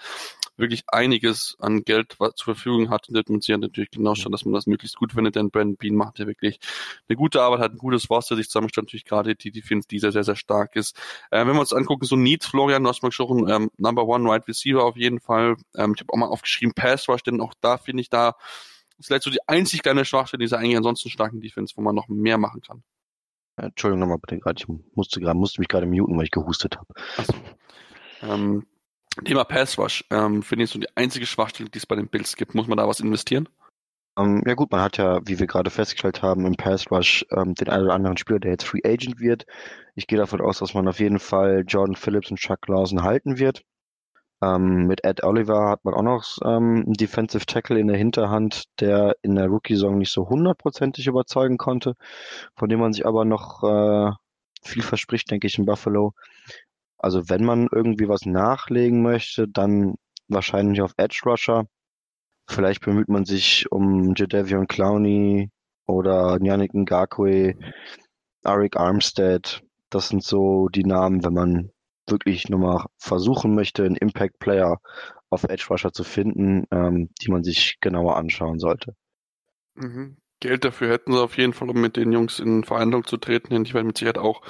wirklich 0.60 0.84
einiges 0.88 1.56
an 1.58 1.82
Geld 1.84 2.16
zur 2.18 2.54
Verfügung 2.54 2.90
hat. 2.90 3.08
Und 3.08 3.28
muss 3.30 3.46
sich 3.46 3.56
natürlich 3.56 3.90
genau 3.90 4.14
schauen, 4.14 4.32
dass 4.32 4.44
man 4.44 4.52
das 4.52 4.66
möglichst 4.66 4.96
gut 4.96 5.12
findet, 5.12 5.36
denn 5.36 5.50
Brandon 5.50 5.76
Bean 5.76 5.94
macht 5.94 6.18
ja 6.18 6.26
wirklich 6.26 6.60
eine 7.08 7.16
gute 7.16 7.40
Arbeit, 7.40 7.60
hat 7.60 7.72
ein 7.72 7.78
gutes 7.78 8.10
Roster 8.10 8.36
sich 8.36 8.48
zusammengestellt, 8.48 8.88
natürlich 8.88 9.06
gerade 9.06 9.34
die 9.34 9.50
Defense, 9.50 9.88
die 9.88 9.98
sehr, 9.98 10.12
sehr, 10.12 10.24
sehr 10.24 10.36
stark 10.36 10.76
ist. 10.76 10.96
Äh, 11.30 11.46
wenn 11.46 11.54
wir 11.54 11.60
uns 11.60 11.72
angucken, 11.72 12.04
so 12.04 12.14
Needs, 12.14 12.46
Florian, 12.46 12.82
hast 12.90 13.02
mal 13.02 13.08
gesprochen, 13.08 13.48
ähm, 13.48 13.70
Number 13.78 14.06
One 14.06 14.28
Right 14.28 14.46
Receiver 14.46 14.84
auf 14.84 14.96
jeden 14.96 15.20
Fall. 15.20 15.56
Ähm, 15.76 15.94
ich 15.94 16.00
habe 16.00 16.12
auch 16.12 16.18
mal 16.18 16.28
aufgeschrieben, 16.28 16.74
Pass 16.74 17.08
Rush, 17.08 17.22
denn 17.22 17.40
auch 17.40 17.54
da 17.60 17.78
finde 17.78 18.02
ich 18.02 18.10
da 18.10 18.36
ist 19.00 19.06
vielleicht 19.06 19.22
so 19.22 19.30
die 19.30 19.40
einzig 19.48 19.82
kleine 19.82 20.04
Schwachstelle 20.04 20.42
dieser 20.42 20.58
eigentlich 20.58 20.76
ansonsten 20.76 21.08
starken 21.08 21.40
Defense, 21.40 21.74
wo 21.76 21.80
man 21.80 21.94
noch 21.94 22.08
mehr 22.08 22.38
machen 22.38 22.60
kann. 22.60 22.82
Entschuldigung 23.56 24.00
nochmal 24.00 24.18
bitte 24.18 24.38
gerade, 24.38 24.58
ich 24.58 24.68
musste 24.94 25.20
gerade, 25.20 25.38
musste 25.38 25.60
mich 25.60 25.68
gerade 25.68 25.86
muten, 25.86 26.16
weil 26.16 26.24
ich 26.24 26.30
gehustet 26.30 26.76
habe. 26.76 26.94
Also, 27.16 27.34
ähm, 28.22 28.66
Thema 29.24 29.44
Pass 29.44 29.76
Rush, 29.78 30.04
ähm, 30.10 30.42
finde 30.42 30.64
ich 30.64 30.70
so 30.70 30.78
die 30.78 30.96
einzige 30.96 31.26
Schwachstelle, 31.26 31.68
die 31.68 31.78
es 31.78 31.86
bei 31.86 31.96
den 31.96 32.08
Bills 32.08 32.36
gibt. 32.36 32.54
Muss 32.54 32.68
man 32.68 32.78
da 32.78 32.86
was 32.86 33.00
investieren? 33.00 33.48
Ähm, 34.20 34.42
ja 34.46 34.54
gut, 34.54 34.70
man 34.70 34.82
hat 34.82 34.98
ja, 34.98 35.20
wie 35.26 35.38
wir 35.38 35.46
gerade 35.46 35.70
festgestellt 35.70 36.22
haben, 36.22 36.44
im 36.46 36.54
Pass 36.56 36.90
Rush 36.90 37.24
ähm, 37.30 37.54
den 37.54 37.68
einen 37.68 37.84
oder 37.84 37.94
anderen 37.94 38.16
Spieler, 38.16 38.40
der 38.40 38.52
jetzt 38.52 38.64
Free 38.64 38.82
Agent 38.84 39.20
wird. 39.20 39.46
Ich 39.94 40.06
gehe 40.06 40.18
davon 40.18 40.40
aus, 40.40 40.58
dass 40.58 40.74
man 40.74 40.88
auf 40.88 41.00
jeden 41.00 41.18
Fall 41.18 41.64
Jordan 41.66 41.96
Phillips 41.96 42.30
und 42.30 42.38
Chuck 42.38 42.68
Lawson 42.68 43.02
halten 43.02 43.38
wird. 43.38 43.62
Ähm, 44.42 44.86
mit 44.86 45.04
Ed 45.04 45.22
Oliver 45.24 45.68
hat 45.68 45.84
man 45.84 45.94
auch 45.94 46.02
noch 46.02 46.38
ähm, 46.44 46.82
einen 46.86 46.94
Defensive 46.94 47.46
Tackle 47.46 47.78
in 47.78 47.88
der 47.88 47.96
Hinterhand, 47.96 48.64
der 48.80 49.16
in 49.22 49.34
der 49.36 49.48
Rookie-Saison 49.48 49.98
nicht 49.98 50.12
so 50.12 50.28
hundertprozentig 50.28 51.06
überzeugen 51.06 51.58
konnte, 51.58 51.94
von 52.56 52.68
dem 52.68 52.80
man 52.80 52.92
sich 52.92 53.06
aber 53.06 53.24
noch 53.24 53.62
äh, 53.62 54.12
viel 54.62 54.82
verspricht, 54.82 55.30
denke 55.30 55.46
ich, 55.46 55.58
in 55.58 55.66
Buffalo. 55.66 56.14
Also 56.98 57.28
wenn 57.28 57.44
man 57.44 57.68
irgendwie 57.72 58.08
was 58.08 58.26
nachlegen 58.26 59.02
möchte, 59.02 59.48
dann 59.48 59.96
wahrscheinlich 60.28 60.82
auf 60.82 60.92
Edge 60.96 61.20
Rusher. 61.26 61.66
Vielleicht 62.48 62.82
bemüht 62.82 63.08
man 63.08 63.24
sich 63.24 63.70
um 63.70 64.14
Jadavion 64.16 64.66
Clowney 64.66 65.50
oder 65.86 66.38
Yannick 66.40 66.74
Ngakwe, 66.74 67.56
Arik 68.42 68.76
Armstead. 68.76 69.62
Das 69.88 70.08
sind 70.08 70.22
so 70.22 70.68
die 70.68 70.84
Namen, 70.84 71.24
wenn 71.24 71.34
man 71.34 71.70
wirklich 72.08 72.48
nur 72.48 72.60
mal 72.60 72.86
versuchen 72.98 73.54
möchte, 73.54 73.84
einen 73.84 73.96
Impact 73.96 74.38
Player 74.38 74.80
auf 75.30 75.44
Edge 75.44 75.66
Rusher 75.70 75.92
zu 75.92 76.04
finden, 76.04 76.64
ähm, 76.70 77.10
die 77.22 77.30
man 77.30 77.42
sich 77.42 77.78
genauer 77.80 78.16
anschauen 78.16 78.58
sollte. 78.58 78.94
Mhm. 79.74 80.16
Geld 80.40 80.64
dafür 80.64 80.90
hätten 80.90 81.12
sie 81.12 81.22
auf 81.22 81.36
jeden 81.36 81.52
Fall, 81.52 81.70
um 81.70 81.80
mit 81.80 81.96
den 81.96 82.12
Jungs 82.12 82.40
in 82.40 82.64
Verhandlung 82.64 83.04
zu 83.06 83.16
treten. 83.18 83.50
Denn 83.50 83.64
die 83.64 83.74
werden 83.74 83.86
mit 83.86 83.98
Sicherheit 83.98 84.18
auch 84.18 84.42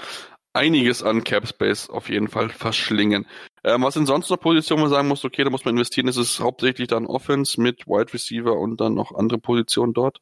einiges 0.53 1.03
an 1.03 1.25
Cap 1.25 1.47
Space 1.47 1.91
auf 1.91 2.09
jeden 2.09 2.29
Fall 2.29 2.49
verschlingen. 2.49 3.27
Ähm, 3.65 3.83
was 3.83 3.95
sind 3.95 4.07
sonst 4.07 4.31
noch 4.31 4.41
Positionen, 4.41 4.81
wo 4.81 4.85
man 4.85 4.91
sagen 4.91 5.09
muss, 5.09 5.25
okay, 5.25 5.45
da 5.45 5.51
muss 5.51 5.65
man 5.65 5.75
investieren? 5.75 6.09
Ist 6.09 6.17
es 6.17 6.41
hauptsächlich 6.41 6.89
dann 6.89 7.07
Offense 7.07 7.61
mit 7.61 7.87
Wide 7.87 8.13
Receiver 8.13 8.53
und 8.53 8.81
dann 8.81 8.95
noch 8.95 9.15
andere 9.15 9.39
Positionen 9.39 9.93
dort? 9.93 10.19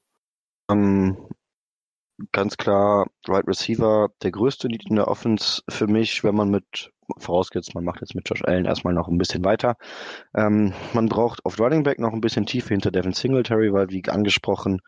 Um, 0.69 0.79
ähm, 0.79 1.29
ganz 2.33 2.57
klar, 2.57 3.07
Wide 3.27 3.47
Receiver, 3.47 4.09
der 4.23 4.31
größte 4.33 4.69
Need 4.69 4.89
in 4.89 4.97
der 4.97 5.09
Offense 5.09 5.63
für 5.69 5.87
mich, 5.87 6.25
wenn 6.25 6.35
man 6.35 6.51
mit, 6.51 6.91
vorausgesetzt, 7.19 7.75
man 7.75 7.85
macht 7.85 8.01
jetzt 8.01 8.15
mit 8.15 8.29
Josh 8.29 8.43
Allen 8.45 8.65
erstmal 8.65 8.95
noch 8.95 9.09
ein 9.09 9.19
bisschen 9.19 9.45
weiter. 9.45 9.77
Ähm, 10.35 10.75
man 10.93 11.09
braucht 11.09 11.45
auf 11.45 11.59
Running 11.61 11.85
Back 11.85 12.01
noch 12.01 12.13
ein 12.13 12.21
bisschen 12.21 12.47
Tiefe 12.47 12.71
hinter 12.71 12.91
Devin 12.91 13.13
Singletary, 13.13 13.73
weil, 13.73 13.91
wie 13.91 14.03
angesprochen, 14.09 14.81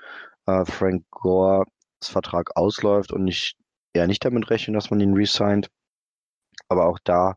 äh, 0.46 0.64
Frank 0.64 1.04
Gore 1.10 1.64
Vertrag 2.02 2.56
ausläuft 2.56 3.12
und 3.12 3.28
ich 3.28 3.56
eher 3.92 4.06
nicht 4.06 4.24
damit 4.24 4.50
rechnen, 4.50 4.74
dass 4.74 4.90
man 4.90 5.00
ihn 5.00 5.14
resigned. 5.14 5.68
Aber 6.68 6.86
auch 6.86 6.98
da 7.02 7.36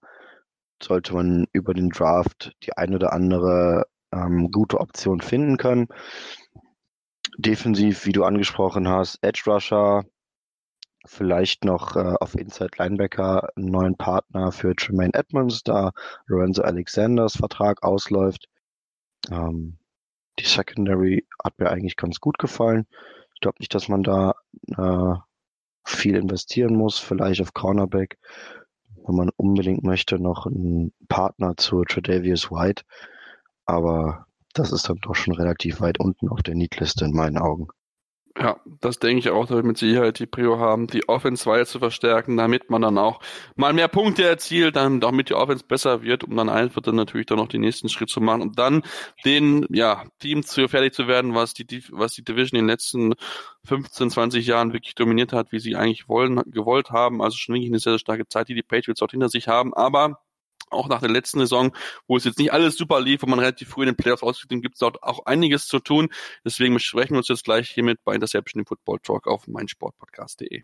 sollte 0.83 1.13
man 1.13 1.47
über 1.53 1.73
den 1.73 1.89
Draft 1.89 2.55
die 2.63 2.75
ein 2.77 2.93
oder 2.93 3.13
andere 3.13 3.85
ähm, 4.11 4.51
gute 4.51 4.79
Option 4.79 5.21
finden 5.21 5.57
können. 5.57 5.87
Defensiv, 7.37 8.05
wie 8.05 8.11
du 8.11 8.23
angesprochen 8.23 8.87
hast, 8.87 9.17
Edge 9.23 9.43
Rusher, 9.47 10.03
vielleicht 11.05 11.65
noch 11.65 11.95
äh, 11.95 12.15
auf 12.19 12.35
Inside 12.35 12.77
Linebacker 12.77 13.49
einen 13.55 13.67
neuen 13.67 13.97
Partner 13.97 14.51
für 14.51 14.75
Tremaine 14.75 15.13
Edmonds, 15.13 15.63
da 15.63 15.91
Lorenzo 16.27 16.61
Alexanders 16.61 17.35
Vertrag 17.35 17.83
ausläuft. 17.83 18.47
Ähm, 19.31 19.77
die 20.39 20.45
Secondary 20.45 21.27
hat 21.43 21.59
mir 21.59 21.69
eigentlich 21.69 21.95
ganz 21.95 22.19
gut 22.19 22.37
gefallen. 22.39 22.87
Ich 23.33 23.41
glaube 23.41 23.57
nicht, 23.59 23.73
dass 23.73 23.89
man 23.89 24.03
da 24.03 24.35
äh, 24.77 25.15
viel 25.85 26.15
investieren 26.15 26.75
muss, 26.75 26.99
vielleicht 26.99 27.41
auf 27.41 27.53
Cornerback, 27.53 28.17
wenn 29.05 29.15
man 29.15 29.29
unbedingt 29.35 29.83
möchte, 29.83 30.19
noch 30.19 30.45
einen 30.45 30.93
Partner 31.07 31.55
zu 31.57 31.83
Tredavious 31.83 32.51
White. 32.51 32.83
Aber 33.65 34.25
das 34.53 34.71
ist 34.71 34.89
dann 34.89 34.97
doch 34.97 35.15
schon 35.15 35.35
relativ 35.35 35.81
weit 35.81 35.99
unten 35.99 36.29
auf 36.29 36.43
der 36.43 36.55
Need-Liste 36.55 37.05
in 37.05 37.13
meinen 37.13 37.37
Augen. 37.37 37.67
Ja, 38.35 38.59
das 38.65 38.97
denke 38.97 39.19
ich 39.19 39.29
auch, 39.29 39.45
dass 39.45 39.57
wir 39.57 39.63
mit 39.63 39.77
Sicherheit 39.77 40.17
die 40.17 40.25
Prio 40.25 40.57
haben, 40.57 40.87
die 40.87 41.07
Offense 41.07 41.45
weiter 41.45 41.67
zu 41.67 41.77
verstärken, 41.77 42.35
damit 42.35 42.67
man 42.67 42.81
dann 42.81 42.97
auch 42.97 43.21
mal 43.55 43.73
mehr 43.73 43.87
Punkte 43.87 44.23
erzielt, 44.23 44.75
dann 44.75 44.99
damit 44.99 45.29
die 45.29 45.35
Offense 45.35 45.63
besser 45.63 46.01
wird, 46.01 46.23
um 46.23 46.35
dann 46.35 46.49
einfach 46.49 46.81
dann 46.81 46.95
natürlich 46.95 47.27
dann 47.27 47.37
noch 47.37 47.47
den 47.47 47.61
nächsten 47.61 47.89
Schritt 47.89 48.09
zu 48.09 48.21
machen 48.21 48.41
und 48.41 48.57
dann 48.57 48.81
den, 49.23 49.67
ja, 49.69 50.05
Team 50.17 50.41
zu 50.41 50.67
fertig 50.67 50.95
zu 50.95 51.07
werden, 51.07 51.35
was 51.35 51.53
die, 51.53 51.83
was 51.91 52.13
die 52.13 52.23
Division 52.23 52.57
in 52.57 52.65
den 52.65 52.71
letzten 52.71 53.13
15, 53.65 54.09
20 54.09 54.47
Jahren 54.47 54.73
wirklich 54.73 54.95
dominiert 54.95 55.31
hat, 55.31 55.51
wie 55.51 55.59
sie 55.59 55.75
eigentlich 55.75 56.09
wollen, 56.09 56.41
gewollt 56.47 56.89
haben. 56.89 57.21
Also 57.21 57.37
schon 57.37 57.53
wirklich 57.53 57.69
eine 57.69 57.79
sehr, 57.79 57.93
sehr 57.93 57.99
starke 57.99 58.27
Zeit, 58.27 58.49
die 58.49 58.55
die 58.55 58.63
Patriots 58.63 58.99
dort 58.99 59.11
hinter 59.11 59.29
sich 59.29 59.47
haben, 59.47 59.75
aber 59.75 60.19
auch 60.73 60.89
nach 60.89 60.99
der 60.99 61.09
letzten 61.09 61.39
Saison, 61.39 61.75
wo 62.07 62.17
es 62.17 62.23
jetzt 62.23 62.39
nicht 62.39 62.53
alles 62.53 62.75
super 62.75 62.99
lief, 63.01 63.21
wo 63.21 63.27
man 63.27 63.39
relativ 63.39 63.69
früh 63.69 63.83
in 63.83 63.87
den 63.87 63.95
Playoffs 63.95 64.23
ausgegangen 64.23 64.61
gibt 64.61 64.75
es 64.75 64.79
dort 64.79 65.01
auch 65.03 65.25
einiges 65.25 65.67
zu 65.67 65.79
tun. 65.79 66.09
Deswegen 66.45 66.73
besprechen 66.73 67.11
wir 67.11 67.19
uns 67.19 67.27
jetzt 67.27 67.43
gleich 67.43 67.69
hiermit 67.69 68.03
bei 68.03 68.15
Interception 68.15 68.61
im 68.61 68.65
Football 68.65 68.99
Talk 68.99 69.27
auf 69.27 69.47
meinsportpodcast.de. 69.47 70.63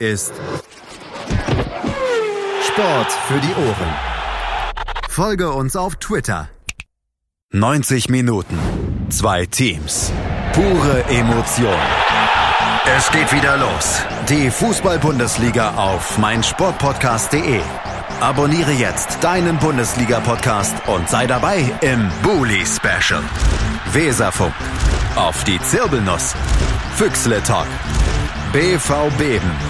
ist 0.00 0.32
Sport 2.66 3.12
für 3.28 3.38
die 3.38 3.54
Ohren. 3.54 3.94
Folge 5.08 5.50
uns 5.50 5.76
auf 5.76 5.96
Twitter. 5.96 6.48
90 7.52 8.08
Minuten, 8.08 8.58
zwei 9.10 9.44
Teams, 9.44 10.10
pure 10.54 11.04
Emotion. 11.04 11.76
Es 12.96 13.10
geht 13.10 13.30
wieder 13.32 13.58
los. 13.58 14.02
Die 14.28 14.50
Fußball-Bundesliga 14.50 15.74
auf 15.74 16.16
meinsportpodcast.de. 16.16 17.60
Abonniere 18.20 18.72
jetzt 18.72 19.22
deinen 19.22 19.58
Bundesliga-Podcast 19.58 20.74
und 20.86 21.08
sei 21.10 21.26
dabei 21.26 21.58
im 21.82 22.10
Bully 22.22 22.64
Special. 22.64 23.22
Weserfunk. 23.92 24.54
Auf 25.16 25.44
die 25.44 25.60
Zirbelnuss. 25.60 26.34
Füchsle 26.96 27.42
Talk. 27.42 27.66
BV 28.52 29.10
Beben. 29.18 29.69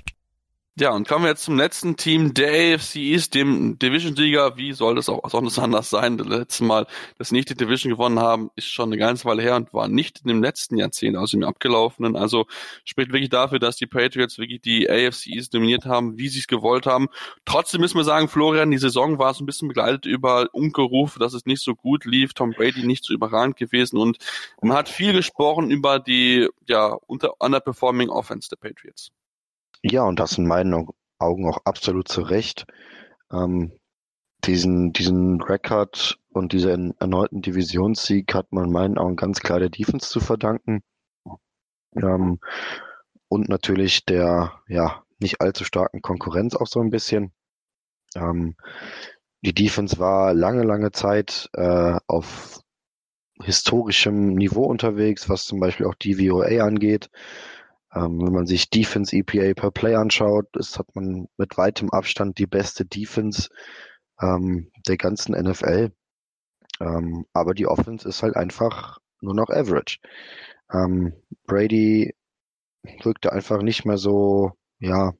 ja, 0.81 0.89
und 0.89 1.07
kommen 1.07 1.25
wir 1.25 1.29
jetzt 1.29 1.43
zum 1.43 1.57
letzten 1.57 1.95
Team 1.95 2.33
der 2.33 2.75
AFC 2.75 2.95
East, 2.95 3.35
dem 3.35 3.77
Division-Sieger. 3.77 4.57
Wie 4.57 4.73
soll 4.73 4.95
das 4.95 5.09
auch 5.09 5.21
sonst 5.29 5.59
anders 5.59 5.91
sein? 5.91 6.17
Das 6.17 6.25
letzte 6.25 6.63
Mal, 6.63 6.87
dass 7.19 7.29
sie 7.29 7.35
nicht 7.35 7.51
die 7.51 7.55
Division 7.55 7.91
gewonnen 7.91 8.19
haben, 8.19 8.49
ist 8.55 8.65
schon 8.65 8.89
eine 8.89 8.97
ganze 8.97 9.25
Weile 9.25 9.43
her 9.43 9.57
und 9.57 9.71
war 9.75 9.87
nicht 9.87 10.21
in 10.21 10.27
dem 10.29 10.41
letzten 10.41 10.77
Jahrzehnt, 10.77 11.17
also 11.17 11.37
im 11.37 11.43
abgelaufenen. 11.43 12.15
Also 12.15 12.47
spricht 12.83 13.13
wirklich 13.13 13.29
dafür, 13.29 13.59
dass 13.59 13.75
die 13.75 13.85
Patriots 13.85 14.39
wirklich 14.39 14.61
die 14.61 14.89
AFC 14.89 15.27
East 15.27 15.53
dominiert 15.53 15.85
haben, 15.85 16.17
wie 16.17 16.29
sie 16.29 16.39
es 16.39 16.47
gewollt 16.47 16.87
haben. 16.87 17.09
Trotzdem 17.45 17.81
müssen 17.81 17.97
wir 17.97 18.03
sagen, 18.03 18.27
Florian, 18.27 18.71
die 18.71 18.79
Saison 18.79 19.19
war 19.19 19.35
so 19.35 19.43
ein 19.43 19.45
bisschen 19.45 19.67
begleitet 19.67 20.07
über 20.07 20.47
Unkerufe, 20.51 21.19
dass 21.19 21.35
es 21.35 21.45
nicht 21.45 21.61
so 21.61 21.75
gut 21.75 22.05
lief, 22.05 22.33
Tom 22.33 22.53
Brady 22.53 22.87
nicht 22.87 23.05
so 23.05 23.13
überragend 23.13 23.55
gewesen 23.55 23.97
und 23.97 24.17
man 24.63 24.75
hat 24.75 24.89
viel 24.89 25.13
gesprochen 25.13 25.69
über 25.69 25.99
die, 25.99 26.49
ja, 26.67 26.97
unter 27.05 27.39
underperforming 27.39 28.09
Offense 28.09 28.49
der 28.49 28.55
Patriots. 28.55 29.11
Ja, 29.83 30.03
und 30.03 30.19
das 30.19 30.37
in 30.37 30.47
meinen 30.47 30.87
Augen 31.19 31.47
auch 31.47 31.59
absolut 31.65 32.07
zu 32.07 32.21
Recht. 32.21 32.65
Ähm, 33.31 33.73
diesen, 34.45 34.91
diesen 34.93 35.41
Rekord 35.41 36.19
und 36.29 36.53
diesen 36.53 36.97
erneuten 36.99 37.41
Divisionssieg 37.41 38.33
hat 38.33 38.51
man 38.51 38.65
in 38.65 38.71
meinen 38.71 38.97
Augen 38.97 39.15
ganz 39.15 39.39
klar 39.39 39.59
der 39.59 39.69
Defense 39.69 40.09
zu 40.09 40.19
verdanken. 40.19 40.81
Ähm, 41.95 42.39
und 43.27 43.49
natürlich 43.49 44.05
der, 44.05 44.53
ja, 44.67 45.03
nicht 45.19 45.41
allzu 45.41 45.63
starken 45.63 46.01
Konkurrenz 46.01 46.55
auch 46.55 46.67
so 46.67 46.79
ein 46.81 46.89
bisschen. 46.89 47.31
Ähm, 48.15 48.55
die 49.41 49.53
Defense 49.53 49.99
war 49.99 50.33
lange, 50.33 50.63
lange 50.63 50.91
Zeit 50.91 51.49
äh, 51.53 51.97
auf 52.07 52.59
historischem 53.41 54.35
Niveau 54.35 54.65
unterwegs, 54.65 55.29
was 55.29 55.45
zum 55.45 55.59
Beispiel 55.59 55.87
auch 55.87 55.95
DVOA 55.95 56.63
angeht. 56.63 57.09
Ähm, 57.93 58.21
wenn 58.21 58.33
man 58.33 58.47
sich 58.47 58.69
Defense 58.69 59.15
EPA 59.15 59.53
per 59.53 59.71
Play 59.71 59.95
anschaut, 59.95 60.47
ist, 60.55 60.79
hat 60.79 60.95
man 60.95 61.27
mit 61.37 61.57
weitem 61.57 61.89
Abstand 61.89 62.37
die 62.37 62.47
beste 62.47 62.85
Defense 62.85 63.49
ähm, 64.21 64.71
der 64.87 64.97
ganzen 64.97 65.33
NFL. 65.35 65.91
Ähm, 66.79 67.25
aber 67.33 67.53
die 67.53 67.67
Offense 67.67 68.07
ist 68.07 68.23
halt 68.23 68.35
einfach 68.35 68.99
nur 69.21 69.35
noch 69.35 69.49
average. 69.49 69.99
Ähm, 70.71 71.13
Brady 71.45 72.15
wirkte 73.03 73.31
einfach 73.31 73.61
nicht 73.61 73.85
mehr 73.85 73.97
so, 73.97 74.53
ja, 74.79 75.13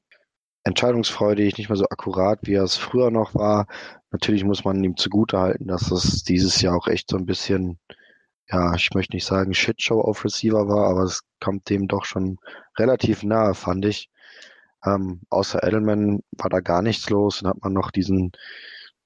entscheidungsfreudig, 0.64 1.58
nicht 1.58 1.68
mehr 1.68 1.76
so 1.76 1.86
akkurat, 1.90 2.40
wie 2.42 2.54
er 2.54 2.64
es 2.64 2.76
früher 2.76 3.10
noch 3.10 3.34
war. 3.34 3.66
Natürlich 4.10 4.44
muss 4.44 4.64
man 4.64 4.82
ihm 4.82 4.96
zugutehalten, 4.96 5.66
dass 5.66 5.90
es 5.90 6.24
dieses 6.24 6.60
Jahr 6.60 6.76
auch 6.76 6.88
echt 6.88 7.10
so 7.10 7.16
ein 7.16 7.26
bisschen 7.26 7.78
ja, 8.48 8.74
ich 8.74 8.90
möchte 8.94 9.16
nicht 9.16 9.24
sagen 9.24 9.54
Shitshow 9.54 10.00
auf 10.00 10.24
Receiver 10.24 10.68
war, 10.68 10.90
aber 10.90 11.04
es 11.04 11.22
kommt 11.40 11.70
dem 11.70 11.88
doch 11.88 12.04
schon 12.04 12.38
relativ 12.78 13.22
nahe, 13.22 13.54
fand 13.54 13.84
ich. 13.84 14.10
Ähm, 14.84 15.22
außer 15.30 15.62
Edelman 15.62 16.22
war 16.32 16.50
da 16.50 16.60
gar 16.60 16.82
nichts 16.82 17.08
los. 17.10 17.40
Dann 17.40 17.50
hat 17.50 17.62
man 17.62 17.72
noch 17.72 17.90
diesen 17.90 18.32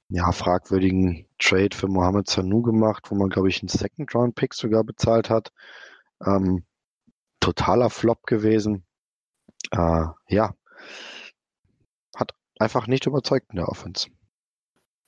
ja, 0.09 0.31
fragwürdigen 0.33 1.27
Trade 1.39 1.75
für 1.77 1.89
Mohamed 1.89 2.29
Sanu 2.29 2.63
gemacht, 2.63 3.11
wo 3.11 3.15
man, 3.15 3.29
glaube 3.29 3.49
ich, 3.49 3.61
einen 3.61 3.69
Second-Round-Pick 3.69 4.55
sogar 4.55 4.85
bezahlt 4.85 5.31
hat. 5.31 5.53
Ähm, 6.25 6.65
totaler 7.41 7.91
Flop 7.91 8.23
gewesen. 8.27 8.85
Äh, 9.73 10.07
ja, 10.29 10.55
hat 12.15 12.35
einfach 12.59 12.87
nicht 12.87 13.07
überzeugt 13.07 13.51
in 13.51 13.57
der 13.57 13.69
Offense. 13.69 14.09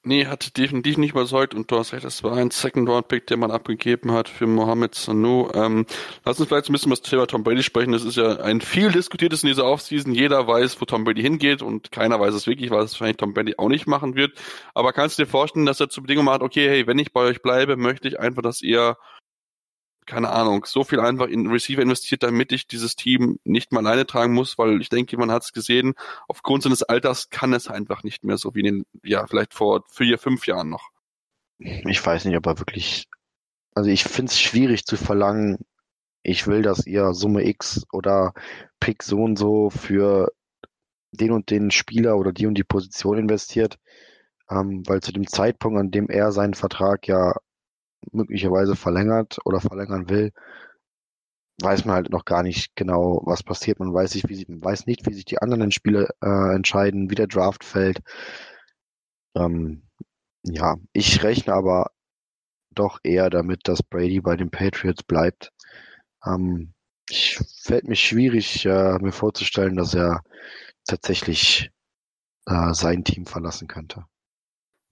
Nee, 0.09 0.25
hat 0.25 0.57
definitiv 0.57 0.97
nicht 0.97 1.11
überzeugt 1.11 1.55
und 1.55 1.71
du 1.71 1.77
hast 1.77 1.93
recht, 1.93 2.03
das 2.03 2.25
war 2.25 2.35
ein 2.35 2.51
Second-Round-Pick, 2.51 3.27
der 3.27 3.37
man 3.37 3.51
abgegeben 3.51 4.11
hat 4.13 4.31
für 4.31 4.47
Mohamed 4.47 4.95
Sanu. 4.95 5.51
Ähm, 5.53 5.85
lass 6.25 6.41
uns 6.41 6.49
vielleicht 6.49 6.71
ein 6.71 6.73
bisschen 6.73 6.91
über 6.91 6.97
das 6.97 7.11
Thema 7.11 7.27
Tom 7.27 7.45
Brady 7.45 7.63
sprechen. 7.63 7.93
Das 7.93 8.05
ist 8.05 8.17
ja 8.17 8.37
ein 8.37 8.63
viel 8.63 8.91
diskutiertes 8.91 9.43
in 9.43 9.49
dieser 9.49 9.67
Offseason. 9.67 10.15
Jeder 10.15 10.47
weiß, 10.47 10.81
wo 10.81 10.87
Tom 10.87 11.05
Brady 11.05 11.21
hingeht 11.21 11.61
und 11.61 11.93
keiner 11.93 12.19
weiß 12.19 12.33
es 12.33 12.47
wirklich, 12.47 12.71
weil 12.71 12.79
wahrscheinlich 12.79 13.19
Tom 13.19 13.35
Brady 13.35 13.57
auch 13.59 13.69
nicht 13.69 13.87
machen 13.87 14.15
wird. 14.15 14.33
Aber 14.73 14.95
kannst 14.95 15.19
du 15.19 15.25
dir 15.25 15.29
vorstellen, 15.29 15.67
dass 15.67 15.79
er 15.79 15.91
zur 15.91 16.05
Bedingung 16.05 16.25
macht, 16.25 16.41
okay, 16.41 16.67
hey, 16.71 16.87
wenn 16.87 16.99
ich 16.99 17.13
bei 17.13 17.21
euch 17.21 17.43
bleibe, 17.43 17.77
möchte 17.77 18.09
ich 18.09 18.19
einfach, 18.19 18.41
dass 18.41 18.63
ihr 18.63 18.97
keine 20.09 20.31
Ahnung, 20.31 20.65
so 20.65 20.85
viel 20.85 21.01
einfach 21.01 21.27
in 21.27 21.47
Receiver 21.47 21.83
investiert, 21.83 22.23
damit 22.23 22.51
ich 22.51 22.67
dieses 22.67 22.97
Team 22.97 23.39
nicht 23.45 23.73
mal 23.73 23.87
alleine 23.87 24.07
tragen 24.07 24.33
muss, 24.33 24.57
weil 24.57 24.81
ich 24.81 24.89
denke, 24.89 25.19
man 25.19 25.31
hat 25.31 25.45
es 25.45 25.53
gesehen, 25.53 25.95
aufgrund 26.27 26.63
seines 26.63 26.83
Alters 26.83 27.29
kann 27.29 27.53
es 27.53 27.69
einfach 27.69 28.03
nicht 28.03 28.25
mehr 28.25 28.39
so 28.39 28.55
wie 28.55 28.61
in 28.61 28.65
den, 28.65 28.87
ja, 29.05 29.27
vielleicht 29.27 29.53
vor 29.53 29.85
vier, 29.91 30.19
fünf 30.19 30.47
Jahren 30.47 30.71
noch. 30.71 30.89
Ich 31.59 32.05
weiß 32.05 32.25
nicht, 32.25 32.37
ob 32.37 32.47
er 32.47 32.59
wirklich, 32.59 33.07
also 33.75 33.91
ich 33.91 34.03
finde 34.03 34.31
es 34.31 34.41
schwierig 34.41 34.87
zu 34.87 34.97
verlangen, 34.97 35.59
ich 36.23 36.47
will, 36.47 36.63
dass 36.63 36.87
ihr 36.87 37.13
Summe 37.13 37.47
X 37.47 37.85
oder 37.93 38.33
Pick 38.81 39.03
so 39.03 39.19
und 39.19 39.37
so 39.37 39.69
für 39.69 40.33
den 41.13 41.33
und 41.33 41.51
den 41.51 41.71
Spieler 41.71 42.17
oder 42.17 42.33
die 42.33 42.47
und 42.47 42.55
die 42.55 42.65
Position 42.65 43.19
investiert, 43.19 43.79
ähm, 44.51 44.83
weil 44.87 45.01
zu 45.03 45.13
dem 45.13 45.27
Zeitpunkt, 45.27 45.79
an 45.79 45.91
dem 45.91 46.09
er 46.09 46.33
seinen 46.33 46.55
Vertrag 46.55 47.07
ja 47.07 47.35
möglicherweise 48.13 48.77
verlängert 48.77 49.39
oder 49.45 49.61
verlängern 49.61 50.09
will, 50.09 50.33
weiß 51.61 51.85
man 51.85 51.97
halt 51.97 52.11
noch 52.11 52.25
gar 52.25 52.43
nicht 52.43 52.77
genau, 52.77 53.23
was 53.25 53.43
passiert. 53.43 53.81
Man 53.81 53.93
weiß 53.93 54.15
nicht, 54.15 54.29
wie, 54.29 54.37
sie, 54.37 54.47
weiß 54.49 54.87
nicht, 54.87 55.07
wie 55.07 55.15
sich 55.15 55.25
die 55.25 55.39
anderen 55.39 55.73
Spiele 55.73 56.09
äh, 56.23 56.55
entscheiden, 56.55 57.11
wie 57.11 57.17
der 57.17 57.27
Draft 57.27 57.65
fällt. 57.65 58.01
Ähm, 59.35 59.83
ja, 60.45 60.77
ich 60.93 61.23
rechne 61.23 61.55
aber 61.55 61.91
doch 62.71 63.01
eher 63.03 63.31
damit, 63.31 63.67
dass 63.69 63.83
Brady 63.83 64.21
bei 64.21 64.37
den 64.37 64.51
Patriots 64.51 65.03
bleibt. 65.03 65.53
Ähm, 66.25 66.75
ich 67.11 67.39
fällt 67.63 67.89
mir 67.89 67.97
schwierig, 67.97 68.65
äh, 68.67 68.99
mir 69.01 69.13
vorzustellen, 69.13 69.77
dass 69.77 69.95
er 69.95 70.23
tatsächlich 70.87 71.71
äh, 72.47 72.73
sein 72.75 73.05
Team 73.05 73.27
verlassen 73.27 73.67
könnte. 73.69 74.05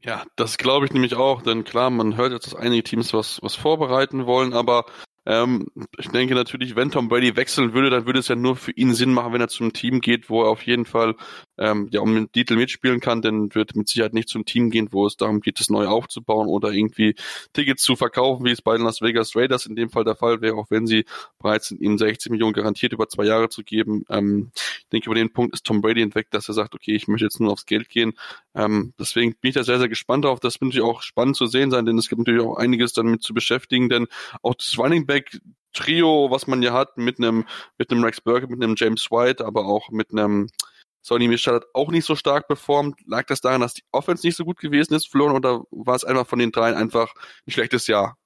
Ja, 0.04 0.24
das 0.36 0.58
glaube 0.58 0.86
ich 0.86 0.92
nämlich 0.92 1.14
auch, 1.14 1.42
denn 1.42 1.64
klar, 1.64 1.90
man 1.90 2.16
hört 2.16 2.32
jetzt, 2.32 2.46
dass 2.46 2.54
einige 2.54 2.84
Teams 2.84 3.12
was, 3.12 3.40
was 3.42 3.54
vorbereiten 3.56 4.26
wollen, 4.26 4.52
aber 4.52 4.86
ähm, 5.28 5.66
ich 5.98 6.08
denke 6.08 6.36
natürlich, 6.36 6.76
wenn 6.76 6.92
Tom 6.92 7.08
Brady 7.08 7.34
wechseln 7.34 7.74
würde, 7.74 7.90
dann 7.90 8.06
würde 8.06 8.20
es 8.20 8.28
ja 8.28 8.36
nur 8.36 8.54
für 8.54 8.70
ihn 8.70 8.94
Sinn 8.94 9.12
machen, 9.12 9.32
wenn 9.32 9.40
er 9.40 9.48
zum 9.48 9.72
Team 9.72 10.00
geht, 10.00 10.30
wo 10.30 10.44
er 10.44 10.50
auf 10.50 10.62
jeden 10.62 10.86
Fall 10.86 11.16
ähm, 11.58 11.88
ja 11.90 12.00
um 12.00 12.14
den 12.14 12.30
Titel 12.30 12.54
mitspielen 12.54 13.00
kann, 13.00 13.22
denn 13.22 13.52
wird 13.52 13.74
mit 13.74 13.88
Sicherheit 13.88 14.14
nicht 14.14 14.28
zum 14.28 14.44
Team 14.44 14.70
gehen, 14.70 14.88
wo 14.92 15.04
es 15.04 15.16
darum 15.16 15.40
geht, 15.40 15.58
es 15.58 15.68
neu 15.68 15.86
aufzubauen 15.88 16.46
oder 16.46 16.70
irgendwie 16.70 17.16
Tickets 17.52 17.82
zu 17.82 17.96
verkaufen, 17.96 18.44
wie 18.46 18.52
es 18.52 18.62
bei 18.62 18.76
den 18.76 18.84
Las 18.86 19.02
Vegas 19.02 19.34
Raiders 19.34 19.66
in 19.66 19.74
dem 19.74 19.90
Fall 19.90 20.04
der 20.04 20.14
Fall 20.14 20.40
wäre, 20.42 20.54
auch 20.54 20.70
wenn 20.70 20.86
sie 20.86 21.04
bereit 21.40 21.64
sind, 21.64 21.80
ihm 21.80 21.98
60 21.98 22.30
Millionen 22.30 22.52
garantiert 22.52 22.92
über 22.92 23.08
zwei 23.08 23.24
Jahre 23.24 23.48
zu 23.48 23.64
geben. 23.64 24.04
Ähm, 24.08 24.52
ich 24.54 24.88
denke, 24.92 25.06
über 25.06 25.16
den 25.16 25.32
Punkt 25.32 25.54
ist 25.54 25.64
Tom 25.66 25.80
Brady 25.80 26.02
entweckt, 26.02 26.34
dass 26.34 26.46
er 26.46 26.54
sagt, 26.54 26.74
okay, 26.76 26.94
ich 26.94 27.08
möchte 27.08 27.24
jetzt 27.24 27.40
nur 27.40 27.50
aufs 27.50 27.66
Geld 27.66 27.88
gehen. 27.88 28.12
Ähm, 28.56 28.94
deswegen 28.98 29.34
bin 29.40 29.50
ich 29.50 29.54
da 29.54 29.64
sehr, 29.64 29.78
sehr 29.78 29.88
gespannt 29.88 30.24
drauf. 30.24 30.40
Das 30.40 30.54
wird 30.54 30.62
natürlich 30.70 30.84
auch 30.84 31.02
spannend 31.02 31.36
zu 31.36 31.46
sehen 31.46 31.70
sein, 31.70 31.84
denn 31.84 31.98
es 31.98 32.08
gibt 32.08 32.20
natürlich 32.20 32.42
auch 32.42 32.56
einiges 32.56 32.94
damit 32.94 33.22
zu 33.22 33.34
beschäftigen, 33.34 33.88
denn 33.88 34.06
auch 34.42 34.54
das 34.54 34.78
Running 34.78 35.06
Back 35.06 35.38
Trio, 35.74 36.30
was 36.30 36.46
man 36.46 36.62
ja 36.62 36.72
hat, 36.72 36.96
mit 36.96 37.18
einem, 37.18 37.44
mit 37.76 37.90
einem 37.90 38.02
Rex 38.02 38.20
Burger, 38.22 38.48
mit 38.48 38.62
einem 38.62 38.74
James 38.76 39.10
White, 39.10 39.44
aber 39.44 39.66
auch 39.66 39.90
mit 39.90 40.10
einem 40.10 40.48
Sonny 41.02 41.28
Michel 41.28 41.54
hat 41.54 41.66
auch 41.74 41.90
nicht 41.90 42.06
so 42.06 42.16
stark 42.16 42.48
performt. 42.48 42.98
Lag 43.06 43.26
das 43.26 43.40
daran, 43.40 43.60
dass 43.60 43.74
die 43.74 43.84
Offense 43.92 44.26
nicht 44.26 44.36
so 44.36 44.44
gut 44.44 44.58
gewesen 44.58 44.94
ist, 44.94 45.08
Florian, 45.08 45.36
oder 45.36 45.62
war 45.70 45.94
es 45.94 46.04
einfach 46.04 46.26
von 46.26 46.38
den 46.38 46.50
dreien 46.50 46.74
einfach 46.74 47.12
ein 47.46 47.52
schlechtes 47.52 47.86
Jahr? 47.86 48.16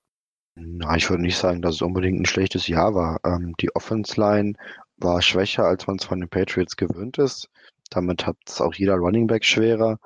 Na, 0.55 0.97
ich 0.97 1.11
würde 1.11 1.23
nicht 1.23 1.37
sagen, 1.37 1.61
dass 1.61 1.77
es 1.77 1.83
unbedingt 1.83 2.21
ein 2.21 2.27
schlechtes 2.27 2.69
Jahr 2.69 2.95
war. 2.95 3.21
Ähm, 3.25 3.55
die 3.61 3.75
Offense-Line 3.75 4.55
war 4.97 5.21
schwächer, 5.23 5.65
als 5.65 5.87
man 5.87 5.97
es 5.97 6.05
von 6.05 6.21
den 6.21 6.29
Patriots 6.29 6.77
gewöhnt 6.77 7.19
ist. 7.19 7.49
Damit 7.91 8.27
hat 8.27 8.37
es 8.47 8.61
auch 8.61 8.75
jeder 8.75 8.95
Running 8.95 9.27
Back 9.27 9.45
schwerer. 9.45 9.99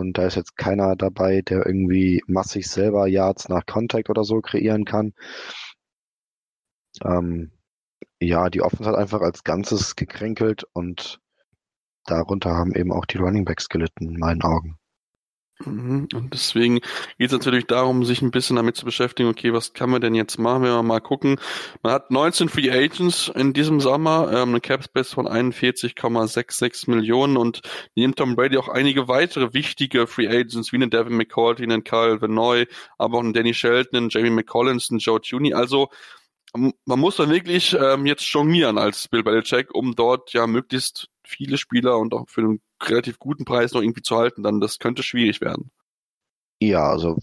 Und 0.00 0.16
da 0.16 0.26
ist 0.26 0.34
jetzt 0.34 0.56
keiner 0.56 0.96
dabei, 0.96 1.42
der 1.42 1.66
irgendwie 1.66 2.22
massig 2.26 2.68
selber 2.68 3.06
Yards 3.06 3.50
nach 3.50 3.66
Contact 3.66 4.08
oder 4.08 4.24
so 4.24 4.40
kreieren 4.40 4.86
kann. 4.86 5.12
Ähm, 7.04 7.52
ja, 8.18 8.48
die 8.48 8.62
Offense 8.62 8.90
hat 8.90 8.96
einfach 8.96 9.20
als 9.20 9.44
Ganzes 9.44 9.96
gekränkelt 9.96 10.64
und 10.72 11.20
darunter 12.06 12.54
haben 12.54 12.74
eben 12.74 12.92
auch 12.92 13.04
die 13.04 13.18
Running 13.18 13.44
Backs 13.44 13.68
gelitten, 13.68 14.08
in 14.08 14.18
meinen 14.18 14.42
Augen. 14.42 14.79
Mhm, 15.64 16.08
und 16.14 16.32
deswegen 16.32 16.76
geht 16.76 17.26
es 17.26 17.32
natürlich 17.32 17.66
darum, 17.66 18.04
sich 18.04 18.22
ein 18.22 18.30
bisschen 18.30 18.56
damit 18.56 18.76
zu 18.76 18.84
beschäftigen, 18.84 19.28
okay, 19.28 19.52
was 19.52 19.74
kann 19.74 19.90
man 19.90 20.00
denn 20.00 20.14
jetzt 20.14 20.38
machen, 20.38 20.62
wenn 20.62 20.70
wir 20.70 20.82
mal 20.82 21.00
gucken. 21.00 21.38
Man 21.82 21.92
hat 21.92 22.10
19 22.10 22.48
Free 22.48 22.70
Agents 22.70 23.30
in 23.34 23.52
diesem 23.52 23.80
Sommer, 23.80 24.30
ähm, 24.32 24.50
eine 24.50 24.60
Cap 24.60 24.82
Space 24.84 25.12
von 25.12 25.26
41,66 25.26 26.88
Millionen 26.90 27.36
und 27.36 27.60
neben 27.94 28.14
Tom 28.14 28.36
Brady 28.36 28.56
auch 28.56 28.68
einige 28.68 29.06
weitere 29.08 29.52
wichtige 29.52 30.06
Free 30.06 30.28
Agents, 30.28 30.72
wie 30.72 30.76
einen 30.76 30.90
Devin 30.90 31.16
McCourty, 31.16 31.62
einen 31.62 31.84
Kyle 31.84 32.20
Vanoy, 32.22 32.66
aber 32.96 33.18
auch 33.18 33.22
einen 33.22 33.34
Danny 33.34 33.52
Shelton, 33.52 33.98
einen 33.98 34.08
Jamie 34.08 34.30
McCollins, 34.30 34.90
einen 34.90 35.00
Joe 35.00 35.20
Tooney. 35.20 35.52
Also 35.52 35.90
man 36.54 36.98
muss 36.98 37.16
dann 37.16 37.30
wirklich 37.30 37.76
ähm, 37.78 38.06
jetzt 38.06 38.24
jonglieren 38.24 38.78
als 38.78 39.06
Bill 39.08 39.22
Belichick, 39.22 39.72
um 39.72 39.94
dort 39.94 40.32
ja 40.32 40.46
möglichst 40.46 41.08
viele 41.22 41.58
Spieler 41.58 41.98
und 41.98 42.12
auch 42.12 42.28
für 42.28 42.40
einen 42.40 42.60
relativ 42.82 43.18
guten 43.18 43.44
Preis 43.44 43.72
noch 43.72 43.82
irgendwie 43.82 44.02
zu 44.02 44.16
halten. 44.16 44.42
Dann 44.42 44.60
das 44.60 44.78
könnte 44.78 45.02
schwierig 45.02 45.40
werden. 45.40 45.70
Ja, 46.60 46.90
also 46.90 47.18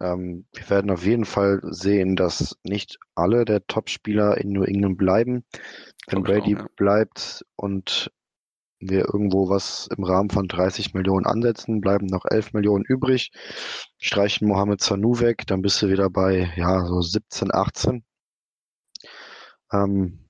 ähm, 0.00 0.46
wir 0.52 0.68
werden 0.70 0.90
auf 0.90 1.04
jeden 1.04 1.24
Fall 1.24 1.60
sehen, 1.62 2.16
dass 2.16 2.58
nicht 2.64 2.98
alle 3.14 3.44
der 3.44 3.66
Top-Spieler 3.66 4.38
in 4.38 4.52
New 4.52 4.64
England 4.64 4.98
bleiben. 4.98 5.44
Wenn 6.08 6.22
Brady 6.22 6.56
auch, 6.56 6.60
ja. 6.60 6.66
bleibt 6.76 7.44
und 7.56 8.10
wir 8.80 9.04
irgendwo 9.04 9.48
was 9.48 9.88
im 9.96 10.02
Rahmen 10.02 10.30
von 10.30 10.48
30 10.48 10.92
Millionen 10.92 11.24
ansetzen, 11.24 11.80
bleiben 11.80 12.06
noch 12.06 12.24
11 12.28 12.52
Millionen 12.52 12.84
übrig, 12.84 13.30
streichen 13.98 14.48
Mohamed 14.48 14.80
Sanu 14.80 15.20
weg, 15.20 15.46
dann 15.46 15.62
bist 15.62 15.80
du 15.82 15.88
wieder 15.88 16.10
bei 16.10 16.52
ja 16.56 16.84
so 16.84 17.00
17, 17.00 17.54
18. 17.54 18.04
Ähm, 19.72 20.21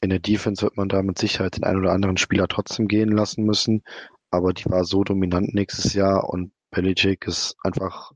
in 0.00 0.10
der 0.10 0.20
Defense 0.20 0.62
wird 0.62 0.76
man 0.76 0.88
da 0.88 1.02
mit 1.02 1.18
Sicherheit 1.18 1.56
den 1.56 1.64
einen 1.64 1.80
oder 1.80 1.92
anderen 1.92 2.16
Spieler 2.16 2.48
trotzdem 2.48 2.88
gehen 2.88 3.10
lassen 3.10 3.44
müssen, 3.44 3.82
aber 4.30 4.52
die 4.52 4.66
war 4.66 4.84
so 4.84 5.04
dominant 5.04 5.54
nächstes 5.54 5.94
Jahr 5.94 6.28
und 6.28 6.52
Belichick 6.70 7.26
ist 7.26 7.56
einfach 7.62 8.12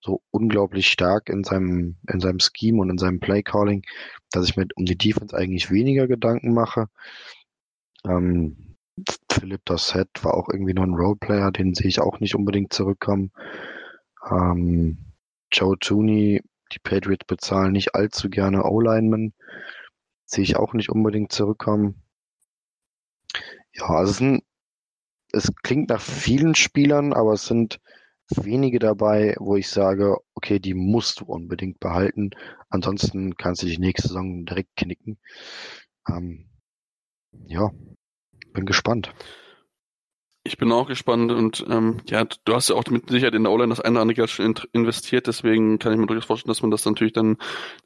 so 0.00 0.20
unglaublich 0.30 0.88
stark 0.88 1.28
in 1.28 1.44
seinem, 1.44 1.96
in 2.08 2.20
seinem 2.20 2.40
Scheme 2.40 2.80
und 2.80 2.90
in 2.90 2.98
seinem 2.98 3.20
Playcalling, 3.20 3.84
dass 4.30 4.48
ich 4.48 4.56
mir 4.56 4.66
um 4.74 4.84
die 4.84 4.98
Defense 4.98 5.36
eigentlich 5.36 5.70
weniger 5.70 6.08
Gedanken 6.08 6.52
mache. 6.52 6.88
Ähm, 8.04 8.76
Philipp 9.30 9.64
Dossett 9.64 10.08
war 10.22 10.34
auch 10.34 10.48
irgendwie 10.48 10.74
noch 10.74 10.82
ein 10.82 10.94
Roleplayer, 10.94 11.52
den 11.52 11.74
sehe 11.74 11.88
ich 11.88 12.00
auch 12.00 12.20
nicht 12.20 12.34
unbedingt 12.34 12.72
zurückkommen. 12.72 13.30
Ähm, 14.28 14.98
Joe 15.52 15.78
Tooney, 15.78 16.42
die 16.72 16.78
Patriots 16.80 17.26
bezahlen 17.26 17.72
nicht 17.72 17.94
allzu 17.94 18.28
gerne 18.28 18.64
O-Linemen, 18.64 19.34
sehe 20.32 20.44
ich 20.44 20.56
auch 20.56 20.72
nicht 20.72 20.88
unbedingt 20.88 21.30
zurückkommen. 21.30 22.02
Ja, 23.74 23.86
also 23.88 24.10
es, 24.10 24.16
sind, 24.18 24.44
es 25.32 25.54
klingt 25.62 25.90
nach 25.90 26.00
vielen 26.00 26.54
Spielern, 26.54 27.12
aber 27.12 27.34
es 27.34 27.46
sind 27.46 27.80
wenige 28.34 28.78
dabei, 28.78 29.34
wo 29.38 29.56
ich 29.56 29.68
sage, 29.68 30.16
okay, 30.34 30.58
die 30.58 30.72
musst 30.74 31.20
du 31.20 31.26
unbedingt 31.26 31.80
behalten. 31.80 32.30
Ansonsten 32.70 33.36
kannst 33.36 33.62
du 33.62 33.66
dich 33.66 33.78
nächste 33.78 34.08
Saison 34.08 34.46
direkt 34.46 34.74
knicken. 34.76 35.18
Ähm, 36.08 36.48
ja, 37.46 37.70
bin 38.54 38.64
gespannt. 38.64 39.14
Ich 40.44 40.56
bin 40.56 40.72
auch 40.72 40.88
gespannt 40.88 41.30
und 41.30 41.64
ähm, 41.70 41.98
ja, 42.08 42.24
du 42.24 42.54
hast 42.54 42.68
ja 42.68 42.74
auch 42.74 42.84
mit 42.86 43.08
Sicherheit 43.08 43.34
in 43.34 43.44
der 43.44 43.52
O-Line 43.52 43.68
das 43.68 43.80
eine 43.80 43.92
oder 43.92 44.00
andere 44.02 44.16
Geld 44.16 44.30
schon 44.30 44.56
investiert, 44.72 45.28
deswegen 45.28 45.78
kann 45.78 45.92
ich 45.92 46.00
mir 46.00 46.06
durchaus 46.06 46.24
vorstellen, 46.24 46.48
dass 46.50 46.62
man 46.62 46.72
das 46.72 46.84
natürlich 46.84 47.12
dann 47.12 47.36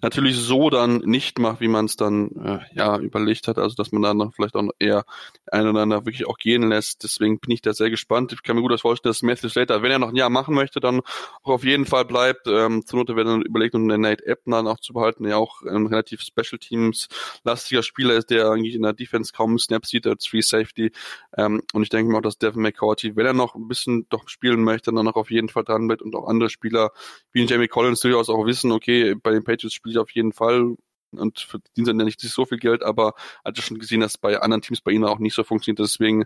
natürlich 0.00 0.38
so 0.38 0.70
dann 0.70 1.00
nicht 1.00 1.38
macht, 1.38 1.60
wie 1.60 1.68
man 1.68 1.84
es 1.84 1.96
dann 1.96 2.30
äh, 2.30 2.60
ja 2.74 2.96
überlegt 2.98 3.46
hat, 3.46 3.58
also 3.58 3.76
dass 3.76 3.92
man 3.92 4.00
dann 4.00 4.32
vielleicht 4.32 4.56
auch 4.56 4.70
eher 4.78 5.04
ein 5.52 5.66
oder 5.66 5.82
andere 5.82 6.06
wirklich 6.06 6.26
auch 6.26 6.38
gehen 6.38 6.70
lässt. 6.70 7.04
Deswegen 7.04 7.38
bin 7.40 7.50
ich 7.50 7.60
da 7.60 7.74
sehr 7.74 7.90
gespannt. 7.90 8.32
Ich 8.32 8.42
kann 8.42 8.56
mir 8.56 8.62
gut 8.62 8.80
vorstellen, 8.80 9.10
dass 9.10 9.20
Matthew 9.20 9.50
Slater, 9.50 9.82
wenn 9.82 9.90
er 9.90 9.98
noch 9.98 10.08
ein 10.08 10.16
Jahr 10.16 10.30
machen 10.30 10.54
möchte, 10.54 10.80
dann 10.80 11.00
auch 11.42 11.52
auf 11.52 11.64
jeden 11.64 11.84
Fall 11.84 12.06
bleibt. 12.06 12.46
Ähm, 12.46 12.86
zur 12.86 13.00
Not 13.00 13.14
werden 13.14 13.28
dann 13.28 13.42
überlegt, 13.42 13.74
um 13.74 13.86
den 13.86 14.00
Nate 14.00 14.26
Ebner 14.26 14.66
auch 14.66 14.80
zu 14.80 14.94
behalten, 14.94 15.24
der 15.24 15.32
ja 15.32 15.36
auch 15.36 15.60
ein 15.60 15.88
relativ 15.88 16.22
Special 16.22 16.58
Teams 16.58 17.08
lastiger 17.44 17.82
Spieler 17.82 18.14
ist, 18.14 18.30
der 18.30 18.50
eigentlich 18.50 18.74
in 18.74 18.82
der 18.82 18.94
Defense 18.94 19.34
kaum 19.34 19.58
Snaps 19.58 19.90
sieht 19.90 20.06
als 20.06 20.26
Free 20.26 20.40
Safety. 20.40 20.90
Ähm, 21.36 21.60
und 21.74 21.82
ich 21.82 21.90
denke 21.90 22.10
mal 22.10 22.18
auch, 22.18 22.22
dass 22.22 22.38
Devin 22.46 22.62
McCourty, 22.62 23.16
wenn 23.16 23.26
er 23.26 23.32
noch 23.32 23.54
ein 23.54 23.68
bisschen 23.68 24.08
doch 24.08 24.28
spielen 24.28 24.62
möchte, 24.62 24.92
dann 24.92 25.04
noch 25.04 25.16
auf 25.16 25.30
jeden 25.30 25.48
Fall 25.48 25.64
dran 25.64 25.86
bleibt 25.86 26.02
und 26.02 26.14
auch 26.14 26.28
andere 26.28 26.50
Spieler 26.50 26.90
wie 27.32 27.44
Jamie 27.44 27.68
Collins 27.68 28.00
durchaus 28.00 28.28
auch 28.28 28.46
wissen, 28.46 28.72
okay, 28.72 29.14
bei 29.14 29.32
den 29.32 29.44
Patriots 29.44 29.74
spiele 29.74 29.94
ich 29.94 29.98
auf 29.98 30.10
jeden 30.10 30.32
Fall 30.32 30.76
und 31.12 31.40
verdienen 31.40 31.86
dann 31.86 31.98
ja 31.98 32.04
nicht 32.04 32.20
so 32.20 32.44
viel 32.44 32.58
Geld, 32.58 32.82
aber 32.82 33.14
hat 33.44 33.58
schon 33.58 33.78
gesehen, 33.78 34.00
dass 34.00 34.18
bei 34.18 34.40
anderen 34.40 34.62
Teams 34.62 34.80
bei 34.80 34.92
ihnen 34.92 35.04
auch 35.04 35.18
nicht 35.18 35.34
so 35.34 35.44
funktioniert. 35.44 35.78
Deswegen 35.78 36.24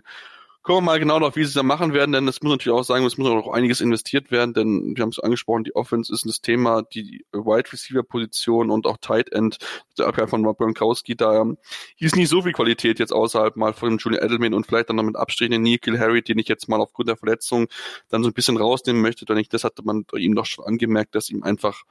Gucken 0.63 0.85
wir 0.85 0.91
mal 0.91 0.99
genau 0.99 1.17
noch, 1.17 1.35
wie 1.35 1.43
sie 1.43 1.47
es 1.47 1.53
dann 1.55 1.65
machen 1.65 1.91
werden, 1.91 2.11
denn 2.11 2.27
es 2.27 2.43
muss 2.43 2.51
natürlich 2.51 2.77
auch 2.77 2.83
sagen, 2.83 3.03
es 3.03 3.17
muss 3.17 3.27
auch 3.27 3.33
noch 3.33 3.51
einiges 3.51 3.81
investiert 3.81 4.29
werden, 4.29 4.53
denn 4.53 4.93
wir 4.95 5.01
haben 5.01 5.09
es 5.09 5.17
angesprochen, 5.17 5.63
die 5.63 5.75
Offense 5.75 6.13
ist 6.13 6.23
das 6.23 6.39
Thema, 6.39 6.83
die 6.83 7.25
Wide 7.31 7.73
Receiver 7.73 8.03
Position 8.03 8.69
und 8.69 8.85
auch 8.85 8.97
Tight 8.97 9.31
End, 9.31 9.57
der 9.97 10.05
Abwehr 10.05 10.27
von 10.27 10.45
Rob 10.45 10.59
Gronkowski, 10.59 11.15
da 11.15 11.41
ähm, 11.41 11.57
hieß 11.95 12.15
nicht 12.15 12.29
so 12.29 12.43
viel 12.43 12.51
Qualität 12.51 12.99
jetzt 12.99 13.11
außerhalb 13.11 13.55
mal 13.55 13.73
von 13.73 13.97
Julian 13.97 14.23
Edelman 14.23 14.53
und 14.53 14.67
vielleicht 14.67 14.89
dann 14.89 14.97
noch 14.97 15.03
mit 15.03 15.15
Abstrichen 15.15 15.51
den 15.51 15.63
Nikhil 15.63 15.99
Harry, 15.99 16.21
den 16.21 16.37
ich 16.37 16.47
jetzt 16.47 16.69
mal 16.69 16.79
aufgrund 16.79 17.09
der 17.09 17.17
Verletzung 17.17 17.67
dann 18.09 18.21
so 18.21 18.29
ein 18.29 18.33
bisschen 18.33 18.57
rausnehmen 18.57 19.01
möchte, 19.01 19.25
denn 19.25 19.37
ich, 19.37 19.49
das 19.49 19.63
hatte 19.63 19.81
man 19.83 20.05
ihm 20.15 20.35
doch 20.35 20.45
schon 20.45 20.65
angemerkt, 20.65 21.15
dass 21.15 21.31
ihm 21.31 21.41
einfach 21.41 21.81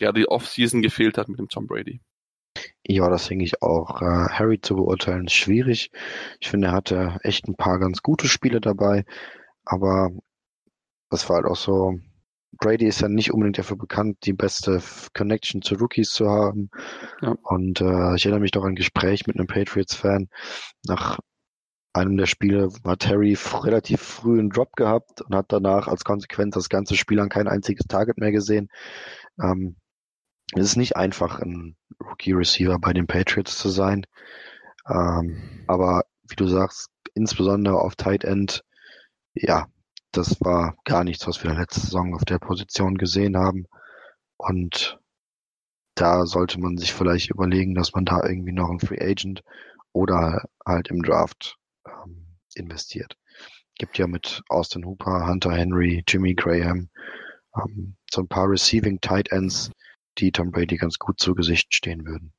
ja 0.00 0.12
die 0.12 0.26
Offseason 0.26 0.80
gefehlt 0.80 1.18
hat 1.18 1.28
mit 1.28 1.38
dem 1.38 1.50
Tom 1.50 1.66
Brady. 1.66 2.00
Ja, 2.86 3.08
das 3.10 3.28
denke 3.28 3.44
ich 3.44 3.62
auch. 3.62 4.00
Äh, 4.02 4.28
Harry 4.30 4.60
zu 4.60 4.76
beurteilen 4.76 5.26
ist 5.26 5.34
schwierig. 5.34 5.90
Ich 6.40 6.48
finde, 6.48 6.68
er 6.68 6.72
hatte 6.72 7.18
echt 7.22 7.48
ein 7.48 7.56
paar 7.56 7.78
ganz 7.78 8.02
gute 8.02 8.28
Spiele 8.28 8.60
dabei, 8.60 9.04
aber 9.64 10.10
das 11.10 11.28
war 11.28 11.36
halt 11.36 11.46
auch 11.46 11.56
so. 11.56 11.98
Brady 12.58 12.86
ist 12.86 13.02
ja 13.02 13.08
nicht 13.08 13.32
unbedingt 13.32 13.58
dafür 13.58 13.76
bekannt, 13.76 14.18
die 14.24 14.32
beste 14.32 14.80
Connection 15.14 15.60
zu 15.60 15.74
Rookies 15.74 16.10
zu 16.10 16.28
haben. 16.30 16.70
Ja. 17.20 17.36
Und 17.42 17.80
äh, 17.82 18.14
ich 18.16 18.24
erinnere 18.24 18.40
mich 18.40 18.52
doch 18.52 18.62
an 18.62 18.70
ein 18.70 18.76
Gespräch 18.76 19.26
mit 19.26 19.36
einem 19.36 19.46
Patriots-Fan. 19.46 20.28
Nach 20.86 21.18
einem 21.92 22.16
der 22.16 22.26
Spiele 22.26 22.70
hat 22.84 23.06
Harry 23.06 23.36
relativ 23.62 24.00
früh 24.00 24.38
einen 24.38 24.50
Drop 24.50 24.72
gehabt 24.76 25.22
und 25.22 25.34
hat 25.34 25.46
danach 25.48 25.88
als 25.88 26.04
Konsequenz 26.04 26.54
das 26.54 26.68
ganze 26.68 26.96
Spiel 26.96 27.20
an 27.20 27.28
kein 27.28 27.48
einziges 27.48 27.86
Target 27.86 28.18
mehr 28.18 28.32
gesehen. 28.32 28.68
Ähm, 29.42 29.76
es 30.52 30.62
ist 30.62 30.76
nicht 30.76 30.96
einfach, 30.96 31.40
ein 31.40 31.76
Rookie-Receiver 32.00 32.78
bei 32.78 32.92
den 32.92 33.06
Patriots 33.06 33.58
zu 33.58 33.68
sein. 33.68 34.06
Ähm, 34.88 35.64
aber 35.66 36.04
wie 36.28 36.36
du 36.36 36.46
sagst, 36.46 36.90
insbesondere 37.14 37.80
auf 37.80 37.96
Tight 37.96 38.24
End, 38.24 38.64
ja, 39.34 39.66
das 40.12 40.40
war 40.40 40.76
gar 40.84 41.04
nichts, 41.04 41.26
was 41.26 41.42
wir 41.42 41.52
letzte 41.52 41.80
Saison 41.80 42.14
auf 42.14 42.24
der 42.24 42.38
Position 42.38 42.96
gesehen 42.96 43.36
haben. 43.36 43.66
Und 44.36 44.98
da 45.94 46.26
sollte 46.26 46.60
man 46.60 46.76
sich 46.76 46.92
vielleicht 46.92 47.30
überlegen, 47.30 47.74
dass 47.74 47.94
man 47.94 48.04
da 48.04 48.22
irgendwie 48.22 48.52
noch 48.52 48.70
einen 48.70 48.80
Free 48.80 49.00
Agent 49.00 49.42
oder 49.92 50.44
halt 50.64 50.88
im 50.88 51.02
Draft 51.02 51.56
ähm, 51.86 52.26
investiert. 52.54 53.16
Gibt 53.78 53.98
ja 53.98 54.06
mit 54.06 54.42
Austin 54.48 54.84
Hooper, 54.84 55.26
Hunter 55.26 55.52
Henry, 55.52 56.02
Jimmy 56.06 56.34
Graham 56.34 56.88
ähm, 57.56 57.96
so 58.10 58.22
ein 58.22 58.28
paar 58.28 58.48
Receiving 58.48 59.00
Tight 59.00 59.32
Ends, 59.32 59.70
die 60.18 60.32
Tom 60.32 60.50
Brady 60.50 60.76
ganz 60.76 60.98
gut 60.98 61.18
zu 61.20 61.34
Gesicht 61.34 61.74
stehen 61.74 62.06
würden. 62.06 62.32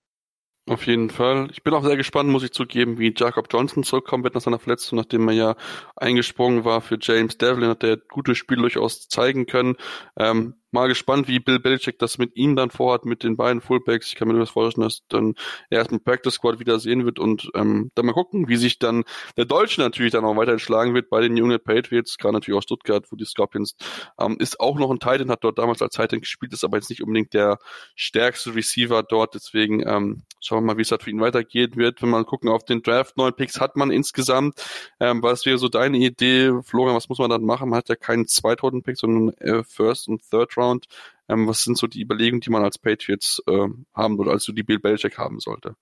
Auf 0.69 0.85
jeden 0.85 1.09
Fall. 1.09 1.47
Ich 1.51 1.63
bin 1.63 1.73
auch 1.73 1.83
sehr 1.83 1.95
gespannt, 1.95 2.29
muss 2.29 2.43
ich 2.43 2.51
zugeben, 2.51 2.99
wie 2.99 3.13
Jacob 3.15 3.47
Johnson 3.49 3.83
zurückkommen 3.83 4.25
wird 4.25 4.35
nach 4.35 4.41
seiner 4.41 4.59
Verletzung, 4.59 4.97
nachdem 4.97 5.29
er 5.29 5.33
ja 5.33 5.55
eingesprungen 5.95 6.65
war 6.65 6.81
für 6.81 6.97
James 7.01 7.37
Devlin, 7.37 7.69
hat 7.69 7.83
der 7.83 7.95
gute 7.95 8.35
Spiel 8.35 8.57
durchaus 8.57 9.07
zeigen 9.07 9.45
können. 9.45 9.77
Ähm, 10.17 10.55
mal 10.71 10.87
gespannt, 10.87 11.27
wie 11.27 11.39
Bill 11.39 11.59
Belichick 11.59 11.99
das 11.99 12.17
mit 12.17 12.35
ihm 12.35 12.55
dann 12.55 12.69
vorhat, 12.69 13.05
mit 13.05 13.23
den 13.23 13.37
beiden 13.37 13.61
Fullbacks. 13.61 14.07
Ich 14.07 14.15
kann 14.15 14.27
mir 14.27 14.37
das 14.37 14.49
vorstellen, 14.49 14.87
dass 14.87 15.03
dann 15.07 15.35
er 15.69 15.79
erst 15.79 15.91
mit 15.91 16.03
Practice 16.03 16.35
Squad 16.35 16.59
wieder 16.59 16.79
sehen 16.79 17.05
wird 17.05 17.19
und 17.19 17.49
ähm, 17.55 17.91
dann 17.95 18.05
mal 18.05 18.13
gucken, 18.13 18.47
wie 18.47 18.57
sich 18.57 18.79
dann 18.79 19.03
der 19.37 19.45
Deutsche 19.45 19.81
natürlich 19.81 20.11
dann 20.11 20.25
auch 20.25 20.35
weiterhin 20.35 20.59
schlagen 20.59 20.93
wird 20.93 21.09
bei 21.09 21.21
den 21.21 21.33
Unit 21.33 21.63
Patriots, 21.63 22.17
gerade 22.17 22.33
natürlich 22.33 22.57
auch 22.57 22.63
Stuttgart, 22.63 23.05
wo 23.11 23.15
die 23.15 23.25
Scorpions 23.25 23.75
ähm, 24.19 24.37
ist 24.39 24.59
auch 24.59 24.77
noch 24.77 24.91
ein 24.91 24.99
Titan, 24.99 25.31
hat 25.31 25.43
dort 25.43 25.57
damals 25.57 25.81
als 25.81 25.95
Titan 25.95 26.19
gespielt, 26.19 26.53
ist 26.53 26.63
aber 26.63 26.77
jetzt 26.77 26.89
nicht 26.89 27.01
unbedingt 27.01 27.33
der 27.33 27.59
stärkste 27.95 28.55
Receiver 28.55 29.03
dort, 29.03 29.35
deswegen 29.35 29.87
ähm, 29.87 30.23
schauen 30.39 30.63
wir 30.63 30.73
mal, 30.73 30.77
wie 30.77 30.81
es 30.81 30.91
halt 30.91 31.03
für 31.03 31.09
ihn 31.09 31.19
weitergehen 31.19 31.75
wird. 31.75 32.01
Wenn 32.01 32.09
man 32.09 32.25
gucken 32.25 32.49
auf 32.49 32.65
den 32.65 32.81
Draft, 32.81 33.17
neun 33.17 33.33
Picks 33.33 33.59
hat 33.59 33.75
man 33.75 33.91
insgesamt. 33.91 34.61
Ähm, 34.99 35.21
was 35.23 35.45
wäre 35.45 35.57
so 35.57 35.67
deine 35.69 35.97
Idee, 35.97 36.51
Florian, 36.63 36.95
was 36.95 37.09
muss 37.09 37.19
man 37.19 37.29
dann 37.29 37.43
machen? 37.43 37.69
Man 37.69 37.77
hat 37.77 37.89
ja 37.89 37.95
keinen 37.95 38.27
Zweitrunden-Pick, 38.27 38.97
sondern 38.97 39.33
äh, 39.37 39.63
First 39.63 40.07
und 40.07 40.21
Third 40.29 40.56
Round. 40.57 40.87
Ähm, 41.29 41.47
was 41.47 41.63
sind 41.63 41.77
so 41.77 41.87
die 41.87 42.01
Überlegungen, 42.01 42.41
die 42.41 42.49
man 42.49 42.63
als 42.63 42.77
Patriots 42.77 43.41
äh, 43.47 43.67
haben 43.93 44.19
oder 44.19 44.31
als 44.31 44.45
du 44.45 44.53
die 44.53 44.63
Bill 44.63 44.79
Belichick 44.79 45.17
haben 45.17 45.39
sollte? 45.39 45.75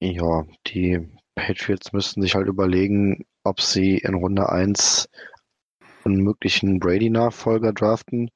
Ja, 0.00 0.44
die 0.66 1.08
Patriots 1.34 1.92
müssten 1.92 2.22
sich 2.22 2.34
halt 2.34 2.46
überlegen, 2.46 3.24
ob 3.44 3.60
sie 3.60 3.98
in 3.98 4.14
Runde 4.14 4.48
1 4.48 5.08
einen 6.04 6.22
möglichen 6.22 6.78
Brady-Nachfolger 6.78 7.72
draften. 7.72 8.30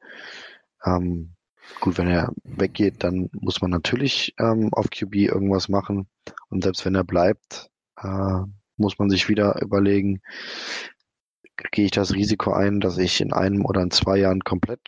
Ähm, 0.85 1.35
gut, 1.81 1.99
wenn 1.99 2.09
er 2.09 2.33
weggeht, 2.45 3.05
dann 3.05 3.29
muss 3.33 3.61
man 3.61 3.71
natürlich 3.71 4.35
ähm, 4.39 4.71
auf 4.73 4.91
QB 4.91 5.15
irgendwas 5.17 5.69
machen. 5.69 6.09
Und 6.49 6.65
selbst 6.65 6.85
wenn 6.85 6.95
er 6.95 7.05
bleibt, 7.05 7.71
äh, 8.01 8.41
muss 8.77 8.99
man 8.99 9.11
sich 9.11 9.29
wieder 9.29 9.61
überlegen, 9.63 10.21
gehe 11.71 11.85
ich 11.85 11.91
das 11.91 12.13
Risiko 12.15 12.53
ein, 12.53 12.81
dass 12.81 12.99
ich 12.99 13.21
in 13.21 13.33
einem 13.33 13.65
oder 13.65 13.83
in 13.83 13.91
zwei 13.91 14.19
Jahren 14.19 14.41
komplett 14.41 14.81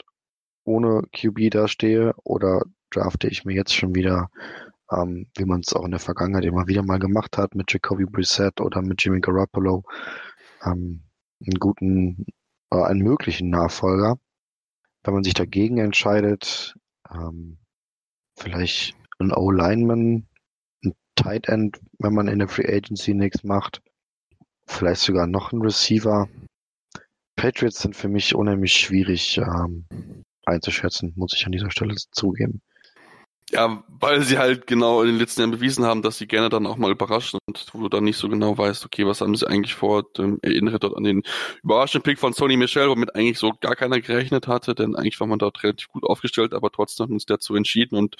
ohne 0.65 1.03
QB 1.13 1.51
dastehe 1.51 2.15
oder 2.25 2.63
drafte 2.91 3.29
ich 3.29 3.45
mir 3.45 3.55
jetzt 3.55 3.75
schon 3.75 3.95
wieder, 3.95 4.31
ähm, 4.91 5.29
wie 5.37 5.45
man 5.45 5.61
es 5.61 5.73
auch 5.75 5.85
in 5.85 5.91
der 5.91 6.01
Vergangenheit 6.01 6.45
immer 6.45 6.67
wieder 6.67 6.83
mal 6.83 6.99
gemacht 6.99 7.39
hat, 7.39 7.55
mit 7.55 7.73
Jacoby 7.73 8.07
Brissett 8.07 8.61
oder 8.61 8.83
mit 8.83 9.03
Jimmy 9.05 9.21
Garoppolo, 9.21 9.85
ähm, 10.65 11.03
einen 11.45 11.59
guten, 11.59 12.27
äh, 12.71 12.83
einen 12.83 13.03
möglichen 13.03 13.51
Nachfolger. 13.51 14.19
Wenn 15.03 15.15
man 15.15 15.25
sich 15.25 15.35
dagegen 15.35 15.79
entscheidet, 15.79 16.75
ähm, 17.13 17.59
vielleicht 18.37 18.97
ein 19.19 19.33
O-Lineman, 19.33 20.27
ein 20.85 20.95
Tight 21.15 21.49
End, 21.49 21.81
wenn 21.99 22.15
man 22.15 22.29
in 22.29 22.39
der 22.39 22.49
Free 22.49 22.67
Agency 22.67 23.15
nichts 23.15 23.45
macht. 23.45 23.83
Vielleicht 24.67 25.03
sogar 25.03 25.27
noch 25.27 25.53
ein 25.53 25.61
Receiver. 25.61 26.29
Patriots 27.37 27.83
sind 27.83 27.95
für 27.95 28.09
mich 28.09 28.35
unheimlich 28.35 28.73
schwierig 28.73 29.39
ähm, 29.39 29.85
einzuschätzen, 30.47 31.13
muss 31.17 31.35
ich 31.35 31.47
an 31.47 31.53
dieser 31.53 31.71
Stelle 31.71 31.95
zugeben. 32.13 32.63
Ja, 33.51 33.85
weil 34.01 34.23
sie 34.23 34.39
halt 34.39 34.67
genau 34.67 35.03
in 35.03 35.09
den 35.09 35.19
letzten 35.19 35.43
Jahren 35.43 35.51
bewiesen 35.51 35.85
haben, 35.85 36.01
dass 36.01 36.17
sie 36.17 36.27
gerne 36.27 36.49
dann 36.49 36.67
auch 36.67 36.77
mal 36.77 36.91
überraschen 36.91 37.39
und 37.47 37.67
wo 37.73 37.83
du 37.83 37.89
dann 37.91 38.03
nicht 38.03 38.17
so 38.17 38.29
genau 38.29 38.57
weißt, 38.57 38.85
okay, 38.87 39.07
was 39.07 39.21
haben 39.21 39.37
sie 39.37 39.47
eigentlich 39.47 39.75
vor? 39.75 40.05
Ähm, 40.19 40.39
erinnere 40.41 40.79
dort 40.79 40.97
an 40.97 41.05
den 41.05 41.23
überraschenden 41.63 42.03
Pick 42.03 42.19
von 42.19 42.33
Sony 42.33 42.57
Michel, 42.57 42.89
womit 42.89 43.15
eigentlich 43.15 43.39
so 43.39 43.53
gar 43.61 43.77
keiner 43.77 44.01
gerechnet 44.01 44.49
hatte, 44.49 44.75
denn 44.75 44.97
eigentlich 44.97 45.21
war 45.21 45.27
man 45.27 45.39
dort 45.39 45.63
relativ 45.63 45.89
gut 45.89 46.05
aufgestellt, 46.05 46.55
aber 46.55 46.71
trotzdem 46.71 47.05
hat 47.05 47.11
uns 47.11 47.27
dazu 47.27 47.55
entschieden 47.55 47.97
und 47.97 48.17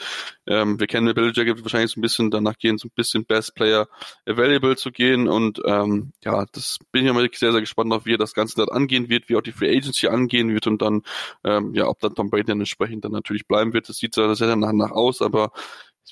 ähm, 0.47 0.79
wir 0.79 0.87
kennen 0.87 1.13
Bill 1.15 1.33
Jacket 1.35 1.63
wahrscheinlich 1.63 1.93
so 1.93 2.01
ein 2.01 2.03
bisschen 2.03 2.31
danach 2.31 2.59
gehen, 2.59 2.77
so 2.77 2.89
ein 2.89 2.93
bisschen 2.95 3.25
Best 3.25 3.55
Player 3.55 3.89
Available 4.29 4.77
zu 4.77 4.93
gehen 4.93 5.27
und 5.27 5.61
ähm, 5.65 6.13
ja, 6.23 6.45
das 6.53 6.79
bin 6.93 7.05
ich 7.05 7.11
immer 7.11 7.27
sehr, 7.33 7.53
sehr 7.53 7.61
gespannt 7.61 7.93
auf, 7.95 8.05
wie 8.05 8.15
er 8.15 8.19
das 8.19 8.35
Ganze 8.35 8.57
dort 8.57 8.71
angehen 8.71 9.09
wird, 9.09 9.31
wie 9.31 9.37
auch 9.37 9.43
die 9.43 9.53
Free 9.53 9.75
Agency 9.75 10.07
angehen 10.07 10.53
wird 10.53 10.67
und 10.67 10.83
dann, 10.83 11.03
ähm, 11.45 11.75
ja, 11.75 11.89
ob 11.89 11.99
dann 12.01 12.15
Tom 12.15 12.29
Brady 12.31 12.45
dann 12.45 12.61
entsprechend 12.61 13.05
dann 13.05 13.13
natürlich 13.13 13.49
bleiben 13.49 13.73
wird. 13.73 13.89
Das 13.89 13.97
sieht 13.97 14.15
sehr, 14.15 14.33
sehr 14.37 14.49
danach 14.49 14.73
nach 14.73 14.91
aus, 14.91 15.14
aber 15.23 15.53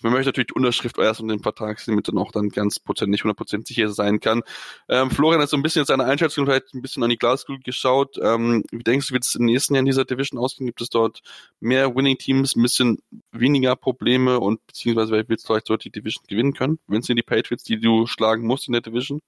man 0.03 0.13
möchte 0.13 0.29
natürlich 0.29 0.49
die 0.49 0.55
Unterschrift 0.55 0.99
erst 0.99 1.21
um 1.21 1.29
den 1.29 1.41
Vertrag 1.41 1.79
sehen, 1.79 1.95
damit 1.95 2.09
dann 2.09 2.19
auch 2.19 2.33
dann 2.33 2.49
ganz 2.49 2.81
Prozent 2.81 3.11
nicht 3.11 3.25
100% 3.25 3.67
sicher 3.67 3.89
sein 3.93 4.21
kann. 4.21 4.43
Ähm, 4.89 5.11
Florian 5.11 5.41
hat 5.41 5.49
so 5.49 5.57
ein 5.57 5.63
bisschen 5.63 5.85
seine 5.85 6.05
Einschätzung 6.05 6.47
vielleicht 6.47 6.75
ein 6.75 6.83
bisschen 6.83 7.03
an 7.03 7.11
die 7.11 7.19
Glaskugel 7.19 7.63
geschaut. 7.63 8.19
Ähm, 8.21 8.65
wie 8.71 8.83
denkst 8.83 9.09
du, 9.09 9.15
wird 9.15 9.25
es 9.25 9.35
im 9.35 9.47
nächsten 9.47 9.75
Jahr 9.75 9.81
in 9.81 9.87
dieser 9.87 10.05
Division 10.05 10.41
ausgehen? 10.41 10.67
Gibt 10.67 10.81
es 10.81 10.89
dort 10.89 11.23
mehr 11.61 11.95
Winning-Teams, 11.95 12.57
ein 12.57 12.63
bisschen 12.63 12.99
weniger 13.31 13.77
Probleme 13.77 14.41
und 14.41 14.67
beziehungsweise 14.67 15.29
wird 15.29 15.43
vielleicht 15.43 15.71
dort 15.71 15.85
die 15.85 15.91
Division 15.91 16.25
gewinnen 16.27 16.55
können? 16.55 16.79
Wenn 16.87 17.01
es 17.01 17.07
sind 17.07 17.17
die 17.17 17.23
Patriots, 17.23 17.65
die 17.65 17.81
du 17.81 18.07
schlagen 18.07 18.47
musst 18.47 18.69
in 18.69 18.73
der 18.73 18.83
Division? 18.83 19.21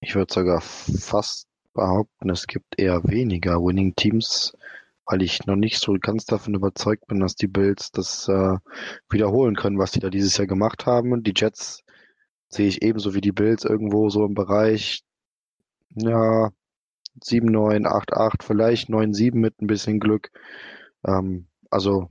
Ich 0.00 0.14
würde 0.14 0.32
sogar 0.32 0.60
fast 0.60 1.46
behaupten, 1.72 2.30
es 2.30 2.46
gibt 2.46 2.78
eher 2.78 3.02
weniger 3.04 3.56
Winning-Teams 3.56 4.56
weil 5.06 5.22
ich 5.22 5.46
noch 5.46 5.56
nicht 5.56 5.80
so 5.80 5.94
ganz 6.00 6.24
davon 6.24 6.54
überzeugt 6.54 7.06
bin, 7.06 7.20
dass 7.20 7.34
die 7.34 7.46
Bills 7.46 7.90
das 7.92 8.28
äh, 8.28 8.56
wiederholen 9.10 9.56
können, 9.56 9.78
was 9.78 9.92
die 9.92 10.00
da 10.00 10.10
dieses 10.10 10.36
Jahr 10.36 10.46
gemacht 10.46 10.86
haben. 10.86 11.22
Die 11.22 11.34
Jets 11.36 11.82
sehe 12.48 12.68
ich 12.68 12.82
ebenso 12.82 13.14
wie 13.14 13.20
die 13.20 13.32
Bills 13.32 13.64
irgendwo 13.64 14.08
so 14.10 14.24
im 14.24 14.34
Bereich, 14.34 15.02
ja, 15.96 16.50
7, 17.22 17.46
9, 17.50 17.86
8, 17.86 18.12
8, 18.14 18.42
vielleicht 18.42 18.88
9, 18.88 19.12
7 19.14 19.40
mit 19.40 19.60
ein 19.60 19.66
bisschen 19.66 20.00
Glück. 20.00 20.30
Ähm, 21.06 21.48
also 21.70 22.08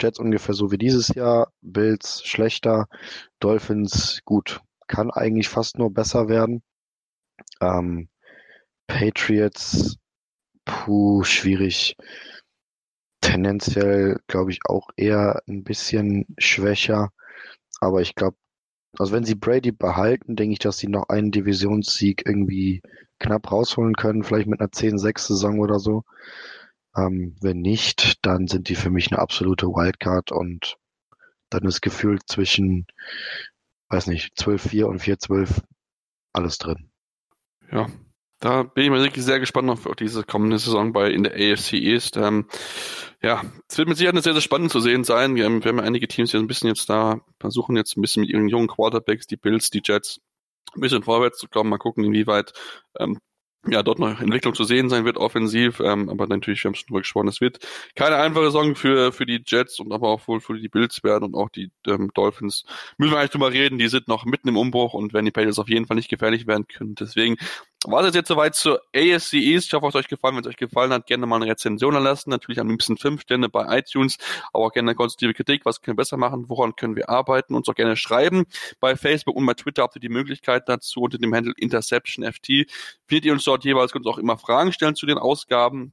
Jets 0.00 0.18
ungefähr 0.18 0.54
so 0.54 0.70
wie 0.70 0.78
dieses 0.78 1.08
Jahr, 1.08 1.52
Bills 1.60 2.22
schlechter, 2.24 2.88
Dolphins 3.40 4.20
gut, 4.24 4.60
kann 4.86 5.10
eigentlich 5.10 5.48
fast 5.48 5.78
nur 5.78 5.92
besser 5.92 6.28
werden. 6.28 6.62
Ähm, 7.60 8.08
Patriots 8.86 9.96
Puh, 10.68 11.24
schwierig. 11.24 11.96
Tendenziell 13.22 14.20
glaube 14.26 14.50
ich 14.50 14.60
auch 14.68 14.90
eher 14.96 15.42
ein 15.48 15.64
bisschen 15.64 16.26
schwächer. 16.36 17.10
Aber 17.80 18.02
ich 18.02 18.14
glaube, 18.14 18.36
also 18.98 19.12
wenn 19.12 19.24
sie 19.24 19.34
Brady 19.34 19.72
behalten, 19.72 20.36
denke 20.36 20.52
ich, 20.52 20.58
dass 20.58 20.76
sie 20.76 20.88
noch 20.88 21.08
einen 21.08 21.30
Divisionssieg 21.30 22.24
irgendwie 22.26 22.82
knapp 23.18 23.50
rausholen 23.50 23.94
können, 23.94 24.24
vielleicht 24.24 24.46
mit 24.46 24.60
einer 24.60 24.70
10-6-Saison 24.70 25.58
oder 25.58 25.78
so. 25.78 26.04
Ähm, 26.94 27.34
wenn 27.40 27.60
nicht, 27.60 28.18
dann 28.26 28.46
sind 28.46 28.68
die 28.68 28.76
für 28.76 28.90
mich 28.90 29.10
eine 29.10 29.20
absolute 29.20 29.68
Wildcard 29.68 30.32
und 30.32 30.76
dann 31.48 31.64
ist 31.64 31.80
gefühlt 31.80 32.22
zwischen, 32.28 32.86
weiß 33.88 34.06
nicht, 34.08 34.36
12-4 34.36 34.84
und 34.84 35.00
4-12 35.00 35.62
alles 36.34 36.58
drin. 36.58 36.90
Ja, 37.72 37.88
da 38.40 38.62
bin 38.62 38.84
ich 38.84 38.90
mal 38.90 39.02
wirklich 39.02 39.24
sehr 39.24 39.40
gespannt 39.40 39.68
auf, 39.70 39.88
diese 39.98 40.22
kommende 40.22 40.58
Saison 40.58 40.92
bei 40.92 41.10
in 41.10 41.24
der 41.24 41.34
AFC 41.34 41.74
East. 41.74 42.16
Ähm, 42.16 42.46
ja, 43.20 43.42
es 43.68 43.78
wird 43.78 43.88
mit 43.88 43.96
Sicherheit 43.96 44.22
sehr, 44.22 44.32
sehr 44.32 44.42
spannend 44.42 44.70
zu 44.70 44.80
sehen 44.80 45.02
sein. 45.04 45.34
Wir 45.34 45.44
haben, 45.44 45.64
wir 45.64 45.70
haben 45.70 45.80
einige 45.80 46.06
Teams, 46.06 46.30
die 46.30 46.36
ein 46.36 46.46
bisschen 46.46 46.68
jetzt 46.68 46.88
da 46.88 47.20
versuchen 47.40 47.76
jetzt 47.76 47.96
ein 47.96 48.02
bisschen 48.02 48.20
mit 48.20 48.30
ihren 48.30 48.48
jungen 48.48 48.68
Quarterbacks, 48.68 49.26
die 49.26 49.36
Bills, 49.36 49.70
die 49.70 49.82
Jets, 49.84 50.20
ein 50.74 50.80
bisschen 50.80 51.02
vorwärts 51.02 51.38
zu 51.38 51.48
kommen. 51.48 51.70
Mal 51.70 51.78
gucken, 51.78 52.04
inwieweit 52.04 52.52
ähm, 52.98 53.18
ja, 53.66 53.82
dort 53.82 53.98
noch 53.98 54.20
Entwicklung 54.20 54.54
zu 54.54 54.64
sehen 54.64 54.88
sein 54.88 55.04
wird, 55.04 55.16
offensiv. 55.16 55.80
Ähm, 55.80 56.08
aber 56.08 56.26
natürlich, 56.26 56.62
wir 56.62 56.68
haben 56.68 56.74
schon 56.74 56.86
drüber 56.86 57.00
gesprochen, 57.00 57.28
es 57.28 57.40
wird 57.40 57.58
keine 57.94 58.16
einfache 58.16 58.46
Saison 58.46 58.76
für, 58.76 59.12
für 59.12 59.26
die 59.26 59.42
Jets 59.44 59.80
und 59.80 59.92
aber 59.92 60.08
auch 60.08 60.26
wohl 60.28 60.40
für 60.40 60.58
die 60.58 60.68
Bills 60.68 61.02
werden 61.02 61.24
und 61.24 61.34
auch 61.34 61.48
die 61.50 61.70
ähm, 61.86 62.10
Dolphins. 62.14 62.64
Müssen 62.98 63.12
wir 63.12 63.18
eigentlich 63.18 63.32
drüber 63.32 63.52
reden, 63.52 63.78
die 63.78 63.88
sind 63.88 64.08
noch 64.08 64.24
mitten 64.24 64.48
im 64.48 64.56
Umbruch 64.56 64.94
und 64.94 65.12
werden 65.12 65.26
die 65.26 65.32
Patriots 65.32 65.58
auf 65.58 65.68
jeden 65.68 65.86
Fall 65.86 65.96
nicht 65.96 66.08
gefährlich 66.08 66.46
werden 66.46 66.66
können. 66.68 66.94
Deswegen 66.94 67.36
war 67.84 68.02
das 68.02 68.14
jetzt 68.14 68.28
soweit 68.28 68.56
zur 68.56 68.80
ASC 68.94 69.34
East. 69.34 69.68
Ich 69.68 69.72
hoffe, 69.72 69.86
es 69.86 69.94
hat 69.94 70.00
euch 70.00 70.08
gefallen. 70.08 70.34
Wenn 70.34 70.42
es 70.42 70.48
euch 70.48 70.56
gefallen 70.56 70.92
hat, 70.92 71.06
gerne 71.06 71.26
mal 71.26 71.36
eine 71.36 71.46
Rezension 71.46 71.94
erlassen. 71.94 72.30
Natürlich 72.30 72.58
am 72.58 72.68
liebsten 72.68 72.96
fünf 72.96 73.22
Sterne 73.22 73.48
bei 73.48 73.78
iTunes, 73.78 74.18
aber 74.52 74.66
auch 74.66 74.72
gerne 74.72 74.90
eine 74.90 74.96
konstruktive 74.96 75.32
Kritik. 75.34 75.64
Was 75.64 75.80
können 75.80 75.96
wir 75.96 76.02
besser 76.02 76.16
machen? 76.16 76.48
Woran 76.48 76.74
können 76.74 76.96
wir 76.96 77.08
arbeiten? 77.08 77.54
Uns 77.54 77.68
auch 77.68 77.74
gerne 77.74 77.96
schreiben. 77.96 78.46
Bei 78.80 78.96
Facebook 78.96 79.36
und 79.36 79.46
bei 79.46 79.54
Twitter 79.54 79.82
habt 79.82 79.96
ihr 79.96 80.00
die 80.00 80.08
Möglichkeit 80.08 80.68
dazu 80.68 81.02
unter 81.02 81.18
dem 81.18 81.32
Handle 81.34 81.54
InterceptionFT. 81.56 82.66
Findet 83.06 83.24
ihr 83.24 83.32
uns 83.32 83.44
dort 83.44 83.64
jeweils, 83.64 83.92
könnt 83.92 84.06
ihr 84.06 84.10
auch 84.10 84.18
immer 84.18 84.38
Fragen 84.38 84.72
stellen 84.72 84.96
zu 84.96 85.06
den 85.06 85.18
Ausgaben. 85.18 85.92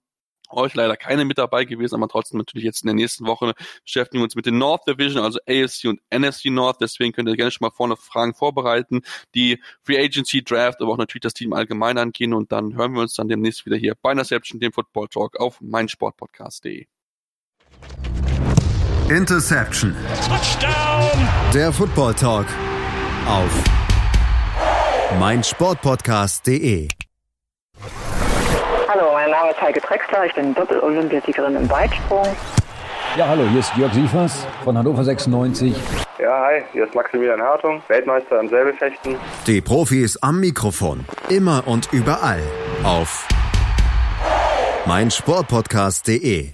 Heute 0.56 0.78
leider 0.78 0.96
keine 0.96 1.26
mit 1.26 1.38
dabei 1.38 1.66
gewesen, 1.66 1.96
aber 1.96 2.08
trotzdem 2.08 2.38
natürlich 2.38 2.64
jetzt 2.64 2.84
in 2.84 2.88
der 2.88 2.96
nächsten 2.96 3.28
Woche 3.28 3.54
beschäftigen 3.84 4.22
wir 4.22 4.24
uns 4.24 4.36
mit 4.36 4.46
den 4.46 4.58
North 4.58 4.88
Division, 4.88 5.22
also 5.22 5.38
AFC 5.48 5.86
und 5.86 6.00
NFC 6.10 6.46
North. 6.46 6.78
Deswegen 6.80 7.12
könnt 7.12 7.28
ihr 7.28 7.36
gerne 7.36 7.52
schon 7.52 7.66
mal 7.66 7.76
vorne 7.76 7.98
Fragen 7.98 8.34
vorbereiten, 8.34 9.02
die 9.36 9.62
Free 9.84 10.00
Agency 10.02 10.44
Draft, 10.44 10.82
aber 10.82 10.94
auch 10.94 10.98
natürlich 10.98 11.24
das 11.24 11.34
Team 11.34 11.54
allgemein 11.54 11.98
angehen 11.98 12.34
und 12.34 12.52
dann 12.52 12.76
hören 12.76 12.94
wir 12.94 13.02
uns 13.02 13.16
dann 13.16 13.28
demnächst 13.28 13.66
wieder 13.66 13.76
hier 13.76 13.96
bei 14.02 14.12
Interception, 14.12 14.60
dem 14.60 14.72
Football 14.72 15.10
Talk 15.10 15.38
auf 15.40 15.60
meinsportpodcast.de. 15.62 16.86
Interception. 19.10 19.96
Touchdown. 20.28 21.28
Der 21.54 21.72
Football 21.72 22.14
Talk 22.16 22.48
auf 23.28 23.64
meinsportpodcast.de. 25.20 26.88
Name 29.46 29.54
ist 29.58 29.62
Heike 29.62 29.82
Drexler, 29.82 30.26
ich 30.26 30.34
bin 30.34 30.56
Doppel-Olympiasiegerin 30.56 31.56
im 31.56 31.70
Weitsprung. 31.70 32.26
Ja, 33.16 33.28
hallo, 33.28 33.44
hier 33.52 33.60
ist 33.60 33.76
Jörg 33.76 33.94
Siefers 33.94 34.48
von 34.64 34.76
Hannover 34.76 35.04
96. 35.04 35.76
Ja, 36.18 36.46
hi, 36.48 36.64
hier 36.74 36.86
ist 36.86 36.96
Maximilian 36.96 37.40
Hartung, 37.40 37.84
Weltmeister 37.88 38.40
im 38.40 38.50
Säbelfechten. 38.50 39.18
Die 39.46 39.62
Profis 39.62 40.18
am 40.18 40.40
Mikrofon, 40.40 41.06
immer 41.30 41.64
und 41.68 41.94
überall 41.94 42.42
auf 42.84 43.28
meinsportpodcast.de 44.88 46.50